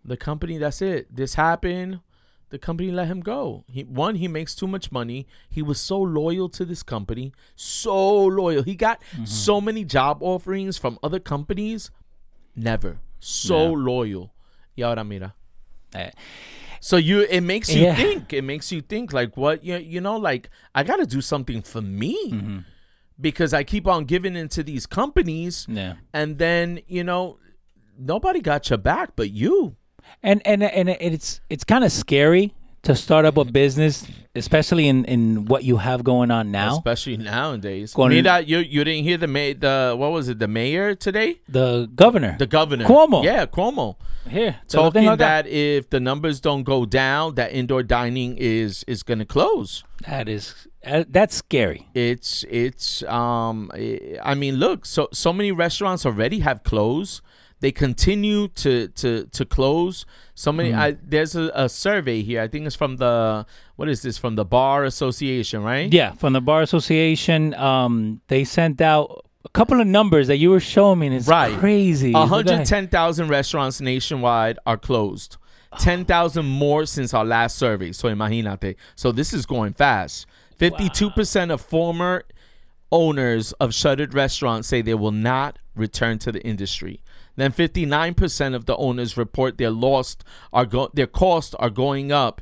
The 0.05 0.17
company, 0.17 0.57
that's 0.57 0.81
it. 0.81 1.13
This 1.13 1.35
happened. 1.35 1.99
The 2.51 2.57
company 2.57 2.89
let 2.91 3.07
him 3.07 3.19
go. 3.19 3.63
He 3.67 3.83
one, 3.83 4.15
he 4.15 4.27
makes 4.27 4.55
too 4.55 4.65
much 4.67 4.91
money. 4.91 5.27
He 5.49 5.61
was 5.61 5.79
so 5.79 5.99
loyal 6.01 6.49
to 6.49 6.65
this 6.65 6.81
company, 6.81 7.31
so 7.55 8.23
loyal. 8.25 8.63
He 8.63 8.75
got 8.75 9.01
Mm-hmm. 9.13 9.25
so 9.25 9.61
many 9.61 9.83
job 9.83 10.17
offerings 10.21 10.77
from 10.77 10.97
other 11.03 11.19
companies. 11.19 11.91
Never 12.55 12.99
so 13.19 13.69
Yeah. 13.71 13.83
loyal. 13.85 14.31
Y 14.75 14.83
ahora 14.83 15.03
mira. 15.03 15.35
Eh, 15.93 16.11
So 16.81 16.95
you, 16.97 17.21
it 17.29 17.41
makes 17.41 17.69
you 17.69 17.83
Yeah. 17.83 17.95
think. 17.95 18.31
It 18.33 18.43
makes 18.43 18.71
you 18.71 18.81
think 18.81 19.11
like 19.13 19.35
what 19.37 19.63
you 19.63 19.75
you 19.77 20.01
know 20.01 20.17
like 20.17 20.49
I 20.73 20.83
got 20.83 20.97
to 20.97 21.05
do 21.05 21.21
something 21.21 21.61
for 21.61 21.81
me 21.81 22.15
Mm-hmm. 22.31 22.59
Because 23.19 23.53
I 23.53 23.63
keep 23.63 23.87
on 23.87 24.05
giving 24.05 24.35
into 24.35 24.63
these 24.63 24.85
companies, 24.85 25.65
yeah. 25.69 25.95
and 26.13 26.37
then 26.37 26.81
you 26.87 27.03
know 27.03 27.37
nobody 27.97 28.41
got 28.41 28.69
your 28.69 28.77
back 28.77 29.11
but 29.15 29.31
you. 29.31 29.75
And 30.23 30.41
and 30.45 30.63
and 30.63 30.89
it's 30.89 31.39
it's 31.49 31.63
kind 31.63 31.83
of 31.83 31.91
scary 31.91 32.53
to 32.83 32.95
start 32.95 33.25
up 33.25 33.37
a 33.37 33.45
business, 33.45 34.07
especially 34.35 34.87
in, 34.87 35.05
in 35.05 35.45
what 35.45 35.63
you 35.63 35.77
have 35.77 36.03
going 36.03 36.31
on 36.31 36.51
now. 36.51 36.73
especially 36.73 37.17
nowadays. 37.17 37.95
Mira, 37.95 38.39
you 38.41 38.59
you 38.59 38.83
didn't 38.83 39.03
hear 39.03 39.17
the 39.17 39.27
ma- 39.27 39.53
the 39.57 39.95
what 39.97 40.11
was 40.11 40.29
it? 40.29 40.39
The 40.39 40.47
mayor 40.47 40.95
today, 40.95 41.41
The 41.47 41.89
governor 41.93 42.35
the 42.39 42.47
governor 42.47 42.85
Cuomo. 42.85 43.23
Yeah, 43.23 43.45
Cuomo 43.45 43.97
here 44.27 44.55
talking 44.67 45.03
acá. 45.03 45.17
that 45.17 45.47
if 45.47 45.89
the 45.89 45.99
numbers 45.99 46.39
don't 46.39 46.63
go 46.63 46.85
down, 46.85 47.35
that 47.35 47.51
indoor 47.51 47.83
dining 47.83 48.37
is 48.37 48.83
is 48.87 49.03
gonna 49.03 49.25
close. 49.25 49.83
that 50.07 50.27
is 50.29 50.67
uh, 50.85 51.03
that's 51.09 51.35
scary. 51.35 51.87
It's 51.93 52.45
it's 52.49 53.03
um 53.03 53.71
I 54.23 54.33
mean 54.35 54.55
look 54.55 54.85
so 54.85 55.09
so 55.11 55.33
many 55.33 55.51
restaurants 55.51 56.05
already 56.05 56.39
have 56.39 56.63
closed. 56.63 57.21
They 57.61 57.71
continue 57.73 58.47
to 58.63 58.87
to 58.87 59.25
to 59.25 59.45
close. 59.45 60.05
So 60.33 60.53
many. 60.53 60.73
I, 60.73 60.91
there's 61.03 61.35
a, 61.35 61.51
a 61.53 61.67
survey 61.67 62.21
here. 62.21 62.41
I 62.41 62.47
think 62.47 62.65
it's 62.65 62.75
from 62.75 62.95
the 62.97 63.45
what 63.75 63.89
is 63.89 64.01
this 64.01 64.17
from 64.17 64.35
the 64.35 64.45
Bar 64.45 64.85
Association, 64.85 65.61
right? 65.63 65.91
Yeah, 65.91 66.13
from 66.13 66.31
the 66.31 66.39
bar 66.39 66.61
association, 66.61 67.53
um, 67.55 68.21
they 68.29 68.45
sent 68.45 68.79
out 68.79 69.25
a 69.43 69.49
couple 69.49 69.81
of 69.81 69.87
numbers 69.87 70.27
that 70.27 70.37
you 70.37 70.49
were 70.51 70.61
showing 70.61 70.99
me. 70.99 71.07
And 71.07 71.15
it's 71.17 71.27
Right. 71.27 71.57
crazy. 71.59 72.13
Look 72.13 72.29
hundred 72.29 72.65
ten 72.65 72.87
thousand 72.87 73.27
restaurants 73.27 73.81
nationwide 73.81 74.57
are 74.65 74.77
closed. 74.77 75.35
Ten 75.79 76.05
thousand 76.05 76.45
more 76.45 76.85
since 76.85 77.13
our 77.13 77.25
last 77.25 77.57
survey. 77.57 77.91
So 77.91 78.07
imagínate. 78.07 78.75
So 78.95 79.11
this 79.11 79.33
is 79.33 79.45
going 79.45 79.73
fast. 79.73 80.25
Fifty-two 80.59 81.09
percent 81.11 81.51
of 81.51 81.61
former 81.61 82.23
owners 82.91 83.51
of 83.53 83.73
shuttered 83.73 84.13
restaurants 84.13 84.67
say 84.67 84.81
they 84.81 84.93
will 84.93 85.11
not 85.11 85.59
return 85.75 86.19
to 86.19 86.31
the 86.31 86.41
industry. 86.45 87.01
Then 87.35 87.51
fifty-nine 87.51 88.15
percent 88.15 88.55
of 88.55 88.65
the 88.65 88.75
owners 88.77 89.15
report 89.17 89.57
their 89.57 89.69
lost 89.71 90.23
are 90.51 90.65
go- 90.65 90.91
their 90.93 91.07
costs 91.07 91.53
are 91.55 91.69
going 91.69 92.11
up. 92.11 92.41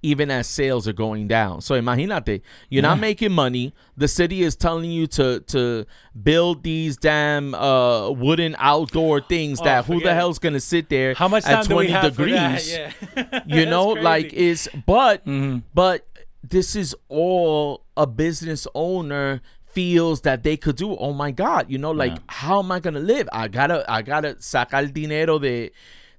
Even 0.00 0.30
as 0.30 0.46
sales 0.46 0.86
are 0.86 0.92
going 0.92 1.26
down, 1.26 1.60
so 1.60 1.74
imagínate, 1.74 2.40
you're 2.70 2.82
not 2.84 3.00
making 3.00 3.32
money. 3.32 3.74
The 3.96 4.06
city 4.06 4.42
is 4.44 4.54
telling 4.54 4.92
you 4.92 5.08
to 5.08 5.40
to 5.48 5.86
build 6.22 6.62
these 6.62 6.96
damn 6.96 7.52
uh, 7.52 8.08
wooden 8.10 8.54
outdoor 8.60 9.20
things 9.20 9.60
Oh, 9.60 9.64
that 9.64 9.86
who 9.86 9.98
the 10.00 10.14
hell's 10.14 10.38
gonna 10.38 10.60
sit 10.60 10.88
there 10.88 11.14
How 11.14 11.26
much 11.26 11.44
at 11.46 11.50
time 11.50 11.64
do 11.64 11.76
we 11.78 11.88
20 11.88 11.90
have 11.90 12.14
for 12.14 12.26
that? 12.26 12.58
degrees? 12.62 12.72
Yeah. 13.16 13.40
you 13.48 13.66
know 13.66 13.88
like 13.88 14.30
it's 14.32 14.68
but 14.86 15.26
Mhm. 15.26 15.64
but 15.74 16.06
this 16.42 16.76
is 16.76 16.94
all 17.08 17.84
a 17.96 18.06
business 18.06 18.66
owner 18.74 19.40
feels 19.62 20.22
that 20.22 20.42
they 20.42 20.56
could 20.56 20.76
do. 20.76 20.96
Oh 20.96 21.12
my 21.12 21.30
god 21.30 21.66
you 21.68 21.78
know 21.78 21.90
like 21.92 22.12
Yeah. 22.12 22.18
how 22.28 22.58
am 22.60 22.72
i 22.72 22.80
gonna 22.80 23.00
live? 23.00 23.28
I 23.32 23.48
gotta 23.48 23.84
i 23.90 24.02
gotta 24.02 24.34
sacar 24.36 24.92
dinero 24.92 25.38
de 25.38 25.70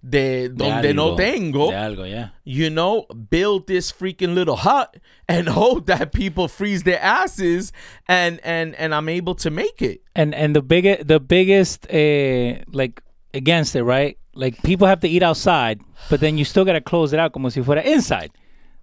de 0.08 0.48
De 0.48 0.50
donde 0.50 0.96
no 0.96 1.16
tengo 1.18 1.72
De 1.72 1.76
algo, 1.76 2.10
yeah. 2.10 2.30
you 2.46 2.70
know 2.70 3.06
build 3.30 3.68
this 3.68 3.92
freaking 3.92 4.34
little 4.34 4.56
hut 4.56 4.96
and 5.28 5.50
hope 5.62 5.88
that 5.88 6.14
people 6.14 6.48
freeze 6.48 6.84
their 6.84 7.02
asses 7.02 7.74
and 8.08 8.40
and 8.46 8.76
and 8.76 8.96
i'm 8.96 9.10
able 9.10 9.36
to 9.36 9.50
make 9.50 9.82
it. 9.82 10.02
And 10.16 10.34
and 10.34 10.56
the 10.56 10.62
biggest 10.62 11.08
the 11.08 11.20
biggest 11.20 11.86
uh, 11.92 12.64
like 12.72 13.02
against 13.34 13.76
it 13.76 13.84
right? 13.84 14.18
Like 14.36 14.62
people 14.64 14.88
have 14.88 15.02
to 15.02 15.10
eat 15.10 15.22
outside 15.24 15.82
but 16.10 16.22
then 16.22 16.38
you 16.38 16.46
still 16.46 16.64
gotta 16.64 16.82
close 16.82 17.12
it 17.12 17.20
out 17.20 17.34
como 17.34 17.50
si 17.50 17.62
fuera 17.62 17.84
inside 17.84 18.32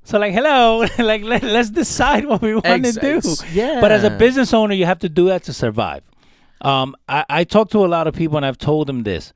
so 0.07 0.19
like 0.19 0.33
hello 0.33 0.85
like 0.99 1.23
let, 1.23 1.43
let's 1.43 1.71
decide 1.71 2.25
what 2.25 2.41
we 2.41 2.55
want 2.55 2.67
Ex- 2.67 2.95
to 2.95 3.01
do. 3.01 3.17
ex- 3.19 3.45
yeah. 3.53 3.81
but 3.81 3.91
as 3.93 4.05
a 4.05 4.11
business 4.11 4.55
owner 4.55 4.73
you 4.75 4.87
have 4.87 5.01
to 5.01 5.09
do 5.09 5.27
that 5.27 5.43
to 5.45 5.53
survive. 5.53 6.03
Um 6.61 6.95
i 7.09 7.25
i 7.29 7.45
talk 7.45 7.71
to 7.71 7.85
a 7.85 7.91
lot 7.97 8.07
of 8.07 8.15
people 8.15 8.37
and 8.37 8.47
i've 8.47 8.59
told 8.59 8.87
them 8.87 9.03
this. 9.03 9.33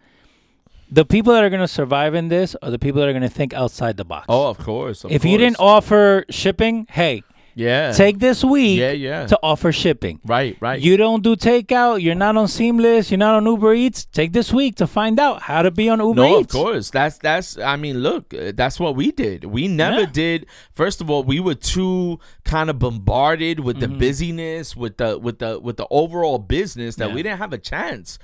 The 0.92 1.04
people 1.04 1.32
that 1.34 1.44
are 1.44 1.50
going 1.50 1.60
to 1.60 1.68
survive 1.68 2.16
in 2.16 2.28
this 2.28 2.56
are 2.62 2.70
the 2.70 2.78
people 2.78 3.00
that 3.00 3.08
are 3.08 3.12
going 3.12 3.22
to 3.22 3.36
think 3.40 3.52
outside 3.54 3.96
the 3.96 4.04
box. 4.04 4.26
Oh 4.28 4.48
of 4.48 4.58
course 4.58 5.04
of 5.04 5.12
if 5.12 5.24
you 5.24 5.36
didn't 5.38 5.60
offer 5.60 6.24
shipping 6.30 6.86
hey 6.90 7.22
yeah 7.54 7.92
take 7.92 8.18
this 8.18 8.42
week 8.44 8.78
yeah 8.78 8.90
yeah 8.92 9.26
to 9.26 9.38
offer 9.42 9.72
shipping 9.72 10.20
right 10.24 10.56
right 10.60 10.80
you 10.80 10.96
don't 10.96 11.22
do 11.22 11.36
takeout. 11.36 12.00
You're 12.02 12.14
not 12.14 12.36
on 12.36 12.48
Seamless. 12.48 13.10
You're 13.10 13.18
not 13.18 13.34
on 13.34 13.46
Uber 13.46 13.74
Eats. 13.74 14.04
Take 14.06 14.32
this 14.32 14.52
week 14.52 14.76
to 14.76 14.86
find 14.86 15.18
out 15.18 15.42
how 15.42 15.62
to 15.62 15.70
be 15.70 15.88
on 15.88 15.98
Uber 16.00 16.22
Eats. 16.24 16.30
No, 16.32 16.38
of 16.38 16.48
course. 16.48 16.90
That's 16.90 17.18
that's. 17.18 17.58
I 17.58 17.76
mean, 17.76 17.98
look, 17.98 18.32
uh, 18.34 18.52
that's 18.54 18.78
what 18.80 18.96
we 18.96 19.10
did. 19.12 19.44
We 19.44 19.68
never 19.68 20.00
Yeah. 20.02 20.06
did. 20.12 20.46
First 20.72 21.00
of 21.00 21.10
all, 21.10 21.22
we 21.24 21.40
were 21.40 21.54
too 21.54 22.18
kind 22.44 22.70
of 22.70 22.78
bombarded 22.78 23.60
with 23.60 23.80
the 23.80 23.86
Mm-hmm. 23.86 23.98
busyness, 23.98 24.76
with 24.76 24.96
the 24.98 25.18
with 25.18 25.38
the 25.40 25.58
with 25.60 25.76
the 25.76 25.86
overall 25.90 26.38
business 26.38 26.96
that 26.96 27.12
we 27.12 27.22
didn't 27.22 27.38
have 27.38 27.52
a 27.52 27.58
chance 27.58 28.18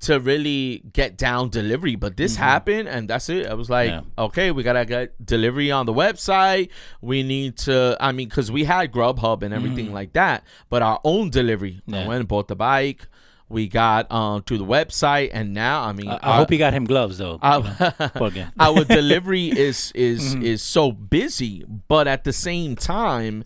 to 0.00 0.20
really 0.20 0.82
get 0.92 1.16
down 1.16 1.48
delivery. 1.48 1.96
But 1.96 2.16
this 2.16 2.36
happened, 2.36 2.86
and 2.88 3.08
that's 3.08 3.28
it. 3.28 3.46
I 3.46 3.54
was 3.54 3.70
like, 3.70 3.90
Mm-hmm. 3.90 4.08
Yeah. 4.18 4.24
okay, 4.24 4.50
we 4.50 4.62
gotta 4.62 4.84
get 4.84 5.24
delivery 5.24 5.70
on 5.70 5.86
the 5.86 5.94
website. 5.94 6.68
We 7.00 7.22
need 7.22 7.56
to. 7.58 7.96
I 8.00 8.12
mean, 8.12 8.28
because 8.28 8.50
we 8.52 8.64
had 8.64 8.92
Grubhub 8.92 9.42
and 9.42 9.54
everything 9.54 9.92
like 9.92 10.12
that, 10.12 10.44
but 10.68 10.82
our 10.82 11.00
own 11.04 11.30
delivery. 11.30 11.80
I 11.88 11.90
Mm-hmm. 11.92 12.08
Went 12.08 12.20
and 12.20 12.28
bought 12.28 12.48
the 12.48 12.56
bike. 12.56 13.08
We 13.48 13.68
got 13.68 14.10
um 14.10 14.42
to 14.42 14.58
the 14.58 14.64
website, 14.64 15.30
and 15.32 15.54
now 15.54 15.82
I 15.84 15.92
mean, 15.92 16.08
I, 16.08 16.16
I 16.16 16.18
our- 16.30 16.36
hope 16.38 16.50
you 16.50 16.58
got 16.58 16.74
him 16.74 16.84
gloves 16.84 17.18
though. 17.18 17.38
our, 17.42 17.62
our 18.58 18.84
delivery 18.84 19.46
is 19.46 19.92
is 19.94 20.34
Mm-hmm. 20.34 20.42
is 20.44 20.62
so 20.62 20.90
busy, 20.92 21.64
but 21.88 22.08
at 22.08 22.24
the 22.24 22.32
same 22.32 22.74
time, 22.76 23.44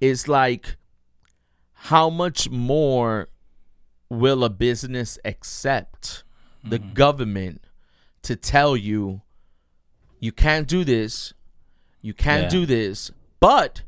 it's 0.00 0.26
like 0.28 0.76
how 1.88 2.08
much 2.08 2.48
more 2.50 3.28
will 4.14 4.44
a 4.44 4.50
business 4.50 5.18
accept 5.24 6.24
the 6.62 6.78
Mm-hmm. 6.78 6.92
government 6.94 7.60
to 8.22 8.36
tell 8.36 8.76
you 8.76 9.20
you 10.20 10.32
can't 10.32 10.66
do 10.66 10.84
this, 10.84 11.34
you 12.00 12.14
can't 12.14 12.44
Yeah. 12.44 12.48
do 12.60 12.66
this, 12.66 13.10
but 13.40 13.82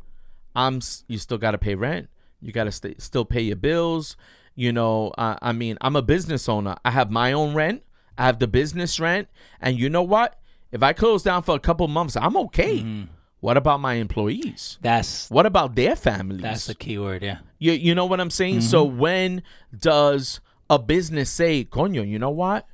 I'm 0.55 0.81
you 1.09 1.19
still 1.19 1.39
got 1.39 1.53
to 1.53 1.59
pay 1.59 1.75
rent. 1.75 2.09
You 2.43 2.53
got 2.53 2.65
to 2.65 2.73
st- 2.73 3.01
still 3.01 3.25
pay 3.25 3.41
your 3.43 3.57
bills. 3.57 4.17
You 4.55 4.73
know, 4.73 5.09
uh, 5.19 5.37
I 5.41 5.53
mean, 5.53 5.77
I'm 5.81 5.97
a 5.97 6.03
business 6.03 6.49
owner. 6.49 6.77
I 6.85 6.91
have 6.91 7.11
my 7.11 7.33
own 7.33 7.55
rent. 7.55 7.83
I 8.19 8.25
have 8.25 8.39
the 8.39 8.47
business 8.49 8.99
rent, 9.01 9.29
and 9.61 9.79
you 9.79 9.89
know 9.91 10.03
what? 10.03 10.39
If 10.73 10.83
I 10.83 10.93
close 10.95 11.23
down 11.23 11.43
for 11.43 11.55
a 11.55 11.59
couple 11.61 11.87
months, 11.89 12.17
I'm 12.17 12.37
okay. 12.37 12.79
Mm-hmm. 12.81 13.05
What 13.47 13.57
about 13.57 13.79
my 13.81 13.95
employees? 14.07 14.79
that's 14.83 15.31
What 15.31 15.47
about 15.47 15.77
their 15.77 15.95
families? 15.95 16.43
that's 16.43 16.67
the 16.67 16.75
key 16.75 16.99
word. 16.99 17.23
Yeah. 17.23 17.39
You 17.59 17.73
you 17.87 17.95
know 17.95 18.07
what 18.11 18.19
I'm 18.21 18.31
saying? 18.41 18.61
So 18.63 18.79
Mm-hmm. 18.87 18.99
when 18.99 19.31
does 19.71 20.41
a 20.69 20.79
business 20.79 21.31
say, 21.31 21.65
"Coño, 21.65 22.03
you 22.13 22.19
know 22.19 22.35
what? 22.45 22.67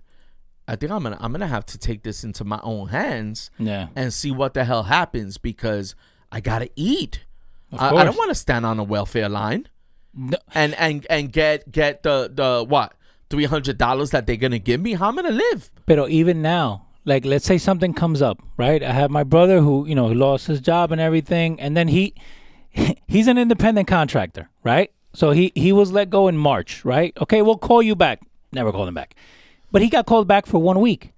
I 0.67 0.77
think 0.77 0.91
I'm 0.93 1.03
gonna 1.03 1.19
I'm 1.21 1.33
gonna 1.33 1.47
have 1.57 1.67
to 1.67 1.79
take 1.89 2.01
this 2.09 2.25
into 2.25 2.43
my 2.45 2.61
own 2.63 2.89
hands 2.89 3.51
Yeah. 3.59 3.89
and 3.95 4.13
see 4.21 4.31
what 4.41 4.55
the 4.55 4.65
hell 4.65 4.85
happens 4.85 5.37
because 5.37 5.95
I 6.31 6.41
gotta 6.41 6.71
eat. 6.75 7.21
I, 7.73 7.89
I 8.01 8.05
don't 8.05 8.17
want 8.17 8.31
to 8.31 8.35
stand 8.47 8.65
on 8.65 8.79
a 8.79 8.85
welfare 8.85 9.29
line 9.29 9.69
No, 10.15 10.39
and 10.55 10.73
and 10.77 11.07
and 11.11 11.33
get 11.33 11.71
get 11.71 12.03
the 12.03 12.31
the 12.33 12.65
what 12.65 12.95
three 13.29 13.45
hundred 13.45 13.77
dollars 13.77 14.11
that 14.15 14.25
they're 14.27 14.41
gonna 14.41 14.59
give 14.71 14.81
me. 14.81 14.95
How 14.95 15.09
am 15.09 15.19
I 15.19 15.23
gonna 15.23 15.35
live? 15.51 15.69
Pero 15.85 16.09
even 16.09 16.41
now, 16.41 16.87
like 17.05 17.25
let's 17.25 17.45
say 17.45 17.59
something 17.59 17.95
comes 17.95 18.23
up, 18.23 18.41
right? 18.57 18.83
I 18.83 18.93
have 18.93 19.11
my 19.11 19.25
brother 19.25 19.61
who, 19.61 19.87
you 19.87 19.95
know, 19.95 20.07
lost 20.07 20.47
his 20.47 20.61
job 20.61 20.93
and 20.93 21.01
everything, 21.01 21.61
and 21.61 21.77
then 21.77 21.89
he 21.89 22.15
he's 23.07 23.27
an 23.27 23.39
independent 23.39 23.89
contractor, 23.89 24.49
right? 24.63 24.91
So 25.15 25.31
he 25.31 25.53
he 25.55 25.73
was 25.73 25.93
let 25.93 26.11
go 26.11 26.29
in 26.29 26.37
March, 26.37 26.85
right? 26.85 27.13
Okay, 27.21 27.43
we'll 27.43 27.59
call 27.59 27.83
you 27.83 27.95
back. 27.95 28.21
Never 28.53 28.73
called 28.73 28.89
him 28.89 28.95
back. 28.95 29.15
But 29.71 29.83
he 29.83 29.89
got 29.89 30.07
called 30.07 30.29
back 30.29 30.47
for 30.47 30.59
one 30.59 30.81
week. 30.81 31.13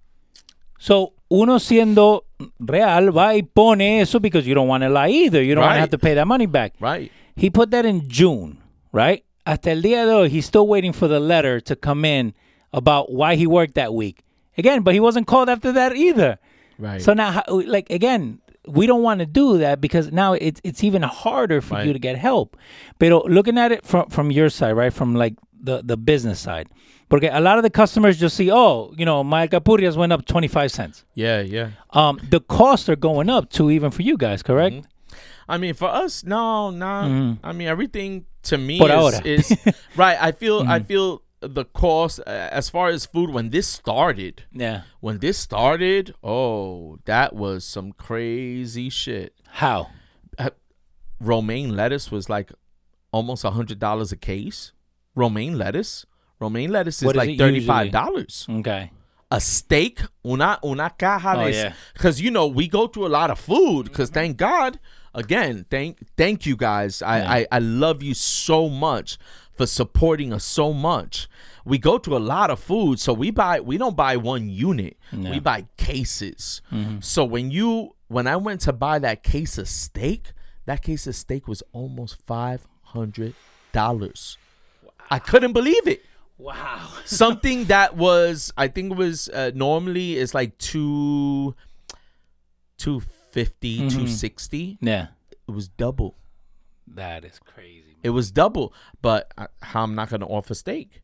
So 0.78 1.12
uno 1.30 1.58
siendo 1.58 2.22
real 2.60 3.10
va 3.12 3.32
y 3.34 3.42
pone 3.42 4.00
eso 4.00 4.18
because 4.18 4.46
you 4.46 4.54
don't 4.54 4.68
want 4.68 4.82
to 4.82 4.88
lie 4.88 5.08
either. 5.08 5.42
You 5.42 5.54
don't 5.54 5.64
want 5.64 5.76
to 5.76 5.80
have 5.80 5.90
to 5.90 5.98
pay 5.98 6.14
that 6.14 6.26
money 6.26 6.46
back. 6.46 6.74
Right. 6.80 7.10
He 7.36 7.50
put 7.50 7.70
that 7.72 7.84
in 7.84 8.08
June, 8.08 8.58
right? 8.92 9.24
Hasta 9.46 9.70
el 9.70 9.82
día 9.82 10.06
de 10.06 10.12
hoy, 10.12 10.28
he's 10.28 10.46
still 10.46 10.66
waiting 10.66 10.92
for 10.92 11.08
the 11.08 11.20
letter 11.20 11.60
to 11.60 11.76
come 11.76 12.04
in 12.04 12.32
about 12.72 13.12
why 13.12 13.34
he 13.34 13.46
worked 13.46 13.74
that 13.74 13.92
week. 13.92 14.23
Again, 14.56 14.82
but 14.82 14.94
he 14.94 15.00
wasn't 15.00 15.26
called 15.26 15.48
after 15.48 15.72
that 15.72 15.96
either. 15.96 16.38
Right. 16.78 17.02
So 17.02 17.12
now, 17.12 17.42
like 17.48 17.90
again, 17.90 18.40
we 18.66 18.86
don't 18.86 19.02
want 19.02 19.20
to 19.20 19.26
do 19.26 19.58
that 19.58 19.80
because 19.80 20.10
now 20.12 20.32
it's 20.34 20.60
it's 20.64 20.82
even 20.82 21.02
harder 21.02 21.60
for 21.60 21.82
you 21.82 21.92
to 21.92 21.98
get 21.98 22.16
help. 22.16 22.56
But 22.98 23.26
looking 23.26 23.58
at 23.58 23.72
it 23.72 23.84
from 23.84 24.08
from 24.10 24.30
your 24.30 24.48
side, 24.50 24.72
right, 24.72 24.92
from 24.92 25.14
like 25.14 25.34
the 25.60 25.82
the 25.82 25.96
business 25.96 26.40
side, 26.40 26.68
porque 27.08 27.28
a 27.30 27.40
lot 27.40 27.58
of 27.58 27.62
the 27.62 27.70
customers 27.70 28.18
just 28.18 28.36
see, 28.36 28.50
oh, 28.50 28.92
you 28.96 29.04
know, 29.04 29.22
my 29.24 29.46
alcapurrias 29.46 29.96
went 29.96 30.12
up 30.12 30.24
twenty 30.24 30.48
five 30.48 30.70
cents. 30.70 31.04
yeah, 31.14 31.40
yeah. 31.40 31.70
Um, 31.90 32.20
the 32.30 32.40
costs 32.40 32.88
are 32.88 32.96
going 32.96 33.28
up 33.28 33.50
too, 33.50 33.70
even 33.70 33.90
for 33.90 34.02
you 34.02 34.16
guys, 34.16 34.42
correct? 34.42 34.76
Mm-hmm. 34.76 34.90
I 35.46 35.58
mean, 35.58 35.74
for 35.74 35.88
us, 35.88 36.24
no, 36.24 36.70
no. 36.70 37.36
I 37.44 37.52
mean, 37.52 37.68
everything 37.68 38.24
to 38.44 38.56
me 38.56 38.78
Por 38.78 38.90
is, 39.24 39.50
is 39.50 39.58
right. 39.96 40.16
I 40.18 40.32
feel, 40.32 40.64
I 40.66 40.80
feel 40.80 41.22
the 41.48 41.64
cost 41.64 42.20
as 42.26 42.68
far 42.70 42.88
as 42.88 43.06
food 43.06 43.30
when 43.30 43.50
this 43.50 43.66
started. 43.66 44.44
Yeah. 44.52 44.82
When 45.00 45.18
this 45.18 45.38
started, 45.38 46.14
oh, 46.22 46.98
that 47.04 47.34
was 47.34 47.64
some 47.64 47.92
crazy 47.92 48.90
shit. 48.90 49.34
How? 49.48 49.88
Romaine 51.20 51.74
lettuce 51.76 52.10
was 52.10 52.28
like 52.28 52.52
almost 53.12 53.44
a 53.44 53.50
hundred 53.50 53.78
dollars 53.78 54.12
a 54.12 54.16
case. 54.16 54.72
Romaine 55.14 55.56
lettuce, 55.56 56.04
romaine 56.40 56.70
lettuce 56.72 57.02
is 57.02 57.10
is 57.10 57.14
like 57.14 57.38
thirty 57.38 57.60
five 57.64 57.92
dollars 57.92 58.46
Okay. 58.50 58.90
a 59.30 59.40
steak, 59.40 60.00
una 60.26 60.58
una 60.64 60.90
caja 60.90 61.34
Oh, 61.36 61.44
de, 61.44 61.52
yeah. 61.52 61.72
because 61.92 62.20
you 62.20 62.30
know 62.30 62.46
we 62.46 62.66
go 62.68 62.88
through 62.88 63.06
a 63.06 63.14
lot 63.20 63.30
of 63.30 63.38
food. 63.38 63.84
Because 63.84 64.10
mm-hmm. 64.10 64.14
thank 64.14 64.36
God, 64.36 64.80
again, 65.14 65.64
thank 65.70 65.98
thank 66.16 66.46
you 66.46 66.56
guys. 66.56 67.00
I, 67.00 67.18
Yeah. 67.18 67.32
I 67.32 67.46
I 67.52 67.58
love 67.60 68.02
you 68.02 68.12
so 68.14 68.68
much 68.68 69.16
for 69.54 69.66
supporting 69.66 70.32
us 70.32 70.44
so 70.44 70.72
much. 70.72 71.28
We 71.64 71.78
go 71.78 71.98
to 71.98 72.16
a 72.16 72.18
lot 72.18 72.50
of 72.50 72.58
food, 72.60 72.98
so 73.00 73.12
we 73.12 73.30
buy 73.30 73.60
we 73.60 73.78
don't 73.78 73.96
buy 73.96 74.16
one 74.16 74.48
unit. 74.48 74.96
We 75.12 75.38
buy 75.40 75.66
cases. 75.76 76.60
So 77.00 77.24
when 77.24 77.50
you 77.50 77.94
when 78.08 78.26
I 78.26 78.36
went 78.36 78.60
to 78.62 78.72
buy 78.72 78.98
that 79.00 79.22
case 79.22 79.56
of 79.58 79.68
steak, 79.68 80.32
that 80.66 80.82
case 80.82 81.06
of 81.06 81.14
steak 81.16 81.46
was 81.48 81.62
almost 81.72 82.16
five 82.26 82.66
hundred 82.82 83.34
dollars. 83.72 84.36
I 85.10 85.18
couldn't 85.18 85.52
believe 85.52 85.86
it 85.86 86.02
Wow. 86.38 86.88
something 87.04 87.64
that 87.66 87.96
was 87.96 88.52
I 88.56 88.68
think 88.68 88.92
it 88.92 88.96
was 88.96 89.28
uh, 89.28 89.50
normally 89.54 90.16
is 90.16 90.34
like 90.34 90.56
two 90.58 91.54
250 92.78 93.78
Mm-hmm. 93.78 93.88
260 93.88 94.78
Yeah. 94.80 95.08
it 95.48 95.50
was 95.50 95.68
double 95.68 96.16
That 96.86 97.24
is 97.24 97.38
crazy. 97.38 97.83
It 98.04 98.10
was 98.10 98.30
double 98.30 98.72
but 99.02 99.32
I, 99.36 99.46
I'm 99.74 99.94
not 99.96 100.10
gonna 100.10 100.26
offer 100.26 100.54
steak 100.54 101.02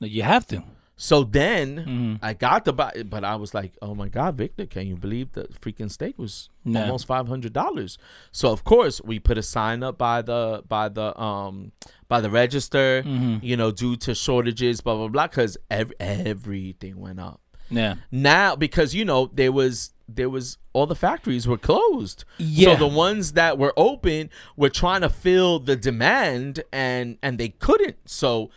You 0.00 0.22
have 0.24 0.46
to. 0.48 0.62
so 0.96 1.24
then 1.24 1.68
Mm-hmm. 1.76 2.14
I 2.28 2.34
got 2.34 2.64
the 2.66 2.72
buy 2.72 2.92
but 3.14 3.22
I 3.24 3.36
was 3.36 3.54
like 3.54 3.72
oh 3.80 3.94
my 3.94 4.08
god 4.08 4.36
Victor 4.36 4.66
can 4.66 4.86
you 4.90 4.96
believe 4.96 5.32
the 5.32 5.44
freaking 5.62 5.90
steak 5.90 6.14
was 6.18 6.34
No. 6.64 6.80
almost 6.82 7.06
five 7.06 7.26
hundred 7.28 7.52
dollars 7.52 7.98
so 8.30 8.50
of 8.52 8.60
course 8.64 9.00
we 9.10 9.18
put 9.18 9.38
a 9.38 9.42
sign 9.56 9.82
up 9.82 9.96
by 9.98 10.22
the 10.30 10.62
by 10.68 10.88
the 10.98 11.08
um 11.28 11.72
by 12.08 12.20
the 12.20 12.30
register 12.30 13.02
Mm-hmm. 13.06 13.34
you 13.48 13.56
know 13.56 13.70
due 13.70 13.96
to 14.04 14.14
shortages 14.14 14.80
blah 14.84 14.96
blah 14.96 15.08
blah 15.08 15.26
because 15.28 15.56
ev- 15.70 15.92
everything 16.00 16.94
went 17.00 17.20
up 17.20 17.40
Yeah. 17.70 17.94
now 18.10 18.54
because 18.56 18.94
you 18.94 19.04
know 19.04 19.30
there 19.32 19.52
was 19.52 19.94
there 20.16 20.28
was 20.30 20.58
all 20.72 20.86
the 20.86 20.94
factories 20.96 21.46
were 21.46 21.58
closed 21.58 22.24
Yeah. 22.38 22.72
so 22.74 22.88
the 22.88 22.94
ones 23.06 23.32
that 23.32 23.58
were 23.58 23.72
open 23.76 24.30
were 24.56 24.68
trying 24.70 25.00
to 25.02 25.08
fill 25.08 25.58
the 25.58 25.76
demand 25.76 26.62
and 26.72 27.18
and 27.22 27.38
they 27.38 27.50
couldn't 27.50 27.96
so 28.06 28.50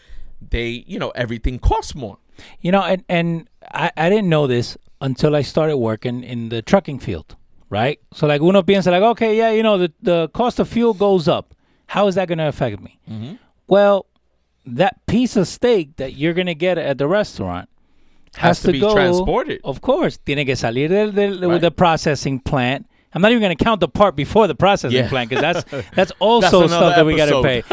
they 0.49 0.83
you 0.87 0.99
know 0.99 1.11
everything 1.15 1.59
cost 1.59 1.95
more 1.95 2.17
You 2.61 2.71
know, 2.71 2.81
and 2.83 3.03
and 3.07 3.47
I, 3.83 3.91
I 3.95 4.09
didn't 4.09 4.29
know 4.29 4.45
this 4.47 4.77
until 4.99 5.35
I 5.35 5.41
started 5.43 5.77
working 5.77 6.23
in 6.23 6.49
the 6.49 6.61
trucking 6.61 6.99
field, 6.99 7.35
right? 7.69 7.97
So 8.13 8.27
like 8.27 8.41
uno 8.41 8.61
piensa 8.61 8.91
like, 8.91 9.01
okay, 9.13 9.37
yeah, 9.37 9.51
you 9.57 9.63
know, 9.63 9.77
the, 9.77 9.89
the 10.01 10.27
cost 10.39 10.59
of 10.59 10.67
fuel 10.67 10.93
goes 10.93 11.27
up. 11.27 11.53
How 11.87 12.07
is 12.09 12.15
that 12.15 12.27
going 12.27 12.39
to 12.39 12.47
affect 12.47 12.81
me? 12.81 12.99
Mm-hmm. 13.09 13.35
Well, 13.67 14.05
that 14.65 14.93
piece 15.05 15.35
of 15.37 15.47
steak 15.47 15.95
that 15.95 16.11
you're 16.19 16.33
going 16.33 16.51
to 16.55 16.59
get 16.67 16.77
at 16.77 16.97
the 16.97 17.07
restaurant 17.07 17.69
has, 18.38 18.57
Has 18.59 18.61
to 18.63 18.71
be 18.71 18.79
go, 18.79 18.93
transported. 18.93 19.61
Of 19.63 19.81
course, 19.81 20.17
tiene 20.17 20.45
que 20.45 20.55
salir 20.55 20.89
del, 20.89 21.11
del, 21.11 21.49
Right. 21.49 21.61
the 21.61 21.71
processing 21.71 22.39
plant. 22.39 22.86
I'm 23.13 23.21
not 23.21 23.31
even 23.31 23.41
going 23.41 23.55
to 23.55 23.63
count 23.63 23.79
the 23.79 23.88
part 23.88 24.17
before 24.17 24.45
the 24.45 24.55
processing 24.55 24.97
Yeah. 24.97 25.07
plant 25.07 25.29
because 25.29 25.41
that's 25.41 25.86
that's 25.95 26.11
also 26.19 26.63
another 26.65 26.67
stuff 26.67 26.95
that 26.97 27.05
we 27.05 27.15
got 27.15 27.29
to 27.29 27.41
pay. 27.41 27.63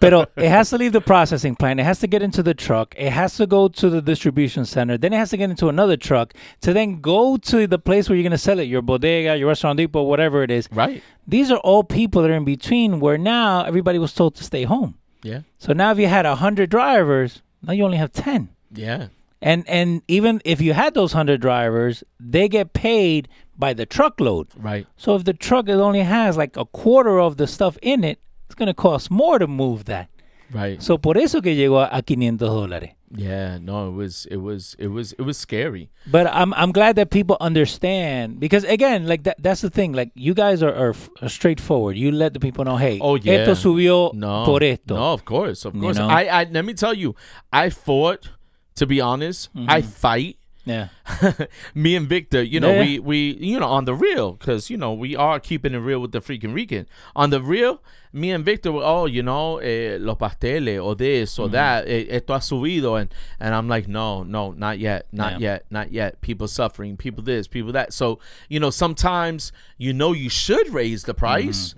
But 0.00 0.30
it 0.36 0.48
has 0.48 0.70
to 0.70 0.78
leave 0.78 0.92
the 0.92 1.02
processing 1.02 1.54
plant. 1.54 1.80
It 1.80 1.84
has 1.84 1.98
to 2.00 2.06
get 2.06 2.22
into 2.22 2.42
the 2.42 2.54
truck. 2.54 2.94
It 2.96 3.10
has 3.12 3.36
to 3.36 3.46
go 3.46 3.68
to 3.68 3.90
the 3.90 4.00
distribution 4.00 4.64
center. 4.64 4.96
Then 4.96 5.12
it 5.12 5.18
has 5.18 5.28
to 5.30 5.36
get 5.36 5.50
into 5.50 5.68
another 5.68 5.98
truck 5.98 6.32
to 6.62 6.72
then 6.72 7.02
go 7.02 7.36
to 7.36 7.66
the 7.66 7.78
place 7.78 8.08
where 8.08 8.16
you're 8.16 8.22
going 8.22 8.30
to 8.30 8.38
sell 8.38 8.58
it, 8.58 8.68
your 8.68 8.80
bodega, 8.80 9.36
your 9.36 9.48
restaurant 9.48 9.76
depot, 9.76 10.02
whatever 10.02 10.42
it 10.42 10.50
is. 10.50 10.66
right 10.72 11.02
These 11.28 11.50
are 11.50 11.58
all 11.58 11.84
people 11.84 12.22
that 12.22 12.30
are 12.30 12.34
in 12.34 12.46
between 12.46 12.98
where 12.98 13.18
now 13.18 13.64
everybody 13.64 13.98
was 13.98 14.14
told 14.14 14.34
to 14.36 14.44
stay 14.44 14.62
home. 14.64 14.94
yeah 15.22 15.40
So 15.58 15.74
now 15.74 15.90
if 15.92 15.98
you 15.98 16.06
had 16.06 16.24
100 16.24 16.70
drivers, 16.70 17.42
now 17.62 17.74
you 17.74 17.84
only 17.84 17.98
have 17.98 18.12
10. 18.12 18.48
yeah 18.72 19.08
And 19.42 19.64
and 19.68 20.02
even 20.08 20.40
if 20.44 20.60
you 20.60 20.72
had 20.72 20.94
those 20.94 21.12
100 21.14 21.40
drivers, 21.40 22.02
they 22.18 22.48
get 22.48 22.72
paid 22.72 23.28
by 23.58 23.74
the 23.74 23.86
truckload. 23.86 24.48
right 24.56 24.86
So 24.96 25.14
if 25.16 25.24
the 25.24 25.34
truck 25.34 25.68
only 25.68 26.00
has 26.02 26.36
like 26.36 26.56
a 26.56 26.64
quarter 26.64 27.20
of 27.20 27.36
the 27.36 27.46
stuff 27.46 27.76
in 27.82 28.02
it, 28.04 28.18
it's 28.46 28.54
going 28.54 28.68
to 28.68 28.74
cost 28.74 29.10
more 29.10 29.38
to 29.38 29.46
move 29.46 29.84
that. 29.86 30.08
right 30.52 30.80
So 30.82 30.96
por 30.98 31.16
eso 31.18 31.40
que 31.42 31.54
llegó 31.54 31.80
a, 31.82 31.88
a 31.90 32.02
500 32.02 32.38
dólares. 32.38 32.92
yeah 33.16 33.58
no 33.58 33.88
it 33.88 33.92
was 33.94 34.26
it 34.30 34.36
was 34.38 34.74
it 34.78 34.88
was 34.88 35.12
it 35.18 35.22
was 35.22 35.36
scary 35.38 35.90
But 36.10 36.26
I'm 36.32 36.52
I'm 36.54 36.72
glad 36.72 36.96
that 36.96 37.10
people 37.10 37.36
understand 37.40 38.40
because 38.40 38.64
again, 38.64 39.06
like 39.06 39.22
that 39.24 39.36
that's 39.42 39.60
the 39.60 39.70
thing. 39.70 39.92
Like 39.92 40.10
you 40.14 40.34
guys 40.34 40.62
are, 40.62 40.74
are, 40.74 40.94
are 41.22 41.28
straightforward. 41.28 41.96
You 41.96 42.10
let 42.10 42.32
the 42.32 42.40
people 42.40 42.64
know, 42.64 42.76
hey, 42.76 42.98
Oh, 43.00 43.16
yeah. 43.16 43.42
esto 43.42 43.54
subió 43.54 44.12
no 44.14 44.44
por 44.44 44.62
esto. 44.62 44.94
no 44.96 45.12
of 45.12 45.24
course 45.24 45.64
of 45.66 45.74
You 45.74 45.80
course 45.82 45.98
know? 45.98 46.08
I, 46.08 46.22
I 46.40 46.44
let 46.50 46.64
me 46.64 46.74
tell 46.74 46.94
you 46.94 47.14
i 47.52 47.70
fought 47.70 48.30
to 48.76 48.86
be 48.86 49.00
honest 49.00 49.48
i 49.68 49.80
Mm-hmm. 49.80 49.90
fight 49.90 50.36
Yeah. 50.68 50.88
me 51.76 51.94
and 51.94 52.08
Victor, 52.08 52.42
you 52.42 52.58
know, 52.58 52.72
Yeah. 52.72 52.80
we 52.82 52.98
we 52.98 53.18
you 53.38 53.60
know 53.60 53.68
on 53.78 53.84
the 53.84 53.94
real 53.94 54.32
because 54.32 54.68
you 54.68 54.76
know 54.76 54.92
we 54.92 55.14
are 55.14 55.38
keeping 55.38 55.74
it 55.74 55.78
real 55.78 56.00
with 56.02 56.10
the 56.10 56.18
freaking 56.20 56.52
Rican. 56.58 56.88
On 57.14 57.30
the 57.30 57.40
real, 57.40 57.74
me 58.12 58.32
and 58.32 58.44
Victor 58.44 58.72
were 58.72 58.82
oh 58.82 59.06
you 59.06 59.22
know 59.22 59.58
eh, 59.58 59.96
los 60.00 60.18
pasteles 60.18 60.82
or 60.82 60.96
this 60.96 61.30
Mm-hmm. 61.34 61.42
or 61.44 61.48
that 61.50 61.86
eh, 61.86 62.06
esto 62.18 62.32
ha 62.34 62.40
subido 62.40 62.98
and 63.00 63.14
and 63.38 63.54
I'm 63.54 63.68
like 63.68 63.86
no 63.86 64.24
no 64.24 64.50
not 64.64 64.80
yet 64.80 65.06
not 65.12 65.38
Yeah. 65.38 65.46
yet 65.52 65.60
not 65.70 65.92
yet 65.92 66.20
people 66.20 66.48
suffering 66.48 66.96
people 66.96 67.22
this 67.22 67.46
people 67.46 67.70
that 67.78 67.92
so 67.92 68.18
you 68.48 68.58
know 68.58 68.70
sometimes 68.70 69.52
you 69.78 69.92
know 69.92 70.10
you 70.12 70.28
should 70.28 70.66
raise 70.74 71.04
the 71.04 71.14
price. 71.14 71.76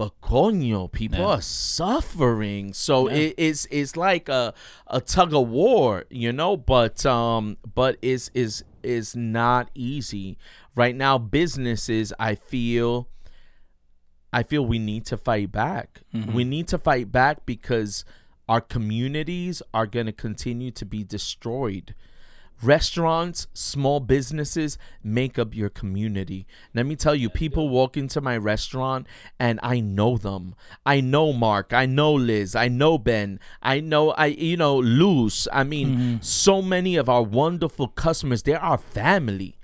But 0.00 0.18
coño, 0.22 0.90
people 0.90 1.18
Mm-hmm. 1.18 1.28
Yeah. 1.28 1.34
are 1.34 1.42
suffering. 1.42 2.72
So 2.72 3.08
it, 3.08 3.34
it's 3.36 3.66
it's 3.70 3.98
like 3.98 4.30
a 4.30 4.54
a 4.86 5.00
tug 5.02 5.34
of 5.34 5.48
war, 5.48 6.06
you 6.08 6.32
know. 6.32 6.56
But 6.56 7.04
um, 7.04 7.58
but 7.74 7.98
it's 8.00 8.30
is 8.32 8.64
is 8.82 9.14
not 9.14 9.70
easy 9.74 10.38
right 10.74 10.96
now. 10.96 11.18
Businesses, 11.18 12.14
I 12.18 12.34
feel, 12.34 13.08
I 14.32 14.42
feel 14.42 14.64
we 14.64 14.78
need 14.78 15.04
to 15.12 15.18
fight 15.18 15.52
back. 15.52 16.00
We 16.34 16.44
need 16.44 16.66
to 16.68 16.78
fight 16.78 17.12
back 17.12 17.44
because 17.44 18.06
our 18.48 18.62
communities 18.62 19.60
are 19.74 19.86
going 19.86 20.06
to 20.06 20.12
continue 20.12 20.70
to 20.80 20.86
be 20.86 21.04
destroyed. 21.04 21.94
Restaurants, 22.62 23.46
small 23.54 24.00
businesses 24.00 24.76
make 25.02 25.38
up 25.38 25.54
your 25.54 25.70
community. 25.70 26.46
Let 26.74 26.84
me 26.84 26.94
tell 26.94 27.14
you, 27.14 27.30
people 27.30 27.70
walk 27.70 27.96
into 27.96 28.20
my 28.20 28.36
restaurant 28.36 29.06
and 29.38 29.58
I 29.62 29.80
know 29.80 30.18
them. 30.18 30.54
I 30.84 31.00
know 31.00 31.32
Mark, 31.32 31.72
I 31.72 31.86
know 31.86 32.12
Liz, 32.12 32.54
I 32.54 32.68
know 32.68 32.98
Ben, 32.98 33.40
I 33.62 33.80
know 33.80 34.10
I 34.10 34.26
you 34.26 34.58
know 34.58 34.76
Luz. 34.76 35.48
I 35.52 35.64
mean, 35.64 35.88
mm-hmm. 35.88 36.16
so 36.20 36.60
many 36.60 36.96
of 36.96 37.08
our 37.08 37.22
wonderful 37.22 37.88
customers, 37.88 38.42
they're 38.42 38.60
our 38.60 38.78
family. 38.78 39.56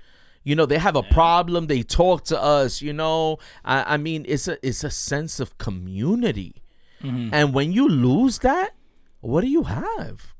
You 0.43 0.55
know, 0.55 0.65
they 0.65 0.77
have 0.77 0.95
a 0.95 1.03
problem, 1.03 1.67
they 1.67 1.83
talk 1.83 2.23
to 2.25 2.41
us, 2.41 2.81
you 2.81 2.93
know. 2.93 3.37
I, 3.65 3.95
I 3.95 3.97
mean, 3.97 4.25
it's 4.27 4.47
a 4.47 4.65
it's 4.65 4.83
a 4.83 4.89
sense 4.89 5.39
of 5.39 5.57
community. 5.57 6.63
Mm-hmm. 7.03 7.33
And 7.33 7.53
when 7.53 7.73
you 7.73 7.87
lose 7.87 8.39
that, 8.39 8.71
what 9.19 9.41
do 9.41 9.47
you 9.47 9.63
have? 9.63 10.33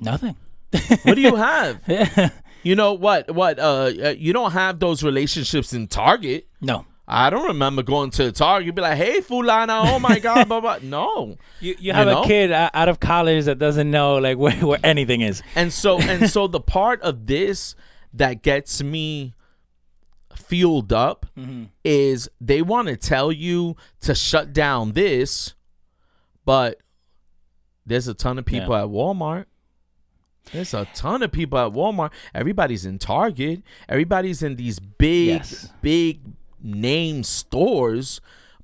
Nothing. 0.00 0.36
What 1.02 1.14
do 1.14 1.20
you 1.20 1.36
have? 1.36 1.82
Yeah. 1.88 2.30
You 2.62 2.74
know 2.74 2.94
what? 2.94 3.30
What? 3.32 3.60
Uh, 3.60 3.92
uh, 4.02 4.14
you 4.18 4.32
don't 4.32 4.50
have 4.50 4.80
those 4.80 5.02
relationships 5.04 5.72
in 5.72 5.86
Target. 5.88 6.48
no. 6.60 6.84
I 7.08 7.30
don't 7.30 7.46
remember 7.46 7.84
going 7.84 8.10
to 8.10 8.32
Target. 8.32 8.74
Be 8.74 8.82
like, 8.82 8.96
hey, 8.96 9.20
Fulana, 9.20 9.80
oh 9.94 10.00
my 10.00 10.18
god, 10.18 10.48
blah 10.48 10.60
blah. 10.60 10.78
No, 10.82 11.36
You, 11.60 11.76
you 11.78 11.92
have 11.92 12.08
know? 12.08 12.22
a 12.24 12.26
kid 12.26 12.50
out 12.50 12.88
of 12.88 12.98
college 12.98 13.44
that 13.44 13.60
doesn't 13.60 13.88
know 13.88 14.16
like 14.16 14.36
where, 14.38 14.56
where 14.66 14.80
anything 14.82 15.20
is. 15.20 15.40
and 15.54 15.72
so 15.72 16.00
and 16.00 16.28
so 16.28 16.48
the 16.48 16.58
part 16.58 17.00
of 17.02 17.28
this 17.28 17.76
that 18.12 18.42
gets 18.42 18.82
me 18.82 19.34
fueled 20.34 20.92
up 20.92 21.26
is 21.84 22.28
they 22.40 22.60
want 22.60 22.88
to 22.88 22.96
tell 22.96 23.30
you 23.30 23.76
to 24.00 24.12
shut 24.12 24.52
down 24.52 24.90
this, 24.92 25.54
but 26.44 26.80
there's 27.84 28.08
a 28.08 28.14
ton 28.14 28.36
of 28.36 28.44
people 28.44 28.74
at 28.74 28.86
Walmart. 28.86 29.44
There's 30.52 30.74
a 30.74 30.86
ton 30.94 31.22
of 31.22 31.32
people 31.32 31.58
at 31.58 31.72
Walmart. 31.72 32.12
Everybody's 32.34 32.86
in 32.86 32.98
Target. 32.98 33.62
Everybody's 33.88 34.42
in 34.42 34.56
these 34.56 34.78
big, 34.78 35.28
Yes. 35.40 35.72
big 35.82 36.20
name 36.62 37.22
stores, 37.22 38.20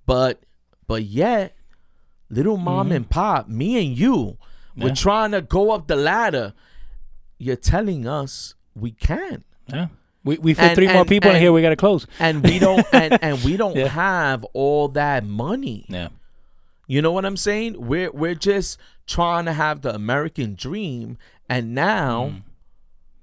but 0.07 0.41
but 0.87 1.05
yet, 1.05 1.57
little 2.30 2.57
mom 2.57 2.87
mm-hmm. 2.89 2.97
and 2.97 3.11
pop, 3.11 3.49
me 3.49 3.85
and 3.87 3.97
you, 3.97 4.37
we're 4.76 4.95
trying 4.95 5.33
to 5.33 5.43
go 5.43 5.70
up 5.72 5.87
the 5.87 5.97
ladder. 5.97 6.55
You're 7.39 7.57
telling 7.57 8.07
us 8.07 8.55
we 8.74 8.93
can't. 8.93 9.45
Yeah. 9.68 9.89
We 10.24 10.39
we 10.39 10.55
fit 10.55 10.64
And- 10.64 10.74
three 10.76 10.87
more 10.87 10.99
and- 10.99 11.09
people 11.09 11.30
in 11.33 11.41
here. 11.41 11.53
We 11.53 11.62
got 11.62 11.70
to 11.70 11.76
close. 11.76 12.07
and 12.20 12.43
we 12.45 12.59
don't 12.59 12.87
and, 12.93 13.18
and 13.22 13.43
we 13.45 13.57
don't 13.57 13.76
Yeah. 13.76 13.89
have 13.89 14.45
all 14.53 14.89
that 14.89 15.24
money. 15.24 15.85
Yeah. 15.89 16.09
You 16.87 17.03
know 17.03 17.11
what 17.12 17.24
I'm 17.24 17.37
saying? 17.37 17.74
We're 17.87 18.11
we're 18.12 18.35
just 18.35 18.78
trying 19.07 19.45
to 19.47 19.53
have 19.53 19.83
the 19.83 19.95
American 19.95 20.55
dream, 20.55 21.18
and 21.55 21.74
now, 21.74 22.14
Mm. 22.26 22.42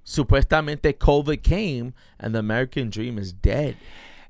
supuestamente, 0.04 0.92
COVID 0.98 1.42
came, 1.42 1.92
and 2.18 2.34
the 2.34 2.38
American 2.38 2.90
dream 2.90 3.18
is 3.18 3.32
dead. 3.32 3.76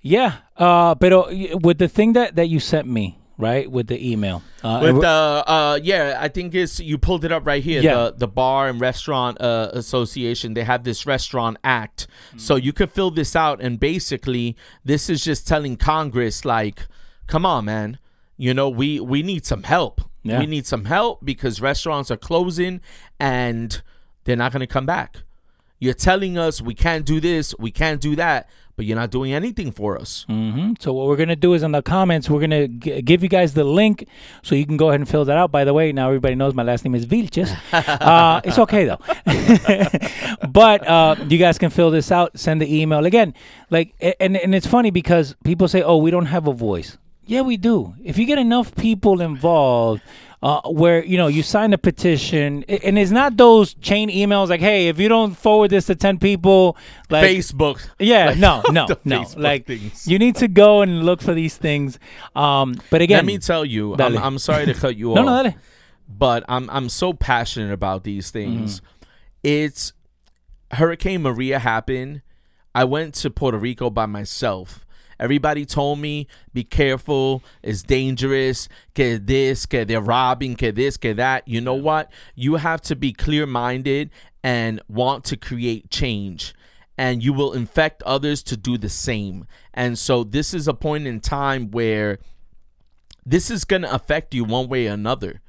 Yeah. 0.02 0.32
Uh, 0.56 0.94
y- 1.00 1.54
with 1.62 1.78
the 1.78 1.88
thing 1.88 2.12
that, 2.14 2.34
that 2.36 2.48
you 2.48 2.60
sent 2.60 2.86
me, 2.88 3.18
right? 3.38 3.70
With 3.70 3.86
the 3.88 3.98
email. 4.12 4.42
Uh, 4.62 4.80
With 4.82 5.00
the 5.00 5.08
uh 5.46 5.78
yeah, 5.82 6.18
I 6.20 6.28
think 6.28 6.54
it's 6.54 6.80
you 6.80 6.98
pulled 6.98 7.24
it 7.24 7.32
up 7.32 7.46
right 7.46 7.62
here. 7.62 7.80
Yeah. 7.82 7.94
The 7.94 8.14
the 8.24 8.28
bar 8.28 8.68
and 8.68 8.80
restaurant 8.80 9.40
uh, 9.40 9.70
association 9.72 10.54
they 10.54 10.64
have 10.64 10.84
this 10.84 11.06
restaurant 11.06 11.56
act, 11.64 12.06
so 12.36 12.56
you 12.56 12.72
could 12.72 12.90
fill 12.92 13.10
this 13.10 13.34
out, 13.34 13.60
and 13.64 13.78
basically 13.80 14.56
this 14.84 15.08
is 15.08 15.24
just 15.24 15.48
telling 15.48 15.76
Congress 15.76 16.44
like, 16.44 16.86
come 17.26 17.44
on, 17.46 17.64
man, 17.64 17.98
you 18.36 18.52
know 18.54 18.68
we 18.68 19.00
we 19.00 19.22
need 19.22 19.44
some 19.46 19.62
help. 19.64 20.02
Yeah. 20.22 20.38
We 20.40 20.46
need 20.46 20.66
some 20.66 20.84
help 20.84 21.24
because 21.24 21.60
restaurants 21.60 22.10
are 22.10 22.16
closing 22.16 22.80
and 23.18 23.80
they're 24.24 24.36
not 24.36 24.52
gonna 24.52 24.66
come 24.66 24.86
back. 24.86 25.18
You're 25.78 25.94
telling 25.94 26.36
us 26.36 26.60
we 26.60 26.74
can't 26.74 27.06
do 27.06 27.20
this, 27.20 27.54
we 27.58 27.70
can't 27.70 28.02
do 28.02 28.14
that, 28.16 28.50
but 28.76 28.84
you're 28.84 28.98
not 28.98 29.10
doing 29.10 29.32
anything 29.32 29.72
for 29.72 29.98
us. 29.98 30.24
hmm 30.28 30.74
So 30.78 30.92
what 30.92 31.06
we're 31.06 31.16
gonna 31.16 31.36
do 31.36 31.54
is 31.54 31.62
in 31.62 31.72
the 31.72 31.80
comments 31.80 32.28
we're 32.28 32.40
gonna 32.40 32.68
g- 32.68 33.00
give 33.00 33.22
you 33.22 33.30
guys 33.30 33.54
the 33.54 33.64
link 33.64 34.06
so 34.42 34.54
you 34.54 34.66
can 34.66 34.76
go 34.76 34.88
ahead 34.90 35.00
and 35.00 35.08
fill 35.08 35.24
that 35.24 35.38
out. 35.38 35.50
By 35.50 35.64
the 35.64 35.72
way, 35.72 35.90
now 35.92 36.08
everybody 36.08 36.34
knows 36.34 36.52
my 36.52 36.62
last 36.64 36.84
name 36.84 36.94
is 36.94 37.06
Vilches. 37.06 37.50
uh, 37.72 38.42
it's 38.44 38.58
okay 38.58 38.84
though, 38.84 38.98
but 40.50 40.86
uh, 40.86 41.16
you 41.28 41.38
guys 41.38 41.58
can 41.58 41.70
fill 41.70 41.90
this 41.90 42.12
out. 42.12 42.38
Send 42.38 42.60
the 42.60 42.80
email 42.80 43.04
again. 43.06 43.34
Like 43.70 43.94
and 44.20 44.36
and 44.36 44.54
it's 44.54 44.66
funny 44.66 44.90
because 44.90 45.34
people 45.44 45.68
say, 45.68 45.82
"Oh, 45.82 45.96
we 45.96 46.10
don't 46.10 46.26
have 46.26 46.46
a 46.46 46.52
voice." 46.52 46.98
Yeah, 47.26 47.42
we 47.42 47.56
do. 47.56 47.94
If 48.02 48.18
you 48.18 48.26
get 48.26 48.38
enough 48.38 48.74
people 48.74 49.20
involved, 49.20 50.02
uh, 50.42 50.62
where 50.70 51.04
you 51.04 51.16
know 51.18 51.26
you 51.26 51.42
sign 51.42 51.72
a 51.74 51.78
petition, 51.78 52.64
and 52.64 52.98
it's 52.98 53.10
not 53.10 53.36
those 53.36 53.74
chain 53.74 54.08
emails 54.10 54.48
like, 54.48 54.60
"Hey, 54.60 54.88
if 54.88 54.98
you 54.98 55.08
don't 55.08 55.34
forward 55.36 55.70
this 55.70 55.86
to 55.86 55.94
ten 55.94 56.18
people, 56.18 56.76
like 57.10 57.24
Facebook. 57.24 57.86
yeah, 57.98 58.26
Like, 58.30 58.38
no, 58.38 58.62
no, 58.70 58.86
no. 59.04 59.20
Facebook 59.22 59.36
Like 59.42 59.66
things. 59.66 60.08
you 60.08 60.18
need 60.18 60.36
to 60.36 60.48
go 60.48 60.80
and 60.82 61.04
look 61.04 61.20
for 61.20 61.34
these 61.34 61.56
things. 61.56 61.98
Um, 62.34 62.74
but 62.90 63.02
again, 63.02 63.18
Let 63.18 63.26
me 63.26 63.38
tell 63.38 63.64
you, 63.64 63.94
I'm, 63.96 64.16
I'm 64.16 64.38
sorry 64.38 64.64
to 64.66 64.74
cut 64.74 64.96
you 64.96 65.08
no, 65.14 65.20
off. 65.20 65.26
no, 65.26 65.42
dale. 65.50 65.54
but 66.08 66.44
I'm 66.48 66.68
I'm 66.70 66.88
so 66.88 67.12
passionate 67.12 67.72
about 67.72 68.02
these 68.04 68.30
things. 68.30 68.80
Mm-hmm. 68.80 68.86
It's 69.44 69.92
Hurricane 70.72 71.22
Maria 71.22 71.58
happened. 71.58 72.22
I 72.74 72.84
went 72.84 73.14
to 73.16 73.30
Puerto 73.30 73.58
Rico 73.58 73.90
by 73.90 74.06
myself. 74.06 74.86
Everybody 75.20 75.66
told 75.66 75.98
me, 75.98 76.26
be 76.54 76.64
careful, 76.64 77.42
it's 77.62 77.82
dangerous, 77.82 78.68
que 78.94 79.18
this, 79.18 79.66
que 79.66 79.84
they're 79.84 80.00
robbing, 80.00 80.56
que 80.56 80.72
this, 80.72 80.96
que 80.96 81.12
that. 81.12 81.46
You 81.46 81.60
know 81.60 81.74
what? 81.74 82.10
You 82.34 82.56
have 82.56 82.80
to 82.82 82.96
be 82.96 83.12
clear 83.12 83.46
minded 83.46 84.10
and 84.42 84.80
want 84.88 85.24
to 85.26 85.36
create 85.36 85.90
change. 85.90 86.54
And 86.96 87.22
you 87.22 87.34
will 87.34 87.52
infect 87.52 88.02
others 88.04 88.42
to 88.44 88.56
do 88.56 88.78
the 88.78 88.88
same. 88.88 89.46
And 89.74 89.98
so 89.98 90.24
this 90.24 90.54
is 90.54 90.66
a 90.66 90.74
point 90.74 91.06
in 91.06 91.20
time 91.20 91.70
where 91.70 92.18
this 93.24 93.50
is 93.50 93.64
going 93.66 93.82
to 93.82 93.94
affect 93.94 94.34
you 94.34 94.44
one 94.44 94.68
way 94.68 94.88
or 94.88 94.94
another. 94.94 95.42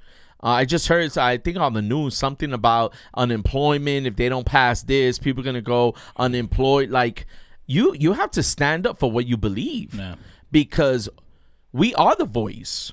Uh, 0.44 0.50
I 0.50 0.66
just 0.66 0.88
heard, 0.88 1.18
I 1.18 1.38
think 1.38 1.58
on 1.58 1.74
the 1.74 1.82
news, 1.82 2.18
something 2.18 2.52
about 2.52 2.94
unemployment. 3.14 4.08
If 4.08 4.18
they 4.18 4.28
don't 4.28 4.46
pass 4.46 4.84
this, 4.84 5.18
people 5.18 5.42
are 5.42 5.46
going 5.46 5.56
to 5.56 5.62
go 5.62 5.96
unemployed. 6.18 6.90
Like, 6.90 7.26
you, 7.68 7.96
you 7.98 8.14
have 8.14 8.32
to 8.32 8.44
stand 8.44 8.86
up 8.88 9.00
for 9.00 9.12
what 9.12 9.26
you 9.26 9.38
believe 9.38 9.94
Yeah. 9.96 10.16
because 10.52 11.08
we 11.72 11.94
are 11.96 12.16
the 12.16 12.26
voice. 12.26 12.92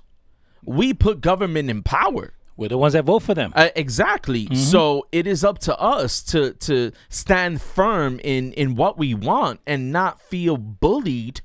We 0.65 0.95
put 0.95 1.21
government 1.21 1.71
in 1.71 1.83
power. 1.83 2.35
We're 2.57 2.69
the 2.69 2.79
ones 2.79 2.93
that 2.95 3.05
vote 3.05 3.21
for 3.23 3.35
them. 3.35 3.53
Uh, 3.55 3.69
exactly. 3.77 4.53
So 4.55 5.07
it 5.13 5.27
is 5.29 5.45
up 5.45 5.59
to 5.61 5.79
us 5.79 6.23
to 6.25 6.55
to 6.55 6.91
stand 7.09 7.63
firm 7.63 8.21
in 8.25 8.53
in 8.55 8.75
what 8.75 8.99
we 8.99 9.15
want 9.15 9.61
and 9.67 9.93
not 9.93 10.21
feel 10.21 10.57
bullied 10.57 11.41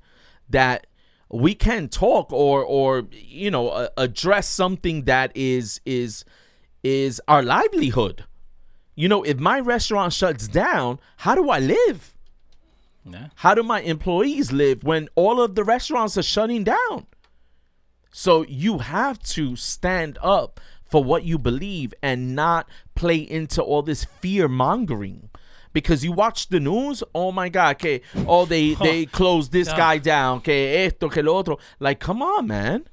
that 0.49 0.87
we 1.29 1.53
can 1.53 1.87
talk 1.87 2.33
or 2.33 2.63
or 2.63 3.07
you 3.11 3.51
know 3.51 3.69
uh, 3.69 3.87
address 3.95 4.47
something 4.47 5.03
that 5.03 5.31
is 5.35 5.79
is 5.85 6.25
is 6.83 7.21
our 7.27 7.43
livelihood. 7.43 8.25
You 8.95 9.07
know, 9.07 9.21
if 9.23 9.37
my 9.39 9.59
restaurant 9.59 10.13
shuts 10.13 10.47
down, 10.47 10.99
how 11.17 11.35
do 11.35 11.49
I 11.49 11.59
live? 11.59 12.12
Yeah. 13.05 13.27
How 13.35 13.53
do 13.53 13.63
my 13.63 13.81
employees 13.81 14.51
live 14.51 14.83
when 14.83 15.09
all 15.15 15.41
of 15.41 15.55
the 15.55 15.63
restaurants 15.63 16.17
are 16.17 16.23
shutting 16.23 16.63
down? 16.63 17.07
So 18.11 18.45
you 18.47 18.77
have 18.77 19.19
to 19.23 19.55
stand 19.55 20.17
up 20.21 20.59
for 20.85 21.03
what 21.03 21.23
you 21.23 21.39
believe 21.39 21.93
and 22.03 22.35
not 22.35 22.69
play 22.95 23.17
into 23.17 23.61
all 23.61 23.81
this 23.81 24.05
fear 24.05 24.47
mongering. 24.47 25.29
Because 25.73 26.05
you 26.05 26.11
watch 26.11 26.49
the 26.49 26.59
news, 26.59 27.03
oh 27.15 27.31
my 27.31 27.49
God, 27.49 27.77
okay, 27.77 28.01
oh 28.27 28.45
they 28.45 28.75
they 28.75 29.07
closed 29.07 29.51
this 29.51 29.69
guy 29.69 29.97
down, 29.97 30.37
okay, 30.37 30.85
esto, 30.85 31.09
que 31.09 31.23
lo 31.23 31.35
otro. 31.35 31.57
Like, 31.79 31.99
come 31.99 32.21
on, 32.21 32.45
man. 32.45 32.85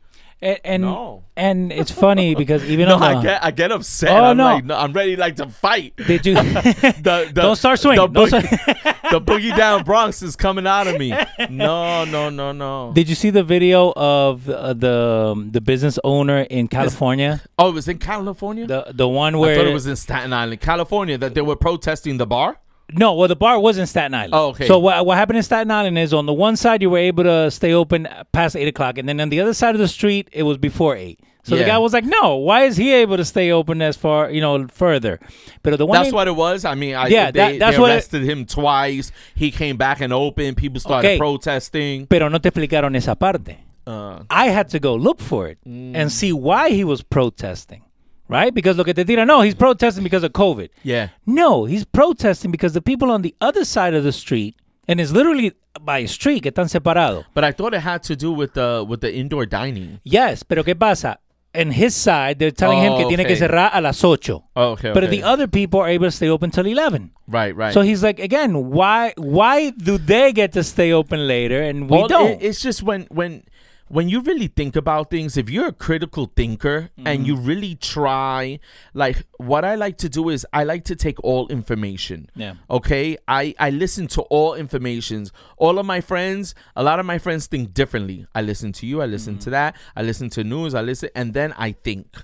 And 0.43 0.59
and, 0.65 0.83
No. 0.83 1.25
and 1.37 1.71
it's 1.71 1.91
funny 1.91 2.35
because 2.35 2.65
even 2.65 2.89
No, 2.93 2.95
on 2.97 3.03
I 3.03 3.23
get 3.23 3.45
I 3.45 3.51
get 3.51 3.73
upset. 3.73 4.11
Oh, 4.11 4.25
I'm 4.25 4.37
no. 4.39 4.45
like, 4.45 4.65
no, 4.65 4.75
I'm 4.77 4.93
ready 4.95 5.15
like 5.17 5.37
to 5.37 5.49
fight. 5.51 5.95
did 5.97 6.25
you 6.25 6.35
The, 6.35 7.31
the, 7.33 7.43
don't 7.43 7.57
start 7.57 7.79
swinging? 7.79 8.11
The 8.13 8.21
boogie, 8.21 8.29
start- 8.29 8.97
the 9.11 9.21
boogie 9.21 9.55
down 9.55 9.85
Bronx 9.85 10.23
is 10.23 10.37
coming 10.37 10.67
out 10.67 10.87
of 10.87 10.99
me. 10.99 11.13
No, 11.51 12.05
no, 12.05 12.31
no, 12.31 12.53
no. 12.53 12.93
did 12.95 13.09
you 13.09 13.15
see 13.15 13.29
the 13.31 13.43
video 13.45 13.93
of 13.97 14.49
uh, 14.49 14.73
the 14.73 15.49
the 15.51 15.61
business 15.61 15.99
owner 16.05 16.41
in 16.43 16.69
California? 16.69 17.43
Oh, 17.59 17.69
it 17.69 17.75
was 17.75 17.89
in 17.89 17.99
California. 17.99 18.67
The 18.67 18.93
the 18.95 19.09
one 19.09 19.39
where 19.39 19.53
I 19.53 19.57
thought 19.57 19.67
it 19.67 19.75
was 19.75 19.87
in 19.87 19.97
Staten 19.97 20.33
Island, 20.33 20.61
California, 20.63 21.19
that 21.19 21.35
they 21.35 21.43
were 21.43 21.57
protesting 21.57 22.17
the 22.17 22.27
bar. 22.27 22.59
No, 22.95 23.15
well, 23.15 23.29
the 23.29 23.37
bar 23.37 23.59
was 23.61 23.79
in 23.79 23.87
Staten 23.87 24.15
Island. 24.15 24.35
Oh, 24.35 24.49
okay. 24.49 24.67
So 24.67 24.79
what, 24.79 25.05
what 25.07 25.17
happened 25.17 25.37
in 25.39 25.43
Staten 25.43 25.71
Island 25.71 25.99
is 25.99 26.13
on 26.15 26.27
the 26.27 26.33
one 26.33 26.57
side 26.57 26.83
you 26.83 26.91
were 26.91 26.99
able 26.99 27.25
to 27.25 27.51
stay 27.51 27.73
open 27.73 28.09
past 28.33 28.57
eight 28.57 28.69
o'clock, 28.69 28.99
and 28.99 29.09
then 29.09 29.21
on 29.21 29.29
the 29.31 29.41
other 29.41 29.55
side 29.55 29.75
of 29.75 29.81
the 29.81 29.89
street 29.89 30.29
it 30.33 30.43
was 30.45 30.59
before 30.59 30.97
eight. 30.97 31.21
So 31.43 31.57
the 31.57 31.65
guy 31.65 31.79
was 31.79 31.93
like, 31.95 32.05
"No, 32.05 32.37
why 32.37 32.65
is 32.65 32.77
he 32.77 32.93
able 32.93 33.17
to 33.17 33.25
stay 33.25 33.51
open 33.51 33.81
as 33.83 33.97
far 33.97 34.31
you 34.31 34.41
know 34.43 34.69
further?" 34.69 35.19
But 35.63 35.79
the 35.79 35.87
one 35.87 35.97
That's 35.97 36.09
thing- 36.09 36.15
what 36.15 36.29
it 36.29 36.37
was. 36.37 36.65
I 36.65 36.75
mean, 36.75 36.95
I, 36.95 37.07
Yeah, 37.09 37.31
they, 37.31 37.39
that- 37.41 37.59
that's 37.59 37.77
they 37.77 37.81
what 37.81 37.91
it- 37.91 37.95
arrested 37.95 38.23
him 38.23 38.45
twice. 38.45 39.11
He 39.35 39.51
came 39.51 39.77
back 39.77 40.01
and 40.01 40.13
opened. 40.13 40.59
People 40.59 40.81
started 40.81 41.09
Okay. 41.09 41.19
protesting. 41.19 42.07
Pero 42.07 42.29
no 42.29 42.39
te 42.39 42.51
explicaron 42.51 42.95
esa 42.95 43.17
parte. 43.17 43.57
Uh, 43.87 44.23
I 44.29 44.49
had 44.51 44.69
to 44.69 44.79
go 44.79 44.95
look 44.95 45.19
for 45.19 45.49
it 45.49 45.59
Mm. 45.67 45.97
and 45.97 46.13
see 46.13 46.31
why 46.33 46.71
he 46.71 46.85
was 46.85 47.03
protesting, 47.03 47.83
right? 48.31 48.55
Because 48.55 48.77
look 48.77 48.89
at 48.89 48.97
the 48.97 49.05
tira, 49.05 49.25
no, 49.27 49.41
he's 49.43 49.55
protesting 49.55 50.05
because 50.05 50.25
of 50.25 50.33
COVID. 50.33 50.69
yeah, 50.83 51.09
No, 51.27 51.65
he's 51.67 51.85
protesting 51.85 52.51
because 52.51 52.73
the 52.73 52.81
people 52.83 53.11
on 53.11 53.23
the 53.23 53.35
other 53.41 53.65
side 53.65 53.95
of 53.95 54.05
the 54.05 54.13
street, 54.13 54.55
and 54.89 55.01
it's 55.01 55.13
literally 55.13 55.53
by 55.83 55.99
a 55.99 56.09
street 56.09 56.43
que 56.43 56.51
están 56.51 56.69
separados. 56.69 57.25
but 57.35 57.45
I 57.45 57.53
thought 57.53 57.75
it 57.75 57.81
had 57.81 58.03
to 58.05 58.17
do 58.17 58.33
with 58.33 58.55
the 58.55 58.85
with 58.89 59.01
the 59.01 59.13
indoor 59.15 59.47
dining. 59.47 60.01
Yes, 60.05 60.43
pero 60.43 60.63
¿qué 60.65 60.75
pasa? 60.79 61.19
In 61.53 61.73
his 61.73 61.97
side, 61.97 62.39
they're 62.39 62.53
telling 62.53 62.79
him 62.79 62.95
que 62.97 63.05
Oh, 63.07 63.09
tiene 63.09 63.25
que 63.25 63.35
okay. 63.35 63.49
cerrar 63.49 63.71
a 63.73 63.81
las 63.81 64.05
ocho. 64.05 64.45
Oh, 64.55 64.71
okay, 64.75 64.93
But 64.93 65.03
okay. 65.03 65.17
the 65.19 65.25
other 65.25 65.49
people 65.49 65.81
are 65.81 65.89
able 65.89 66.07
to 66.07 66.13
stay 66.13 66.29
open 66.29 66.53
till 66.53 66.65
11. 66.65 67.11
right, 67.27 67.57
right. 67.57 67.75
So 67.75 67.81
he's 67.83 68.05
like, 68.05 68.21
again, 68.21 68.71
why 68.71 69.13
why 69.17 69.71
do 69.71 69.99
they 69.99 70.33
get 70.33 70.53
to 70.53 70.63
stay 70.63 70.93
open 70.93 71.27
later 71.27 71.61
and 71.61 71.91
we 71.91 71.99
Well, 71.99 72.07
don't? 72.07 72.31
it- 72.41 72.43
it's 72.43 72.61
just 72.63 72.85
when 72.85 73.07
when 73.11 73.43
when 73.91 74.09
you 74.09 74.21
really 74.21 74.47
think 74.47 74.77
about 74.77 75.11
things, 75.11 75.37
if 75.37 75.51
you're 75.51 75.67
a 75.67 75.73
critical 75.73 76.31
thinker 76.37 76.91
and 77.05 77.27
you 77.27 77.35
mm-hmm. 77.35 77.45
really 77.45 77.75
try, 77.75 78.61
like 78.95 79.25
what 79.39 79.65
I 79.65 79.75
like 79.75 79.99
to 79.99 80.09
do 80.09 80.29
is 80.29 80.47
I 80.53 80.63
like 80.63 80.85
to 80.85 80.95
take 80.95 81.19
all 81.25 81.49
information. 81.49 82.31
Yeah. 82.37 82.55
Okay. 82.71 83.19
I 83.27 83.53
I 83.59 83.71
listen 83.71 84.07
to 84.09 84.23
all 84.23 84.55
informations. 84.55 85.33
All 85.57 85.81
of 85.81 85.87
my 85.87 86.01
friends, 86.01 86.55
a 86.77 86.85
lot 86.85 87.01
of 87.01 87.07
my 87.07 87.19
friends 87.19 87.49
think 87.49 87.75
differently. 87.75 88.29
I 88.33 88.43
listen 88.43 88.71
to 88.75 88.87
you. 88.87 89.03
I 89.03 89.07
listen 89.07 89.35
mm-hmm. 89.35 89.41
to 89.41 89.51
that. 89.51 89.77
I 89.97 90.03
listen 90.03 90.31
to 90.31 90.45
news. 90.45 90.73
I 90.73 90.83
listen, 90.83 91.09
and 91.17 91.35
then 91.35 91.53
I 91.59 91.73
think, 91.73 92.17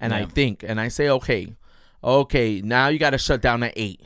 and 0.00 0.12
I 0.12 0.24
think, 0.24 0.64
and 0.66 0.80
I 0.80 0.88
say, 0.88 1.08
okay, 1.10 1.54
okay, 2.02 2.60
now 2.60 2.88
you 2.88 2.98
got 2.98 3.10
to 3.10 3.18
shut 3.18 3.40
down 3.40 3.62
at 3.62 3.72
eight. 3.76 4.00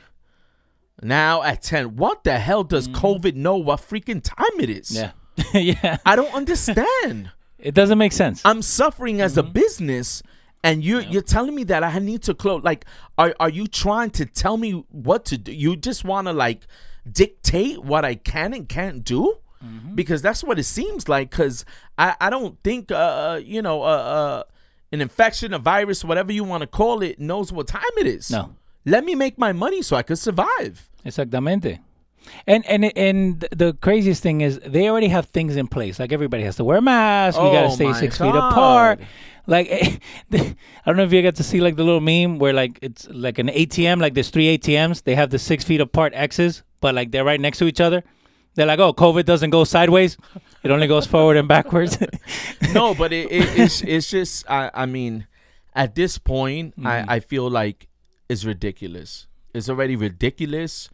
Now 1.01 1.43
at 1.43 1.63
10. 1.63 1.97
What 1.97 2.25
the 2.25 2.39
hell 2.39 2.65
does 2.65 2.89
mm-hmm. 2.89 3.07
COVID 3.07 3.35
know 3.35 3.57
what 3.57 3.81
freaking 3.81 4.23
time 4.23 4.61
it 4.61 4.69
is? 4.69 4.91
yeah. 4.91 5.13
yeah. 5.55 5.99
I 6.05 6.17
don't 6.17 6.33
understand. 6.35 7.31
It 7.59 7.75
doesn't 7.75 7.99
make 7.99 8.13
sense. 8.13 8.43
I'm 8.45 8.63
suffering 8.63 9.21
as 9.21 9.37
a 9.37 9.43
business 9.43 10.23
and 10.63 10.83
you're 10.85 11.01
you're 11.01 11.23
telling 11.23 11.55
me 11.55 11.65
that 11.65 11.85
I 11.85 11.99
need 11.99 12.23
to 12.25 12.35
close 12.35 12.63
like 12.63 12.85
are 13.17 13.35
are 13.41 13.49
you 13.49 13.67
trying 13.67 14.11
to 14.11 14.27
tell 14.27 14.57
me 14.57 14.73
what 14.91 15.25
to 15.27 15.39
do? 15.39 15.53
You 15.53 15.77
just 15.77 16.05
want 16.05 16.27
to 16.27 16.33
like 16.33 16.67
dictate 17.11 17.83
what 17.83 18.05
I 18.05 18.15
can 18.15 18.55
and 18.55 18.69
can't 18.69 19.05
do? 19.05 19.39
Because 19.95 20.23
that's 20.23 20.45
what 20.45 20.59
it 20.59 20.65
seems 20.65 21.09
like 21.09 21.31
cuz 21.31 21.65
I 21.97 22.17
I 22.21 22.31
don't 22.31 22.63
think 22.63 22.93
uh 22.93 23.41
you 23.43 23.63
know 23.63 23.83
uh, 23.83 23.87
uh 23.87 24.43
an 24.93 25.01
infection, 25.01 25.53
a 25.53 25.59
virus, 25.59 26.05
whatever 26.05 26.33
you 26.33 26.45
want 26.45 26.63
to 26.63 26.67
call 26.67 27.03
it, 27.03 27.19
knows 27.19 27.53
what 27.53 27.67
time 27.67 27.83
it 27.99 28.07
is. 28.07 28.31
No. 28.31 28.55
Let 28.87 29.05
me 29.05 29.15
make 29.15 29.37
my 29.37 29.53
money 29.53 29.83
so 29.83 29.97
I 29.97 30.03
could 30.03 30.19
survive. 30.19 30.89
Exactamente. 31.05 31.81
And 32.47 32.65
and 32.67 32.97
and 32.97 33.41
the 33.51 33.75
craziest 33.81 34.23
thing 34.23 34.41
is 34.41 34.59
they 34.65 34.89
already 34.89 35.09
have 35.09 35.27
things 35.27 35.57
in 35.57 35.67
place. 35.69 35.99
Like 35.99 36.13
everybody 36.13 36.43
has 36.45 36.57
to 36.57 36.65
wear 36.65 36.79
a 36.79 36.83
mask. 36.83 37.37
you 37.39 37.45
got 37.45 37.63
to 37.63 37.67
Oh 37.69 37.75
stay 37.75 37.85
my 37.85 37.93
six 37.99 38.19
feet 38.19 38.35
apart. 38.35 39.01
Like 39.47 39.69
I 40.33 40.55
don't 40.87 40.97
know 40.97 41.05
if 41.05 41.13
you 41.13 41.23
got 41.23 41.37
to 41.37 41.43
see 41.43 41.61
like 41.61 41.77
the 41.77 41.85
little 41.85 42.01
meme 42.01 42.39
where 42.39 42.53
like 42.53 42.79
it's 42.83 43.09
like 43.09 43.39
an 43.39 43.49
ATM. 43.49 44.01
Like 44.01 44.15
there's 44.15 44.31
three 44.31 44.57
ATMs. 44.59 45.05
They 45.05 45.15
have 45.15 45.31
the 45.31 45.39
six 45.39 45.65
feet 45.65 45.81
apart 45.81 46.13
X's, 46.15 46.63
but 46.81 46.95
like 46.95 47.11
they're 47.13 47.25
right 47.25 47.41
next 47.41 47.59
to 47.59 47.67
each 47.67 47.81
other. 47.81 48.03
They're 48.55 48.67
like, 48.67 48.81
oh, 48.81 48.93
COVID 48.93 49.25
doesn't 49.25 49.51
go 49.51 49.63
sideways; 49.65 50.17
it 50.65 50.71
only 50.71 50.89
goes 50.89 51.07
forward 51.07 51.37
and 51.37 51.47
backwards. 51.47 51.97
no, 52.73 52.93
but 52.95 53.13
it, 53.13 53.31
it, 53.31 53.59
it's 53.59 53.83
it's 53.83 54.11
just 54.11 54.51
I, 54.51 54.71
I 54.75 54.87
mean, 54.87 55.27
at 55.75 55.95
this 55.95 56.19
point, 56.19 56.75
Mm-hmm. 56.77 56.87
I, 56.87 57.05
I 57.17 57.21
feel 57.21 57.49
like 57.49 57.89
it's 58.29 58.45
ridiculous. 58.45 59.29
It's 59.55 59.69
already 59.69 59.97
ridiculous. 59.97 60.91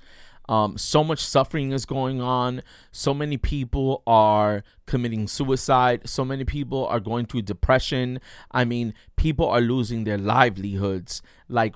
Um, 0.48 0.76
so 0.76 1.02
much 1.02 1.20
suffering 1.24 1.72
is 1.72 1.86
going 1.86 2.20
on. 2.20 2.62
So 2.92 3.14
many 3.14 3.36
people 3.38 4.02
are 4.06 4.62
committing 4.86 5.26
suicide. 5.26 6.08
So 6.08 6.24
many 6.24 6.44
people 6.44 6.86
are 6.86 7.00
going 7.00 7.26
through 7.26 7.42
depression. 7.42 8.20
I 8.50 8.64
mean, 8.64 8.92
people 9.16 9.48
are 9.48 9.60
losing 9.60 10.04
their 10.04 10.18
livelihoods. 10.18 11.22
Like, 11.48 11.74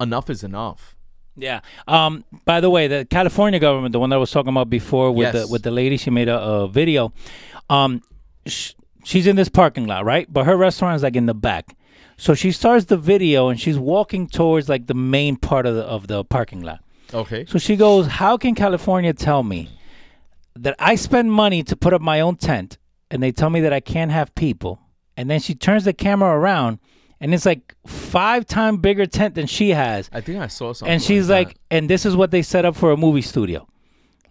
enough 0.00 0.28
is 0.30 0.42
enough. 0.42 0.96
Yeah. 1.36 1.60
Um. 1.86 2.24
By 2.44 2.60
the 2.60 2.68
way, 2.68 2.88
the 2.88 3.04
California 3.04 3.60
government, 3.60 3.92
the 3.92 4.00
one 4.00 4.10
that 4.10 4.16
I 4.16 4.18
was 4.18 4.32
talking 4.32 4.48
about 4.50 4.68
before, 4.68 5.12
with 5.12 5.32
Yes. 5.32 5.46
the 5.46 5.52
with 5.52 5.62
the 5.62 5.70
lady, 5.70 5.96
she 5.96 6.10
made 6.10 6.28
a, 6.28 6.36
a 6.40 6.68
video. 6.68 7.12
Um, 7.70 8.02
sh- 8.44 8.72
she's 9.04 9.28
in 9.28 9.36
this 9.36 9.48
parking 9.48 9.86
lot, 9.86 10.04
right? 10.04 10.26
But 10.32 10.46
her 10.46 10.56
restaurant 10.56 10.96
is 10.96 11.04
like 11.04 11.14
in 11.14 11.26
the 11.26 11.34
back. 11.34 11.76
So 12.16 12.34
she 12.34 12.50
starts 12.50 12.86
the 12.86 12.96
video 12.96 13.48
and 13.48 13.60
she's 13.60 13.78
walking 13.78 14.26
towards 14.26 14.68
like 14.68 14.88
the 14.88 14.94
main 14.94 15.36
part 15.36 15.64
of 15.66 15.76
the 15.76 15.82
of 15.82 16.08
the 16.08 16.24
parking 16.24 16.62
lot. 16.62 16.80
Okay. 17.12 17.44
So 17.46 17.58
she 17.58 17.76
goes, 17.76 18.06
"How 18.06 18.36
can 18.36 18.54
California 18.54 19.12
tell 19.12 19.42
me 19.42 19.68
that 20.56 20.74
I 20.78 20.94
spend 20.96 21.32
money 21.32 21.62
to 21.64 21.76
put 21.76 21.92
up 21.94 22.00
my 22.02 22.20
own 22.20 22.36
tent, 22.36 22.78
and 23.10 23.22
they 23.22 23.32
tell 23.32 23.50
me 23.50 23.60
that 23.60 23.72
I 23.72 23.80
can't 23.80 24.10
have 24.10 24.34
people?" 24.34 24.80
And 25.16 25.28
then 25.30 25.40
she 25.40 25.54
turns 25.54 25.84
the 25.84 25.92
camera 25.92 26.30
around, 26.38 26.78
and 27.20 27.34
it's 27.34 27.44
like 27.46 27.74
five 27.86 28.46
time 28.46 28.76
bigger 28.76 29.06
tent 29.06 29.34
than 29.34 29.46
she 29.46 29.70
has 29.70 30.08
I 30.12 30.20
think 30.20 30.38
I 30.40 30.46
saw 30.46 30.72
something. 30.72 30.92
and 30.92 31.02
she's 31.02 31.28
like, 31.28 31.56
and 31.70 31.88
this 31.90 32.06
is 32.06 32.14
what 32.14 32.30
they 32.30 32.42
set 32.42 32.64
up 32.64 32.76
for 32.76 32.92
a 32.92 32.96
movie 32.96 33.22
studio. 33.22 33.66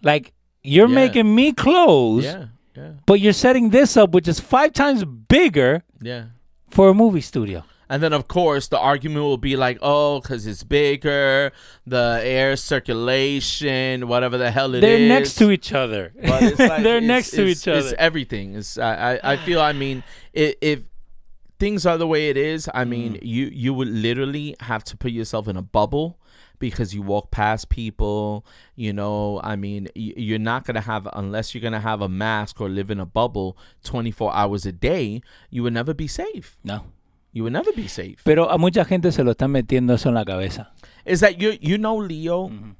Like, 0.02 0.32
you're 0.62 0.88
Yeah. 0.88 0.94
making 0.94 1.34
me 1.34 1.52
close, 1.52 2.24
yeah, 2.24 2.46
yeah, 2.76 2.90
but 3.06 3.20
you're 3.20 3.32
setting 3.32 3.70
this 3.70 3.96
up, 3.96 4.12
which 4.12 4.28
is 4.28 4.40
five 4.40 4.72
times 4.72 5.04
bigger 5.04 5.82
yeah. 6.00 6.24
for 6.70 6.88
a 6.88 6.94
movie 6.94 7.20
studio. 7.20 7.64
And 7.90 8.02
then, 8.02 8.12
of 8.12 8.28
course, 8.28 8.68
the 8.68 8.78
argument 8.78 9.24
will 9.24 9.38
be 9.38 9.56
like, 9.56 9.78
oh, 9.80 10.20
because 10.20 10.46
it's 10.46 10.62
bigger, 10.62 11.52
the 11.86 12.20
air 12.22 12.54
circulation, 13.08 14.08
whatever 14.08 14.38
the 14.38 14.50
hell 14.50 14.74
it 14.74 14.78
is. 14.78 14.80
They're 14.82 15.08
next 15.08 15.34
to 15.36 15.50
each 15.50 15.72
other. 15.72 16.12
But 16.20 16.42
it's 16.42 16.58
like- 16.58 16.82
They're 16.82 16.96
it's- 16.98 17.08
next 17.08 17.30
to 17.32 17.42
it's- 17.42 17.62
each 17.62 17.68
other. 17.68 17.78
It's 17.78 17.94
everything. 17.98 18.54
It's, 18.54 18.78
I, 18.78 19.14
I, 19.14 19.32
I 19.32 19.36
feel, 19.38 19.60
I 19.60 19.72
mean, 19.72 20.02
if, 20.32 20.54
if 20.60 20.80
things 21.58 21.86
are 21.86 21.98
the 21.98 22.06
way 22.06 22.28
it 22.28 22.36
is, 22.36 22.68
I 22.74 22.84
mean, 22.84 23.14
Mm. 23.14 23.18
you, 23.22 23.46
you 23.52 23.74
would 23.74 23.88
literally 23.88 24.54
have 24.60 24.84
to 24.84 24.96
put 24.96 25.10
yourself 25.12 25.48
in 25.48 25.56
a 25.56 25.62
bubble 25.62 26.18
because 26.58 26.92
you 26.94 27.02
walk 27.02 27.30
past 27.30 27.68
people, 27.68 28.44
you 28.74 28.92
know, 28.92 29.40
I 29.44 29.54
mean, 29.56 29.84
y- 29.96 30.12
you're 30.16 30.38
not 30.40 30.64
going 30.66 30.74
to 30.74 30.80
have, 30.80 31.08
unless 31.12 31.54
you're 31.54 31.62
going 31.62 31.72
to 31.72 31.80
have 31.80 32.00
a 32.02 32.08
mask 32.08 32.60
or 32.60 32.68
live 32.68 32.90
in 32.90 32.98
a 33.00 33.06
bubble 33.06 33.56
24 33.84 34.34
hours 34.34 34.66
a 34.66 34.72
day, 34.72 35.22
you 35.50 35.62
would 35.62 35.72
never 35.72 35.94
be 35.94 36.06
safe. 36.06 36.58
no. 36.64 36.84
You 37.32 37.42
would 37.44 37.52
never 37.52 37.72
be 37.72 37.86
safe. 37.88 38.22
Pero 38.24 38.48
a 38.48 38.56
mucha 38.58 38.84
gente 38.84 39.12
se 39.12 39.22
lo 39.22 39.32
están 39.34 39.50
metiendo 39.50 39.92
eso 39.94 40.08
en 40.08 40.14
la 40.14 40.24
cabeza. 40.24 40.68
is 41.06 41.20
that 41.20 41.40
you 41.40 41.56
you 41.60 41.78
know 41.78 41.96
Leo 41.96 42.48
Mm-hmm. 42.48 42.70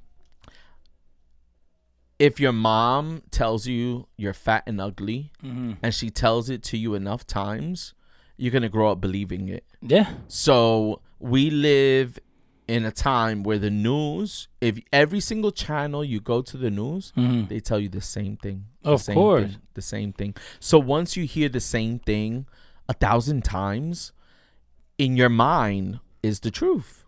if 2.18 2.40
your 2.40 2.53
mom 2.53 3.22
tells 3.30 3.66
you 3.66 4.07
you're 4.16 4.34
fat 4.34 4.62
and 4.66 4.80
ugly 4.80 5.30
Mm-hmm. 5.42 5.72
and 5.82 5.94
she 5.94 6.11
tells 6.11 6.51
it 6.51 6.62
to 6.64 6.76
you 6.76 6.94
enough 6.94 7.26
times 7.26 7.94
you're 8.36 8.51
going 8.53 8.62
to 8.62 8.68
grow 8.68 8.90
up 8.92 9.01
believing 9.01 9.49
it 9.49 9.64
Yeah. 9.80 10.11
so 10.26 11.01
we 11.18 11.51
live 11.51 12.18
in 12.66 12.84
a 12.84 12.90
time 12.90 13.42
where 13.44 13.59
the 13.59 13.70
news 13.70 14.49
if 14.61 14.78
every 14.92 15.20
single 15.20 15.53
channel 15.53 16.05
you 16.05 16.20
go 16.20 16.42
to 16.42 16.57
the 16.57 16.70
news 16.70 17.12
Mhm. 17.16 17.49
they 17.49 17.61
tell 17.61 17.78
you 17.80 17.88
the 17.88 18.01
same 18.03 18.36
thing 18.36 18.64
the 18.82 18.90
Of 18.90 19.03
same 19.03 19.14
course. 19.14 19.42
thing, 19.53 19.57
the 19.74 19.82
same 19.82 20.12
thing 20.12 20.34
so 20.61 20.78
once 20.78 21.16
you 21.16 21.24
hear 21.24 21.49
the 21.49 21.61
same 21.61 21.99
thing 21.99 22.46
a 22.88 22.94
thousand 22.94 23.42
times 23.44 24.12
in 24.99 25.16
your 25.16 25.28
mind 25.28 26.01
is 26.22 26.40
the 26.40 26.51
truth 26.51 27.05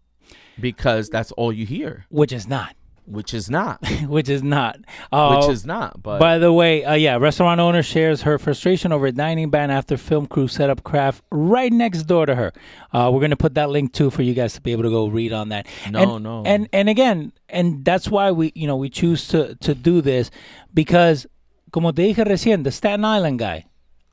because 0.60 1.08
that's 1.10 1.32
all 1.32 1.52
you 1.52 1.66
hear 1.66 2.06
Which 2.08 2.32
is 2.32 2.46
not. 2.46 2.74
which 3.06 3.34
is 3.34 3.50
not 3.50 3.80
Which 4.06 4.28
is 4.28 4.42
not. 4.42 4.78
Uh, 5.10 5.36
which 5.40 5.50
is 5.50 5.66
not 5.66 6.00
but 6.02 6.20
By 6.20 6.38
the 6.38 6.52
way, 6.52 6.84
uh, 6.84 6.94
yeah, 6.94 7.16
restaurant 7.16 7.60
owner 7.60 7.82
shares 7.82 8.22
her 8.22 8.38
frustration 8.38 8.92
over 8.92 9.06
a 9.06 9.12
dining 9.12 9.50
ban 9.50 9.70
after 9.70 9.96
film 9.96 10.26
crew 10.26 10.46
set 10.48 10.70
up 10.70 10.84
craft 10.84 11.24
right 11.32 11.72
next 11.72 12.04
door 12.04 12.26
to 12.26 12.34
her. 12.36 12.52
Uh, 12.92 13.10
we're 13.12 13.20
gonna 13.20 13.36
put 13.36 13.54
that 13.54 13.70
link 13.70 13.92
too 13.92 14.10
for 14.10 14.22
you 14.22 14.34
guys 14.34 14.52
to 14.54 14.60
be 14.60 14.70
able 14.72 14.84
to 14.84 14.90
go 14.90 15.08
read 15.08 15.32
on 15.32 15.48
that. 15.48 15.66
No, 15.90 16.14
and, 16.16 16.24
no. 16.24 16.42
And 16.46 16.68
and 16.72 16.88
again, 16.88 17.32
and 17.48 17.84
that's 17.84 18.08
why 18.08 18.30
we 18.30 18.52
you 18.54 18.66
know 18.68 18.76
we 18.76 18.88
choose 18.88 19.26
to 19.28 19.56
to 19.56 19.74
do 19.74 20.00
this 20.00 20.30
because, 20.72 21.26
como 21.72 21.90
te 21.92 22.14
dije 22.14 22.24
recién, 22.24 22.62
the 22.62 22.70
Staten 22.70 23.04
Island 23.04 23.38
guy. 23.40 23.64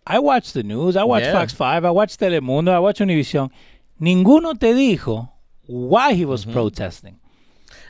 I 0.09 0.19
watch 0.19 0.53
the 0.53 0.63
news. 0.63 0.95
I 0.95 1.03
watch 1.03 1.23
Yeah. 1.23 1.33
Fox 1.33 1.53
Five. 1.53 1.83
I 1.85 1.91
watch 1.91 2.17
Telemundo. 2.17 2.69
I 2.69 2.79
watch 2.79 2.99
Univision. 2.99 3.49
Ninguno 4.01 4.57
te 4.59 4.73
dijo 4.73 5.29
why 5.65 6.13
he 6.13 6.21
Mm-hmm. 6.23 6.29
was 6.31 6.45
protesting. 6.45 7.19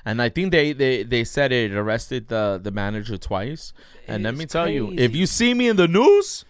and 0.05 0.21
i 0.21 0.29
think 0.29 0.51
they 0.51 0.73
they 0.73 1.03
they 1.03 1.23
said 1.23 1.51
it 1.51 1.71
arrested 1.73 2.27
the 2.29 2.59
the 2.63 2.71
manager 2.71 3.17
twice 3.17 3.73
and 4.07 4.23
let 4.23 4.35
me 4.35 4.45
tell 4.45 4.67
you 4.75 4.83
if 5.05 5.13
you 5.15 5.25
see 5.27 5.53
me 5.53 5.67
in 5.67 5.75
the 5.75 5.87
news 5.87 6.45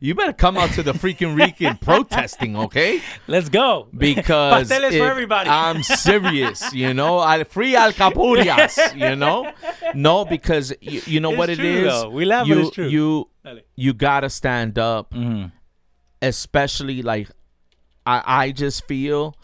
you 0.00 0.14
better 0.14 0.32
come 0.32 0.56
out 0.56 0.70
to 0.70 0.82
the 0.82 0.94
freaking 1.02 1.36
Rican 1.36 1.76
protesting 1.88 2.56
okay 2.56 3.00
Let's 3.28 3.48
go 3.50 3.86
because 3.96 4.68
Pasteles 4.70 4.98
for 4.98 5.06
everybody. 5.14 5.48
I'm 5.48 5.82
serious, 5.84 6.72
you 6.74 6.92
know. 6.92 7.14
Al 7.22 7.44
free 7.44 7.74
alcapurrias, 7.74 8.74
you 8.98 9.14
know. 9.14 9.38
No, 9.94 10.24
because 10.24 10.72
you, 10.80 11.00
you 11.06 11.20
know 11.20 11.30
It's 11.30 11.38
what 11.38 11.50
it 11.50 11.58
true, 11.58 11.68
is. 11.86 11.92
though. 11.92 12.08
We 12.10 12.24
laugh, 12.24 12.48
but 12.48 12.56
you, 12.56 12.60
it's 12.66 12.70
true. 12.74 12.88
You. 12.88 13.28
You 13.76 13.92
gotta 13.92 14.30
stand 14.30 14.78
up, 14.78 15.12
Mhm. 15.12 15.52
especially 16.20 17.02
like 17.02 17.30
I 18.06 18.22
I 18.46 18.52
just 18.52 18.84
feel 18.86 19.36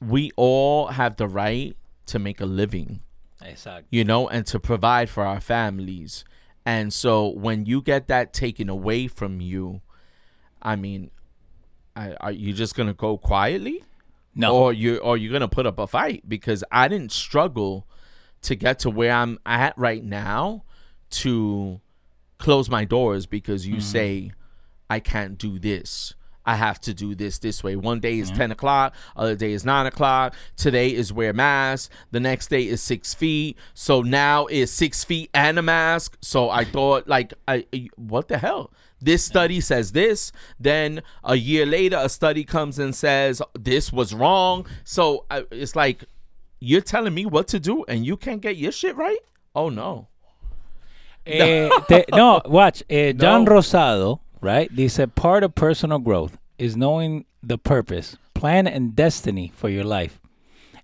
we 0.00 0.30
all 0.36 0.88
have 0.88 1.16
the 1.16 1.28
right 1.28 1.76
to 2.06 2.18
make 2.18 2.40
a 2.40 2.46
living 2.46 3.00
Exacto. 3.40 3.84
you 3.90 4.04
know, 4.04 4.28
and 4.28 4.46
to 4.46 4.58
provide 4.60 5.08
for 5.10 5.24
our 5.24 5.40
families. 5.40 6.24
And 6.64 6.92
so 6.92 7.28
when 7.28 7.66
you 7.66 7.82
get 7.82 8.06
that 8.08 8.32
taken 8.32 8.68
away 8.68 9.08
from 9.08 9.40
you, 9.40 9.80
I 10.60 10.76
mean, 10.76 11.10
I, 11.96 12.14
are 12.20 12.32
you 12.32 12.52
just 12.52 12.74
gonna 12.76 12.94
go 12.94 13.18
quietly, 13.18 13.82
No. 14.34 14.54
or 14.56 14.72
you 14.72 14.98
or 14.98 15.16
you're 15.16 15.32
gonna 15.32 15.48
put 15.48 15.66
up 15.66 15.78
a 15.78 15.86
fight? 15.86 16.28
Because 16.28 16.62
I 16.72 16.88
didn't 16.88 17.12
struggle 17.12 17.86
to 18.42 18.54
get 18.54 18.78
to 18.80 18.90
where 18.90 19.12
I'm 19.12 19.38
at 19.44 19.76
right 19.76 20.02
now 20.02 20.64
to 21.10 21.80
close 22.42 22.68
my 22.68 22.84
doors 22.84 23.24
because 23.24 23.68
you 23.68 23.76
mm-hmm. 23.76 23.82
say 23.82 24.32
I 24.90 24.98
can't 24.98 25.38
do 25.38 25.60
this. 25.60 26.14
I 26.44 26.56
have 26.56 26.80
to 26.80 26.92
do 26.92 27.14
this 27.14 27.38
this 27.38 27.62
way. 27.62 27.76
One 27.76 28.00
day 28.00 28.18
is 28.18 28.30
mm-hmm. 28.30 28.38
10 28.38 28.50
o'clock, 28.50 28.96
other 29.14 29.36
day 29.36 29.52
is 29.52 29.64
9 29.64 29.86
o'clock. 29.86 30.34
Today 30.56 30.92
is 30.92 31.12
wear 31.12 31.32
mask. 31.32 31.92
The 32.10 32.18
next 32.18 32.48
day 32.48 32.66
is 32.66 32.82
six 32.82 33.14
feet. 33.14 33.56
So 33.74 34.02
now 34.02 34.46
is 34.46 34.72
six 34.72 35.04
feet 35.04 35.30
and 35.32 35.56
a 35.56 35.62
mask. 35.62 36.18
So 36.20 36.50
I 36.50 36.64
thought, 36.74 37.06
like, 37.06 37.32
I, 37.46 37.64
I- 37.72 37.90
what 37.94 38.26
the 38.26 38.38
hell? 38.38 38.72
This 39.00 39.24
study 39.24 39.60
says 39.60 39.92
this. 39.92 40.32
Then 40.58 41.02
a 41.22 41.36
year 41.36 41.64
later, 41.64 41.98
a 42.00 42.08
study 42.08 42.42
comes 42.42 42.76
and 42.76 42.92
says 42.92 43.40
this 43.56 43.92
was 43.92 44.12
wrong. 44.12 44.66
So 44.82 45.26
I, 45.30 45.44
it's 45.52 45.76
like, 45.76 46.06
you're 46.58 46.80
telling 46.80 47.14
me 47.14 47.24
what 47.24 47.46
to 47.48 47.60
do 47.60 47.84
and 47.84 48.04
you 48.04 48.16
can't 48.16 48.40
get 48.40 48.56
your 48.56 48.72
shit 48.72 48.96
right? 48.96 49.18
Oh, 49.54 49.68
no. 49.68 50.08
Eh, 51.26 51.68
te- 51.88 52.04
no, 52.12 52.40
watch. 52.46 52.82
Eh, 52.90 53.12
John 53.12 53.44
No. 53.44 53.52
Rosado, 53.52 54.20
right? 54.40 54.74
Dice 54.74 55.00
part 55.14 55.44
of 55.44 55.54
personal 55.54 55.98
growth 55.98 56.36
is 56.58 56.76
knowing 56.76 57.24
the 57.42 57.58
purpose, 57.58 58.16
plan, 58.34 58.66
and 58.66 58.94
destiny 58.96 59.52
for 59.54 59.68
your 59.68 59.84
life. 59.84 60.18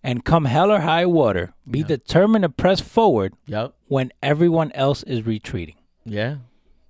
And 0.03 0.25
come 0.25 0.45
hell 0.45 0.71
or 0.71 0.81
high 0.81 1.07
water, 1.07 1.55
be 1.69 1.83
determined 1.83 2.43
to 2.45 2.49
press 2.49 2.81
forward 2.81 3.35
Yep. 3.47 3.75
when 3.89 4.13
everyone 4.23 4.71
else 4.73 5.03
is 5.03 5.27
retreating. 5.27 5.75
Yeah. 6.05 6.37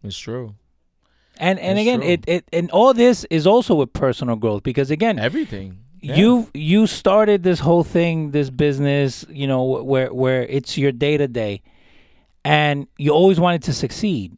It's 0.04 0.18
true. 0.18 0.54
And 1.38 1.58
and 1.58 1.78
That's 1.78 1.82
again, 1.88 2.00
true. 2.00 2.10
it, 2.10 2.24
it 2.28 2.44
and 2.52 2.70
all 2.70 2.92
this 2.92 3.24
is 3.30 3.46
also 3.46 3.74
with 3.76 3.92
personal 3.92 4.36
growth 4.36 4.62
because 4.62 4.90
again, 4.90 5.18
Everything. 5.18 5.78
Yeah. 6.00 6.16
you 6.16 6.48
you 6.52 6.86
started 6.86 7.42
this 7.44 7.60
whole 7.60 7.82
thing, 7.84 8.30
this 8.32 8.50
business, 8.50 9.24
you 9.30 9.46
know, 9.46 9.62
where 9.64 10.12
where 10.12 10.42
it's 10.44 10.76
your 10.76 10.92
day 10.92 11.16
to 11.16 11.26
day, 11.28 11.62
and 12.48 12.86
you 12.96 13.10
always 13.12 13.38
wanted 13.38 13.62
to 13.64 13.72
succeed. 13.72 14.36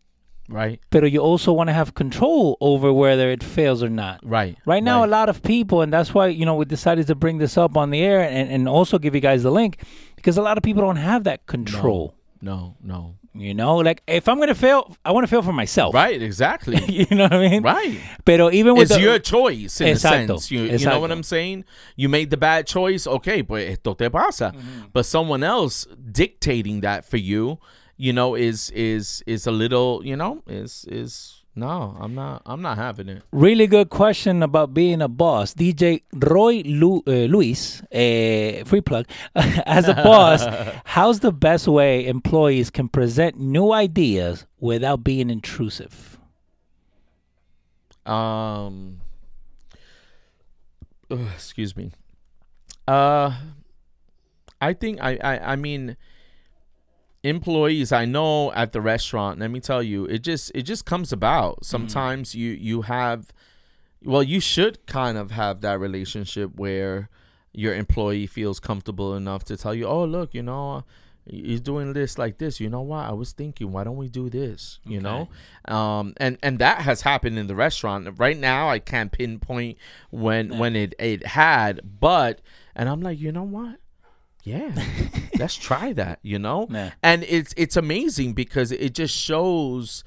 Right. 0.49 0.81
but 0.91 1.13
you 1.13 1.21
also 1.21 1.53
want 1.53 1.69
to 1.69 1.73
have 1.73 1.95
control 1.95 2.59
over 2.61 2.93
whether 2.93 3.31
it 3.31 3.41
fails 3.41 3.85
or 3.85 3.89
not. 3.89 4.19
Right. 4.25 4.59
Right 4.67 4.83
now, 4.83 5.05
a 5.05 5.07
lot 5.07 5.29
of 5.29 5.45
people, 5.45 5.81
and 5.81 5.93
that's 5.93 6.13
why 6.13 6.27
you 6.27 6.45
know 6.45 6.57
we 6.57 6.65
decided 6.65 7.07
to 7.07 7.15
bring 7.15 7.39
this 7.39 7.57
up 7.57 7.77
on 7.77 7.91
the 7.91 8.03
air 8.03 8.21
and, 8.21 8.51
and 8.51 8.69
also 8.69 8.99
give 8.99 9.15
you 9.15 9.21
guys 9.21 9.45
the 9.45 9.53
link 9.53 9.79
because 10.17 10.37
a 10.37 10.43
lot 10.43 10.59
of 10.59 10.65
people 10.65 10.83
don't 10.83 10.97
have 10.97 11.23
that 11.23 11.47
control. 11.47 12.17
No, 12.43 12.75
no. 12.83 13.15
You 13.33 13.55
know, 13.55 13.77
like 13.77 14.03
if 14.09 14.29
I'm 14.29 14.41
gonna 14.41 14.57
fail, 14.57 14.97
I 15.05 15.13
want 15.13 15.23
to 15.23 15.29
fail 15.29 15.43
for 15.43 15.53
myself. 15.53 15.95
Right, 15.95 16.21
exactly. 16.21 16.83
you 16.89 17.07
know 17.17 17.25
what 17.25 17.35
I 17.35 17.49
mean? 17.49 17.63
right. 17.63 18.01
But 18.25 18.53
even 18.53 18.75
with 18.75 18.91
It's 18.91 18.97
the, 18.97 19.03
your 19.03 19.21
choice 19.21 19.81
in 19.81 19.95
Exacto, 19.95 19.95
a 19.95 20.27
sense. 20.27 20.51
You, 20.51 20.63
you 20.63 20.85
know 20.85 20.99
what. 20.99 21.13
I'm 21.13 21.23
saying? 21.23 21.65
You 21.95 22.09
made 22.09 22.31
the 22.31 22.37
bad 22.37 22.67
choice. 22.67 23.07
Okay, 23.07 23.45
pues 23.45 23.71
esto 23.71 23.95
te 23.95 24.09
pasa. 24.09 24.53
Mm-hmm. 24.57 24.87
But 24.93 25.07
someone 25.07 25.45
else 25.45 25.87
dictating 26.11 26.81
that 26.81 27.05
for 27.05 27.19
you, 27.19 27.61
you 28.01 28.15
know, 28.15 28.35
is 28.35 28.71
is 28.71 29.23
is 29.27 29.47
a 29.47 29.51
little, 29.51 30.01
you 30.03 30.17
know, 30.17 30.43
is 30.47 30.87
is 30.89 31.45
no, 31.55 31.95
I'm 32.01 32.15
not. 32.15 32.41
I'm 32.47 32.63
not 32.63 32.79
having 32.79 33.09
it. 33.11 33.23
Really 33.31 33.67
good 33.67 33.91
question 33.91 34.43
about 34.43 34.73
being 34.73 35.03
a 35.03 35.09
boss. 35.09 35.53
DJ 35.53 36.03
Roy 36.15 36.63
Lu- 36.65 37.03
uh, 37.07 37.27
Luis, 37.29 37.83
uh, 37.93 38.65
free 38.65 38.81
plug. 38.81 39.07
As 39.35 39.87
a 39.87 39.95
boss, 39.95 40.47
how's 40.85 41.21
the 41.21 41.33
best 41.33 41.69
way 41.69 42.07
employees 42.07 42.71
can 42.71 42.89
present 42.89 43.39
new 43.39 43.73
ideas 43.73 44.47
without 44.59 45.05
being 45.05 45.29
intrusive? 45.29 46.19
Um. 48.07 49.01
ugh, 51.11 51.21
excuse 51.35 51.77
me. 51.77 51.93
Uh, 52.89 53.37
I 54.59 54.73
think 54.73 55.01
I 55.03 55.19
I 55.23 55.53
I 55.53 55.57
mean 55.57 55.99
employees 57.23 57.93
i 57.93 58.05
know 58.05 58.51
at 58.53 58.73
the 58.73 58.81
restaurant 58.81 59.39
let 59.39 59.51
me 59.51 59.61
tell 59.61 59.83
you 59.83 60.07
it 60.07 60.21
just 60.21 60.51
it 60.55 60.63
just 60.63 60.85
comes 60.85 61.13
about. 61.13 61.65
Sometimes 61.65 62.35
you 62.35 62.51
you 62.53 62.83
have 62.83 63.33
well 64.05 64.23
you 64.23 64.41
should 64.41 64.85
kind 64.87 65.19
of 65.19 65.31
have 65.31 65.61
that 65.61 65.79
relationship 65.81 66.55
where 66.57 67.09
your 67.53 67.75
employee 67.75 68.27
feels 68.27 68.61
comfortable 68.61 69.15
enough 69.15 69.45
to 69.45 69.57
tell 69.57 69.75
you 69.75 69.87
oh 69.87 70.05
look 70.05 70.33
you 70.35 70.43
know 70.43 70.85
he's 71.27 71.61
doing 71.61 71.93
this 71.93 72.19
like 72.19 72.39
this. 72.39 72.59
You 72.61 72.71
know 72.71 72.81
what? 72.81 73.07
I 73.07 73.13
was 73.13 73.33
thinking 73.33 73.73
why 73.73 73.85
don't 73.85 73.97
we 73.97 74.09
do 74.09 74.31
this? 74.31 74.81
You 74.85 75.01
know? 75.01 75.29
Um 75.67 76.15
and 76.17 76.39
and 76.43 76.59
that 76.59 76.83
has 76.83 77.03
happened 77.03 77.39
in 77.39 77.47
the 77.47 77.55
restaurant. 77.55 78.09
Right 78.19 78.39
now 78.39 78.69
i 78.69 78.79
can't 78.79 79.13
pinpoint 79.13 79.79
when 80.11 80.59
when 80.59 80.77
it 80.77 80.95
it 80.99 81.27
had 81.27 81.81
but 82.01 82.41
and 82.75 82.89
i'm 82.89 83.01
like 83.01 83.19
you 83.19 83.33
know 83.33 83.43
what 83.43 83.80
yeah 84.45 84.71
let's 85.39 85.57
try 85.57 85.93
that 85.93 86.19
you 86.23 86.39
know 86.39 86.67
Yeah. 86.71 86.91
and 87.03 87.25
it's 87.25 87.53
it's 87.57 87.77
amazing 87.77 88.33
because 88.33 88.73
it 88.73 88.95
just 88.95 89.15
shows 89.17 90.05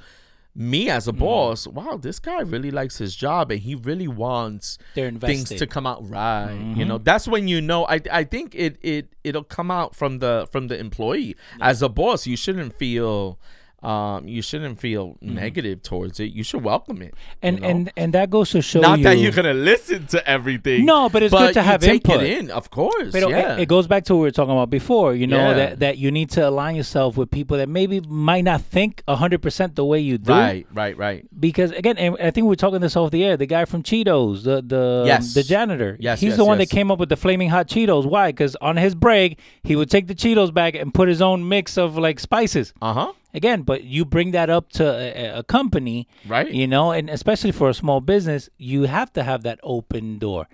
me 0.55 0.87
as 0.89 1.07
a 1.07 1.11
Mm-hmm. 1.11 1.19
boss 1.21 1.67
wow 1.67 1.97
this 1.97 2.19
guy 2.19 2.41
really 2.41 2.69
likes 2.71 2.97
his 2.99 3.15
job 3.15 3.51
and 3.51 3.61
he 3.61 3.73
really 3.75 4.07
wants 4.07 4.77
things 5.19 5.49
to 5.59 5.67
come 5.67 5.87
out 5.87 6.07
right 6.09 6.49
Mm-hmm. 6.51 6.79
you 6.79 6.85
know 6.85 6.97
that's 6.99 7.27
when 7.27 7.47
you 7.47 7.59
know 7.61 7.85
i 7.87 7.99
i 8.11 8.23
think 8.23 8.53
it 8.55 8.77
it 8.81 9.13
it'll 9.23 9.43
come 9.43 9.71
out 9.71 9.95
from 9.95 10.19
the 10.19 10.47
from 10.51 10.67
the 10.67 10.77
employee 10.79 11.35
as 11.59 11.81
a 11.81 11.89
boss 11.89 12.27
you 12.27 12.37
shouldn't 12.37 12.77
feel 12.77 13.39
um 13.83 14.27
you 14.27 14.41
shouldn't 14.41 14.79
feel 14.79 15.17
negative 15.21 15.81
towards 15.83 16.19
it 16.19 16.31
you 16.31 16.43
should 16.43 16.63
welcome 16.63 17.01
it 17.01 17.13
Mm-hmm. 17.13 17.47
and 17.47 17.55
you 17.57 17.61
know? 17.61 17.67
and 17.69 17.91
and 17.97 18.13
that 18.13 18.29
goes 18.29 18.49
to 18.51 18.61
show 18.61 18.79
not 18.79 18.99
you 18.99 19.03
that 19.05 19.17
you're 19.17 19.31
gonna 19.31 19.53
listen 19.53 20.07
to 20.07 20.27
everything 20.29 20.85
No, 20.85 21.09
but 21.09 21.21
it's 21.23 21.33
good 21.33 21.53
to 21.53 21.61
have 21.61 21.81
take 21.81 22.05
input. 22.07 22.23
it 22.23 22.37
in 22.39 22.51
of 22.51 22.69
course 22.69 23.11
But 23.11 23.23
it- 23.23 23.29
yeah 23.29 23.57
it, 23.57 23.67
goes 23.67 23.87
back 23.87 24.03
to 24.05 24.13
what 24.15 24.19
we 24.21 24.27
were 24.27 24.31
talking 24.31 24.51
about 24.51 24.69
before. 24.69 25.13
You 25.15 25.27
know 25.27 25.49
Yeah. 25.49 25.53
that 25.53 25.79
that 25.79 25.97
you 25.97 26.11
need 26.11 26.29
to 26.31 26.47
align 26.47 26.75
yourself 26.75 27.17
with 27.17 27.29
people 27.31 27.57
that 27.57 27.69
maybe 27.69 27.99
might 28.01 28.43
not 28.43 28.61
think 28.61 29.03
hundred 29.07 29.41
percent 29.41 29.75
the 29.75 29.85
way 29.85 29.99
you 29.99 30.17
do. 30.17 30.31
right 30.31 30.65
right 30.73 30.95
right 30.97 31.25
Because 31.39 31.71
again, 31.71 31.97
and 31.97 32.15
I 32.19 32.31
think 32.31 32.43
we 32.45 32.49
were 32.49 32.55
talking 32.55 32.81
this 32.81 32.95
off 32.95 33.11
the 33.11 33.23
air. 33.23 33.35
The 33.37 33.45
guy 33.45 33.65
from 33.65 33.83
Cheetos, 33.83 34.43
the 34.43 34.61
the 34.61 35.03
Yes. 35.05 35.33
the 35.33 35.43
janitor. 35.43 35.97
Yes, 35.99 36.19
he's 36.21 36.29
yes, 36.29 36.37
the 36.37 36.45
one 36.45 36.59
yes. 36.59 36.69
that 36.69 36.75
came 36.75 36.89
up 36.91 36.99
with 36.99 37.09
the 37.09 37.17
flaming 37.17 37.49
hot 37.49 37.67
Cheetos. 37.67 38.05
Why? 38.05 38.29
Because 38.31 38.55
on 38.61 38.77
his 38.77 38.95
break, 38.95 39.39
he 39.63 39.75
would 39.75 39.89
take 39.89 40.07
the 40.07 40.15
Cheetos 40.15 40.53
bag 40.53 40.75
and 40.75 40.93
put 40.93 41.07
his 41.09 41.21
own 41.21 41.47
mix 41.47 41.77
of 41.77 41.97
like 41.97 42.19
spices. 42.19 42.73
uh-huh 42.81 43.11
Again, 43.33 43.63
but 43.63 43.83
you 43.83 44.05
bring 44.05 44.31
that 44.31 44.49
up 44.49 44.69
to 44.73 44.83
a, 44.85 45.39
a 45.39 45.43
company, 45.43 46.07
Right. 46.27 46.49
You 46.51 46.67
know, 46.67 46.91
and 46.91 47.09
especially 47.09 47.51
for 47.51 47.69
a 47.69 47.73
small 47.73 47.99
business, 48.01 48.49
you 48.57 48.83
have 48.83 49.11
to 49.13 49.23
have 49.23 49.41
that 49.43 49.59
open 49.63 50.19
door. 50.19 50.47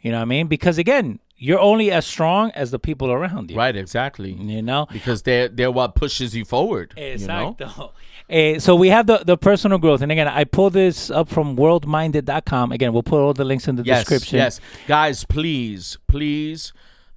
You 0.00 0.10
know 0.12 0.18
what 0.18 0.22
I 0.22 0.26
mean? 0.26 0.46
Because 0.46 0.76
again, 0.78 1.18
you're 1.38 1.58
only 1.60 1.90
as 1.90 2.06
strong 2.06 2.50
as 2.52 2.70
the 2.70 2.78
people 2.78 3.10
around 3.10 3.50
you. 3.50 3.56
right 3.58 3.76
exactly 3.76 4.32
You 4.32 4.62
know. 4.62 4.86
because 4.90 5.22
they're 5.22 5.48
they're 5.48 5.70
what 5.70 5.94
pushes 5.94 6.34
you 6.34 6.44
forward 6.46 6.94
you 6.96 7.18
know. 7.26 7.56
Eh, 8.28 8.58
so 8.58 8.74
we 8.74 8.88
have 8.88 9.06
the, 9.06 9.18
the 9.18 9.36
personal 9.36 9.78
growth. 9.78 10.02
And 10.02 10.10
again, 10.10 10.26
I 10.26 10.44
pulled 10.44 10.72
this 10.72 11.10
up 11.10 11.28
from 11.28 11.56
worldminded.com. 11.56 12.72
Again, 12.72 12.92
we'll 12.92 13.02
put 13.04 13.20
all 13.20 13.32
the 13.34 13.44
links 13.44 13.68
in 13.68 13.76
the 13.76 13.84
yes 13.84 14.00
description. 14.00 14.38
yes 14.38 14.60
guys 14.88 15.24
please 15.24 15.96
please 16.06 16.72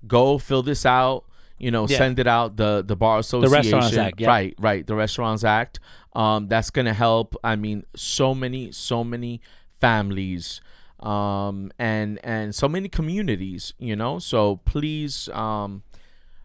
go 0.07 0.37
fill 0.37 0.63
this 0.63 0.85
out 0.85 1.23
you 1.59 1.71
know 1.71 1.85
Yeah. 1.87 1.97
send 1.97 2.19
it 2.19 2.27
out 2.27 2.57
the 2.57 2.83
the 2.85 2.95
bar 2.95 3.19
association. 3.19 3.53
Restaurants 3.53 3.97
Act, 3.97 4.19
yeah. 4.21 4.27
right 4.27 4.55
right 4.59 4.85
the 4.87 4.95
restaurants 4.95 5.43
act. 5.43 5.79
Um 6.13 6.47
that's 6.47 6.71
gonna 6.71 6.93
help 6.93 7.35
i 7.43 7.55
mean 7.55 7.83
so 7.95 8.33
many 8.33 8.71
so 8.71 9.03
many 9.03 9.41
families 9.79 10.59
um 11.01 11.71
and 11.79 12.19
and 12.23 12.53
so 12.55 12.67
many 12.67 12.89
communities 12.89 13.73
you 13.79 13.95
know? 13.95 14.19
So 14.19 14.57
please 14.65 15.29
um 15.29 15.83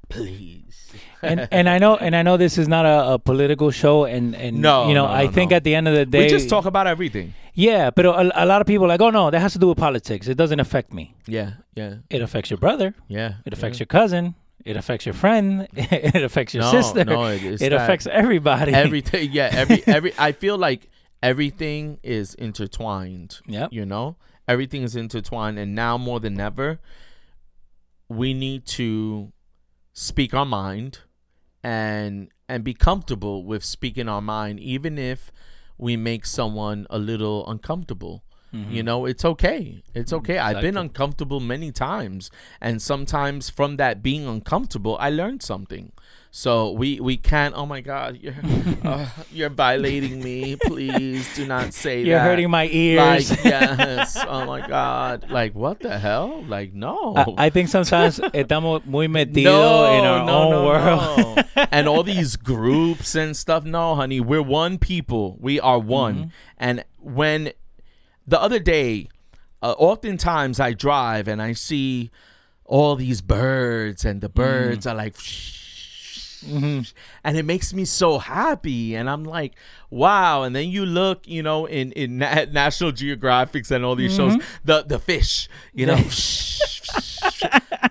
please. 0.08 0.92
And 1.22 1.48
and 1.58 1.68
I 1.68 1.78
know 1.78 1.96
and 1.96 2.14
I 2.14 2.22
know 2.22 2.36
this 2.36 2.58
is 2.58 2.68
not 2.68 2.84
a, 2.84 3.14
a 3.14 3.18
political 3.18 3.70
show 3.70 4.04
and 4.04 4.34
and 4.36 4.60
No, 4.60 4.88
you 4.88 4.94
know 4.94 5.06
no, 5.06 5.12
I 5.12 5.24
no, 5.24 5.32
think 5.32 5.50
at 5.52 5.64
the 5.64 5.74
end 5.74 5.88
of 5.88 5.94
the 5.94 6.04
day 6.06 6.24
we 6.24 6.28
just 6.28 6.48
talk 6.50 6.66
about 6.66 6.86
everything. 6.86 7.32
Yeah 7.54 7.90
but 7.90 8.04
a, 8.04 8.44
a 8.44 8.46
lot 8.46 8.60
of 8.60 8.66
people 8.66 8.84
are 8.84 8.88
like 8.94 9.00
oh 9.00 9.10
no 9.10 9.30
that 9.30 9.40
has 9.40 9.52
to 9.54 9.58
do 9.58 9.68
with 9.68 9.78
politics. 9.78 10.28
It 10.28 10.36
doesn't 10.36 10.60
affect 10.60 10.92
me. 10.92 11.14
Yeah 11.26 11.54
yeah. 11.74 11.94
It 12.10 12.20
affects 12.20 12.50
your 12.50 12.58
brother. 12.58 12.94
Yeah 13.08 13.34
it 13.46 13.52
affects 13.54 13.78
your 13.80 13.86
cousin 13.86 14.34
it 14.64 14.76
affects 14.76 15.04
your 15.06 15.12
friend 15.14 15.68
it 15.74 16.22
affects 16.22 16.54
your 16.54 16.62
No, 16.64 16.70
sister 16.70 17.04
no, 17.04 17.26
it 17.26 17.42
it 17.62 17.72
affects 17.72 18.06
everybody. 18.06 18.72
everything 18.72 19.30
yeah 19.32 19.50
every 19.52 19.82
every 19.86 20.12
i 20.18 20.32
feel 20.32 20.56
like 20.58 20.88
everything 21.22 21.98
is 22.02 22.34
intertwined 22.34 23.40
Yeah. 23.46 23.68
you 23.70 23.86
know? 23.86 24.16
Everything 24.46 24.82
is 24.82 24.94
intertwined 24.94 25.58
and 25.58 25.74
now 25.74 25.96
more 25.96 26.20
than 26.20 26.38
ever 26.38 26.78
we 28.08 28.34
need 28.34 28.66
to 28.66 29.32
speak 29.94 30.34
our 30.34 30.44
mind 30.44 30.98
and 31.62 32.28
and 32.48 32.62
be 32.62 32.74
comfortable 32.74 33.44
with 33.44 33.64
speaking 33.64 34.08
our 34.08 34.20
mind 34.20 34.60
even 34.60 34.98
if 34.98 35.32
we 35.78 35.96
make 35.96 36.26
someone 36.26 36.86
a 36.90 36.98
little 36.98 37.48
uncomfortable 37.48 38.22
you 38.70 38.82
know 38.82 39.06
it's 39.06 39.24
okay. 39.24 39.82
It's 39.94 40.12
okay. 40.12 40.38
I've 40.38 40.60
been 40.60 40.76
uncomfortable 40.76 41.40
many 41.40 41.72
times 41.72 42.30
and 42.60 42.80
sometimes 42.80 43.50
from 43.50 43.76
that 43.76 44.02
being 44.02 44.26
uncomfortable 44.26 44.96
i 45.00 45.10
learned 45.10 45.42
something. 45.42 45.92
So 46.36 46.72
we 46.72 46.98
we 46.98 47.16
can't 47.16 47.54
oh 47.54 47.64
my 47.64 47.80
god 47.80 48.18
you're 48.20 48.34
uh, 48.84 49.06
you're 49.30 49.50
violating 49.50 50.22
me. 50.22 50.56
Please 50.56 51.32
do 51.36 51.46
not 51.46 51.72
say 51.72 52.02
that. 52.02 52.08
you're 52.08 52.18
hurting 52.18 52.50
my 52.50 52.66
ears. 52.72 53.30
Like 53.30 53.44
yes. 53.44 54.18
Oh 54.28 54.44
my 54.44 54.66
god. 54.66 55.30
Like 55.30 55.54
what 55.54 55.78
the 55.78 55.96
hell? 55.96 56.42
Like 56.48 56.74
no. 56.74 57.14
I, 57.16 57.46
I 57.46 57.50
think 57.50 57.68
sometimes 57.68 58.18
estamos 58.18 58.84
muy 58.84 59.06
metidos 59.06 59.98
in 59.98 60.04
our 60.04 60.28
own 60.28 60.64
world. 60.64 61.36
No. 61.56 61.66
and 61.70 61.86
all 61.86 62.02
these 62.02 62.34
groups 62.34 63.14
and 63.14 63.36
stuff. 63.36 63.64
No, 63.64 63.94
honey, 63.94 64.18
we're 64.18 64.42
one 64.42 64.78
people. 64.78 65.36
We 65.40 65.60
are 65.60 65.78
one. 65.78 66.14
Mm-hmm. 66.16 66.28
And 66.58 66.84
when 66.98 67.52
the 68.26 68.40
other 68.40 68.58
day, 68.58 69.08
uh, 69.62 69.74
oftentimes 69.78 70.60
I 70.60 70.72
drive 70.72 71.28
and 71.28 71.40
I 71.42 71.52
see 71.52 72.10
all 72.64 72.96
these 72.96 73.20
birds, 73.20 74.04
and 74.04 74.20
the 74.20 74.28
Mm-hmm. 74.28 74.40
birds 74.42 74.86
are 74.86 74.94
like. 74.94 75.16
And 76.46 77.38
it 77.38 77.46
makes 77.46 77.72
me 77.72 77.86
so 77.86 78.18
happy, 78.18 78.94
and 78.94 79.08
I'm 79.08 79.24
like, 79.24 79.54
"Wow!" 79.88 80.42
And 80.42 80.54
then 80.54 80.68
you 80.68 80.84
look, 80.84 81.26
you 81.26 81.42
know, 81.42 81.64
in 81.64 81.90
in 81.92 82.18
Na- 82.18 82.44
National 82.52 82.92
Geographics 82.92 83.70
and 83.70 83.82
all 83.82 83.96
these 83.96 84.14
shows, 84.14 84.36
the 84.62 84.82
the 84.82 84.98
fish, 84.98 85.48
you 85.72 85.86
know, 85.86 85.96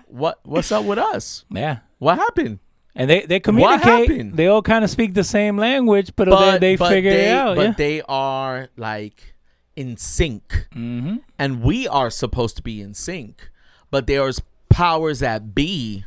what 0.06 0.38
what's 0.44 0.70
up 0.70 0.84
with 0.84 0.98
us? 0.98 1.44
yeah 1.50 1.78
What 1.98 2.18
happened? 2.18 2.60
And 2.96 3.10
they, 3.10 3.22
they 3.26 3.40
communicate. 3.40 4.08
happened? 4.08 4.34
They 4.36 4.46
all 4.46 4.62
kind 4.62 4.84
of 4.84 4.90
speak 4.90 5.14
the 5.14 5.24
same 5.24 5.56
language, 5.56 6.12
but, 6.14 6.28
But 6.28 6.52
they, 6.52 6.58
they 6.58 6.76
but 6.76 6.90
figure 6.90 7.10
they, 7.10 7.30
it 7.30 7.32
out. 7.32 7.56
But 7.56 7.62
yeah. 7.62 7.74
they 7.76 8.02
are 8.02 8.68
like 8.76 9.33
in 9.76 9.96
sync, 9.96 10.68
mm-hmm. 10.74 11.16
and 11.38 11.62
we 11.62 11.88
are 11.88 12.10
supposed 12.10 12.56
to 12.56 12.62
be 12.62 12.80
in 12.80 12.94
sync. 12.94 13.50
But 13.90 14.06
there's 14.06 14.40
powers 14.68 15.20
that 15.20 15.54
be 15.54 16.04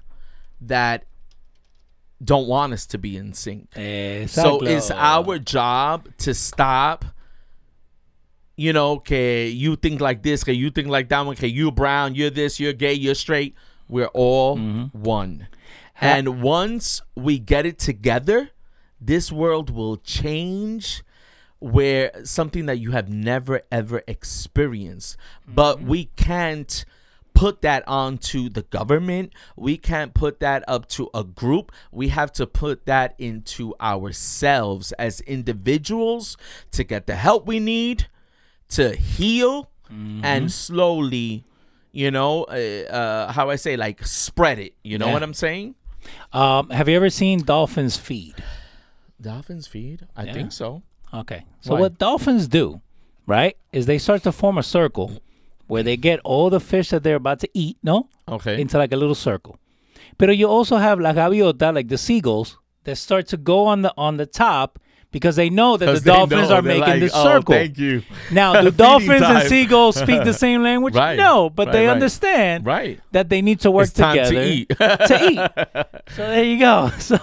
that 0.61 1.05
don't 2.24 2.47
want 2.47 2.74
us 2.74 2.86
to 2.88 2.97
be 2.97 3.15
in 3.15 3.34
sync. 3.34 3.70
So 4.30 4.59
it's 4.61 4.91
our 4.91 5.39
job 5.39 6.09
to 6.20 6.34
stop. 6.34 7.05
You 8.55 8.74
know, 8.74 8.93
okay, 8.93 9.47
you 9.47 9.76
think 9.76 10.01
like 10.01 10.24
this, 10.24 10.43
okay, 10.43 10.53
you 10.53 10.72
think 10.72 10.88
like 10.88 11.09
that 11.09 11.20
one, 11.20 11.36
okay, 11.36 11.47
you 11.47 11.72
brown, 11.72 12.15
you're 12.15 12.32
this, 12.32 12.59
you're 12.59 12.74
gay, 12.74 12.93
you're 12.93 13.13
straight. 13.13 13.53
We're 13.88 14.07
all 14.07 14.57
Mm-hmm. 14.57 15.03
one. 15.03 15.47
And 16.01 16.41
once 16.41 17.01
we 17.15 17.39
get 17.39 17.65
it 17.65 17.78
together, 17.78 18.49
this 18.99 19.32
world 19.32 19.70
will 19.70 19.97
change 19.97 21.03
where 21.60 22.12
something 22.24 22.66
that 22.68 22.78
you 22.80 22.91
have 22.91 23.10
never 23.10 23.62
ever 23.72 24.03
experienced. 24.08 25.18
But 25.47 25.82
we 25.82 26.05
can't 26.16 26.86
put 27.34 27.62
that 27.62 27.88
onto 27.88 28.49
the 28.49 28.64
government. 28.64 29.32
We 29.55 29.78
can't 29.78 30.14
put 30.14 30.39
that 30.39 30.64
up 30.68 30.88
to 30.89 31.10
a 31.14 31.24
group. 31.24 31.72
We 31.91 32.08
have 32.10 32.32
to 32.34 32.47
put 32.47 32.86
that 32.88 33.14
into 33.20 33.76
ourselves 33.80 34.91
as 34.93 35.22
individuals 35.22 36.36
to 36.72 36.84
get 36.84 37.05
the 37.08 37.16
help 37.16 37.45
we 37.45 37.60
need 37.60 38.08
to 38.70 38.95
heal 38.95 39.70
and 39.89 40.51
slowly, 40.51 41.45
you 41.93 42.12
know, 42.12 42.43
uh, 42.45 42.91
uh, 42.91 43.32
how 43.32 43.49
I 43.49 43.55
say, 43.55 43.78
like 43.78 44.05
spread 44.05 44.60
it. 44.60 44.74
You 44.84 44.97
know 44.97 45.08
Yeah. 45.08 45.14
what 45.14 45.24
I'm 45.24 45.34
saying? 45.34 45.76
Um, 46.34 46.70
have 46.72 46.89
you 46.89 46.95
ever 46.95 47.10
seen 47.10 47.43
dolphins 47.43 47.97
feed? 47.97 48.36
Dolphins 49.22 49.66
feed? 49.68 50.08
I 50.16 50.24
Yeah. 50.26 50.34
think 50.34 50.51
so. 50.51 50.84
Okay. 51.14 51.45
So 51.62 51.74
Why? 51.74 51.80
what 51.82 51.97
dolphins 51.97 52.47
do, 52.47 52.82
right, 53.26 53.55
is 53.72 53.86
they 53.86 53.97
start 53.97 54.24
to 54.24 54.32
form 54.32 54.58
a 54.58 54.64
circle 54.64 55.22
where 55.68 55.84
they 55.84 55.97
get 55.97 56.20
all 56.24 56.49
the 56.49 56.60
fish 56.60 56.89
that 56.89 57.03
they're 57.03 57.16
about 57.16 57.39
to 57.41 57.49
eat, 57.53 57.78
no, 57.84 58.08
Okay. 58.28 58.60
into 58.60 58.78
like 58.78 58.91
a 58.91 58.97
little 58.97 59.16
circle. 59.16 59.58
But 60.18 60.36
you 60.38 60.47
also 60.47 60.78
have 60.78 60.99
la 60.99 61.14
gaviota, 61.14 61.74
like 61.74 61.89
the 61.89 61.97
seagulls, 61.97 62.58
that 62.86 62.95
start 62.97 63.28
to 63.28 63.38
go 63.38 63.66
on 63.66 63.82
the 63.82 63.93
on 63.97 64.18
the 64.18 64.26
top 64.26 64.80
because 65.12 65.36
they 65.38 65.49
know 65.49 65.78
that 65.78 65.86
the 65.86 66.01
dolphins 66.01 66.51
are 66.51 66.62
making 66.62 66.82
like, 66.82 66.99
this 66.99 67.12
"Oh, 67.16 67.24
circle. 67.24 67.53
thank 67.55 67.78
you. 67.78 68.03
Now, 68.32 68.62
do 68.62 68.72
dolphins 68.72 69.22
and 69.24 69.47
seagulls 69.47 69.95
speak 69.95 70.24
the 70.24 70.34
same 70.45 70.62
language? 70.64 70.95
Right. 70.95 71.16
No, 71.18 71.49
but 71.49 71.68
Right, 71.68 71.74
they 71.74 71.86
right. 71.88 71.93
understand 71.93 72.66
Right. 72.66 72.99
that 73.14 73.30
they 73.30 73.41
need 73.41 73.62
to 73.62 73.72
work 73.72 73.86
It's 73.86 73.93
time 73.93 74.18
together 74.18 74.36
to 74.36 74.51
eat. 74.51 74.70
to 74.70 75.30
eat. 75.32 76.14
So 76.14 76.28
there 76.28 76.43
you 76.43 76.60
go. 76.60 76.91
So, 76.99 77.18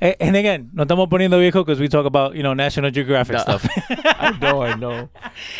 and 0.00 0.36
again, 0.36 0.70
no 0.72 0.84
estamos 0.84 1.08
poniendo 1.08 1.38
viejo 1.38 1.64
because 1.64 1.80
we 1.80 1.88
talk 1.88 2.06
about 2.06 2.34
you 2.36 2.42
know 2.42 2.54
National 2.54 2.90
Geographic 2.90 3.38
stuff. 3.40 3.66
I 3.90 4.36
know, 4.40 4.62
I 4.62 4.74
know. 4.76 5.08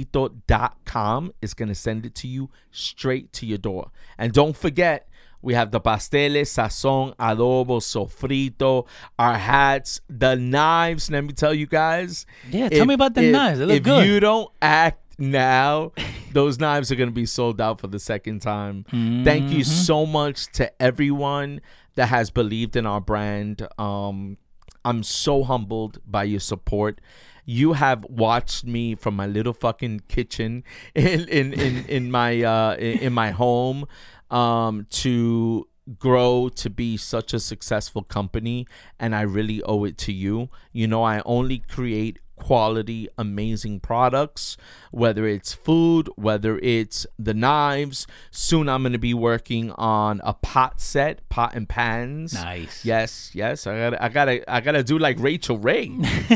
FlacoCoquito.com 0.04 1.32
is 1.42 1.54
going 1.54 1.68
to 1.68 1.74
send 1.74 2.06
it 2.06 2.14
to 2.16 2.28
you 2.28 2.50
straight 2.70 3.32
to 3.34 3.46
your 3.46 3.58
door. 3.58 3.90
And 4.18 4.32
don't 4.32 4.56
forget, 4.56 5.08
we 5.42 5.54
have 5.54 5.70
the 5.72 5.80
pasteles, 5.80 6.48
sazon, 6.48 7.14
adobo, 7.16 7.80
sofrito, 7.80 8.86
our 9.18 9.36
hats, 9.36 10.00
the 10.08 10.36
knives. 10.36 11.10
Let 11.10 11.24
me 11.24 11.32
tell 11.32 11.52
you 11.52 11.66
guys. 11.66 12.24
Yeah, 12.50 12.68
tell 12.70 12.86
me 12.86 12.94
about 12.94 13.14
the 13.14 13.30
knives. 13.30 13.58
They 13.58 13.66
look 13.66 13.76
if 13.78 13.82
good. 13.82 14.06
you 14.06 14.20
don't 14.20 14.50
act 14.62 15.03
now, 15.18 15.92
those 16.32 16.58
knives 16.58 16.90
are 16.90 16.96
going 16.96 17.08
to 17.08 17.14
be 17.14 17.26
sold 17.26 17.60
out 17.60 17.80
for 17.80 17.86
the 17.86 17.98
second 17.98 18.40
time. 18.42 18.84
Thank 18.90 19.50
you 19.50 19.60
Mm-hmm. 19.60 19.62
so 19.62 20.06
much 20.06 20.46
to 20.52 20.70
everyone 20.82 21.60
that 21.94 22.06
has 22.06 22.30
believed 22.30 22.76
in 22.76 22.86
our 22.86 23.00
brand. 23.00 23.66
Um, 23.78 24.38
I'm 24.84 25.02
so 25.02 25.44
humbled 25.44 25.98
by 26.06 26.24
your 26.24 26.40
support. 26.40 27.00
You 27.46 27.74
have 27.74 28.04
watched 28.04 28.64
me 28.64 28.94
from 28.94 29.14
my 29.16 29.26
little 29.26 29.52
fucking 29.52 30.00
kitchen 30.08 30.64
in 30.94 31.28
in 31.28 31.52
in, 31.52 31.84
in 31.86 32.10
my 32.10 32.42
uh 32.42 32.74
in, 32.76 32.98
in 32.98 33.12
my 33.12 33.30
home 33.30 33.86
um 34.30 34.86
to 34.90 35.68
grow 35.98 36.48
to 36.48 36.70
be 36.70 36.96
such 36.96 37.34
a 37.34 37.38
successful 37.40 38.02
company 38.02 38.66
and 38.98 39.14
I 39.14 39.20
really 39.22 39.62
owe 39.62 39.84
it 39.84 39.98
to 39.98 40.12
you. 40.12 40.48
You 40.72 40.86
know, 40.88 41.02
I 41.02 41.20
only 41.26 41.58
create 41.58 42.18
quality 42.44 43.08
amazing 43.16 43.80
products 43.80 44.56
whether 44.90 45.26
it's 45.26 45.54
food 45.54 46.10
whether 46.16 46.58
it's 46.58 47.06
the 47.18 47.32
knives 47.32 48.06
soon 48.30 48.68
i'm 48.68 48.82
going 48.82 48.92
to 48.92 48.98
be 48.98 49.14
working 49.14 49.70
on 49.72 50.20
a 50.24 50.34
pot 50.34 50.78
set 50.80 51.26
pot 51.30 51.54
and 51.54 51.68
pans 51.68 52.34
Nice. 52.34 52.84
Yes, 52.84 53.30
yes. 53.34 53.66
I 53.66 53.76
gotta, 53.78 54.04
I 54.04 54.08
gotta, 54.08 54.52
I 54.56 54.60
gotta 54.60 54.82
do 54.82 54.98
like 54.98 55.18
Rachael 55.18 55.58
Ray. 55.58 55.88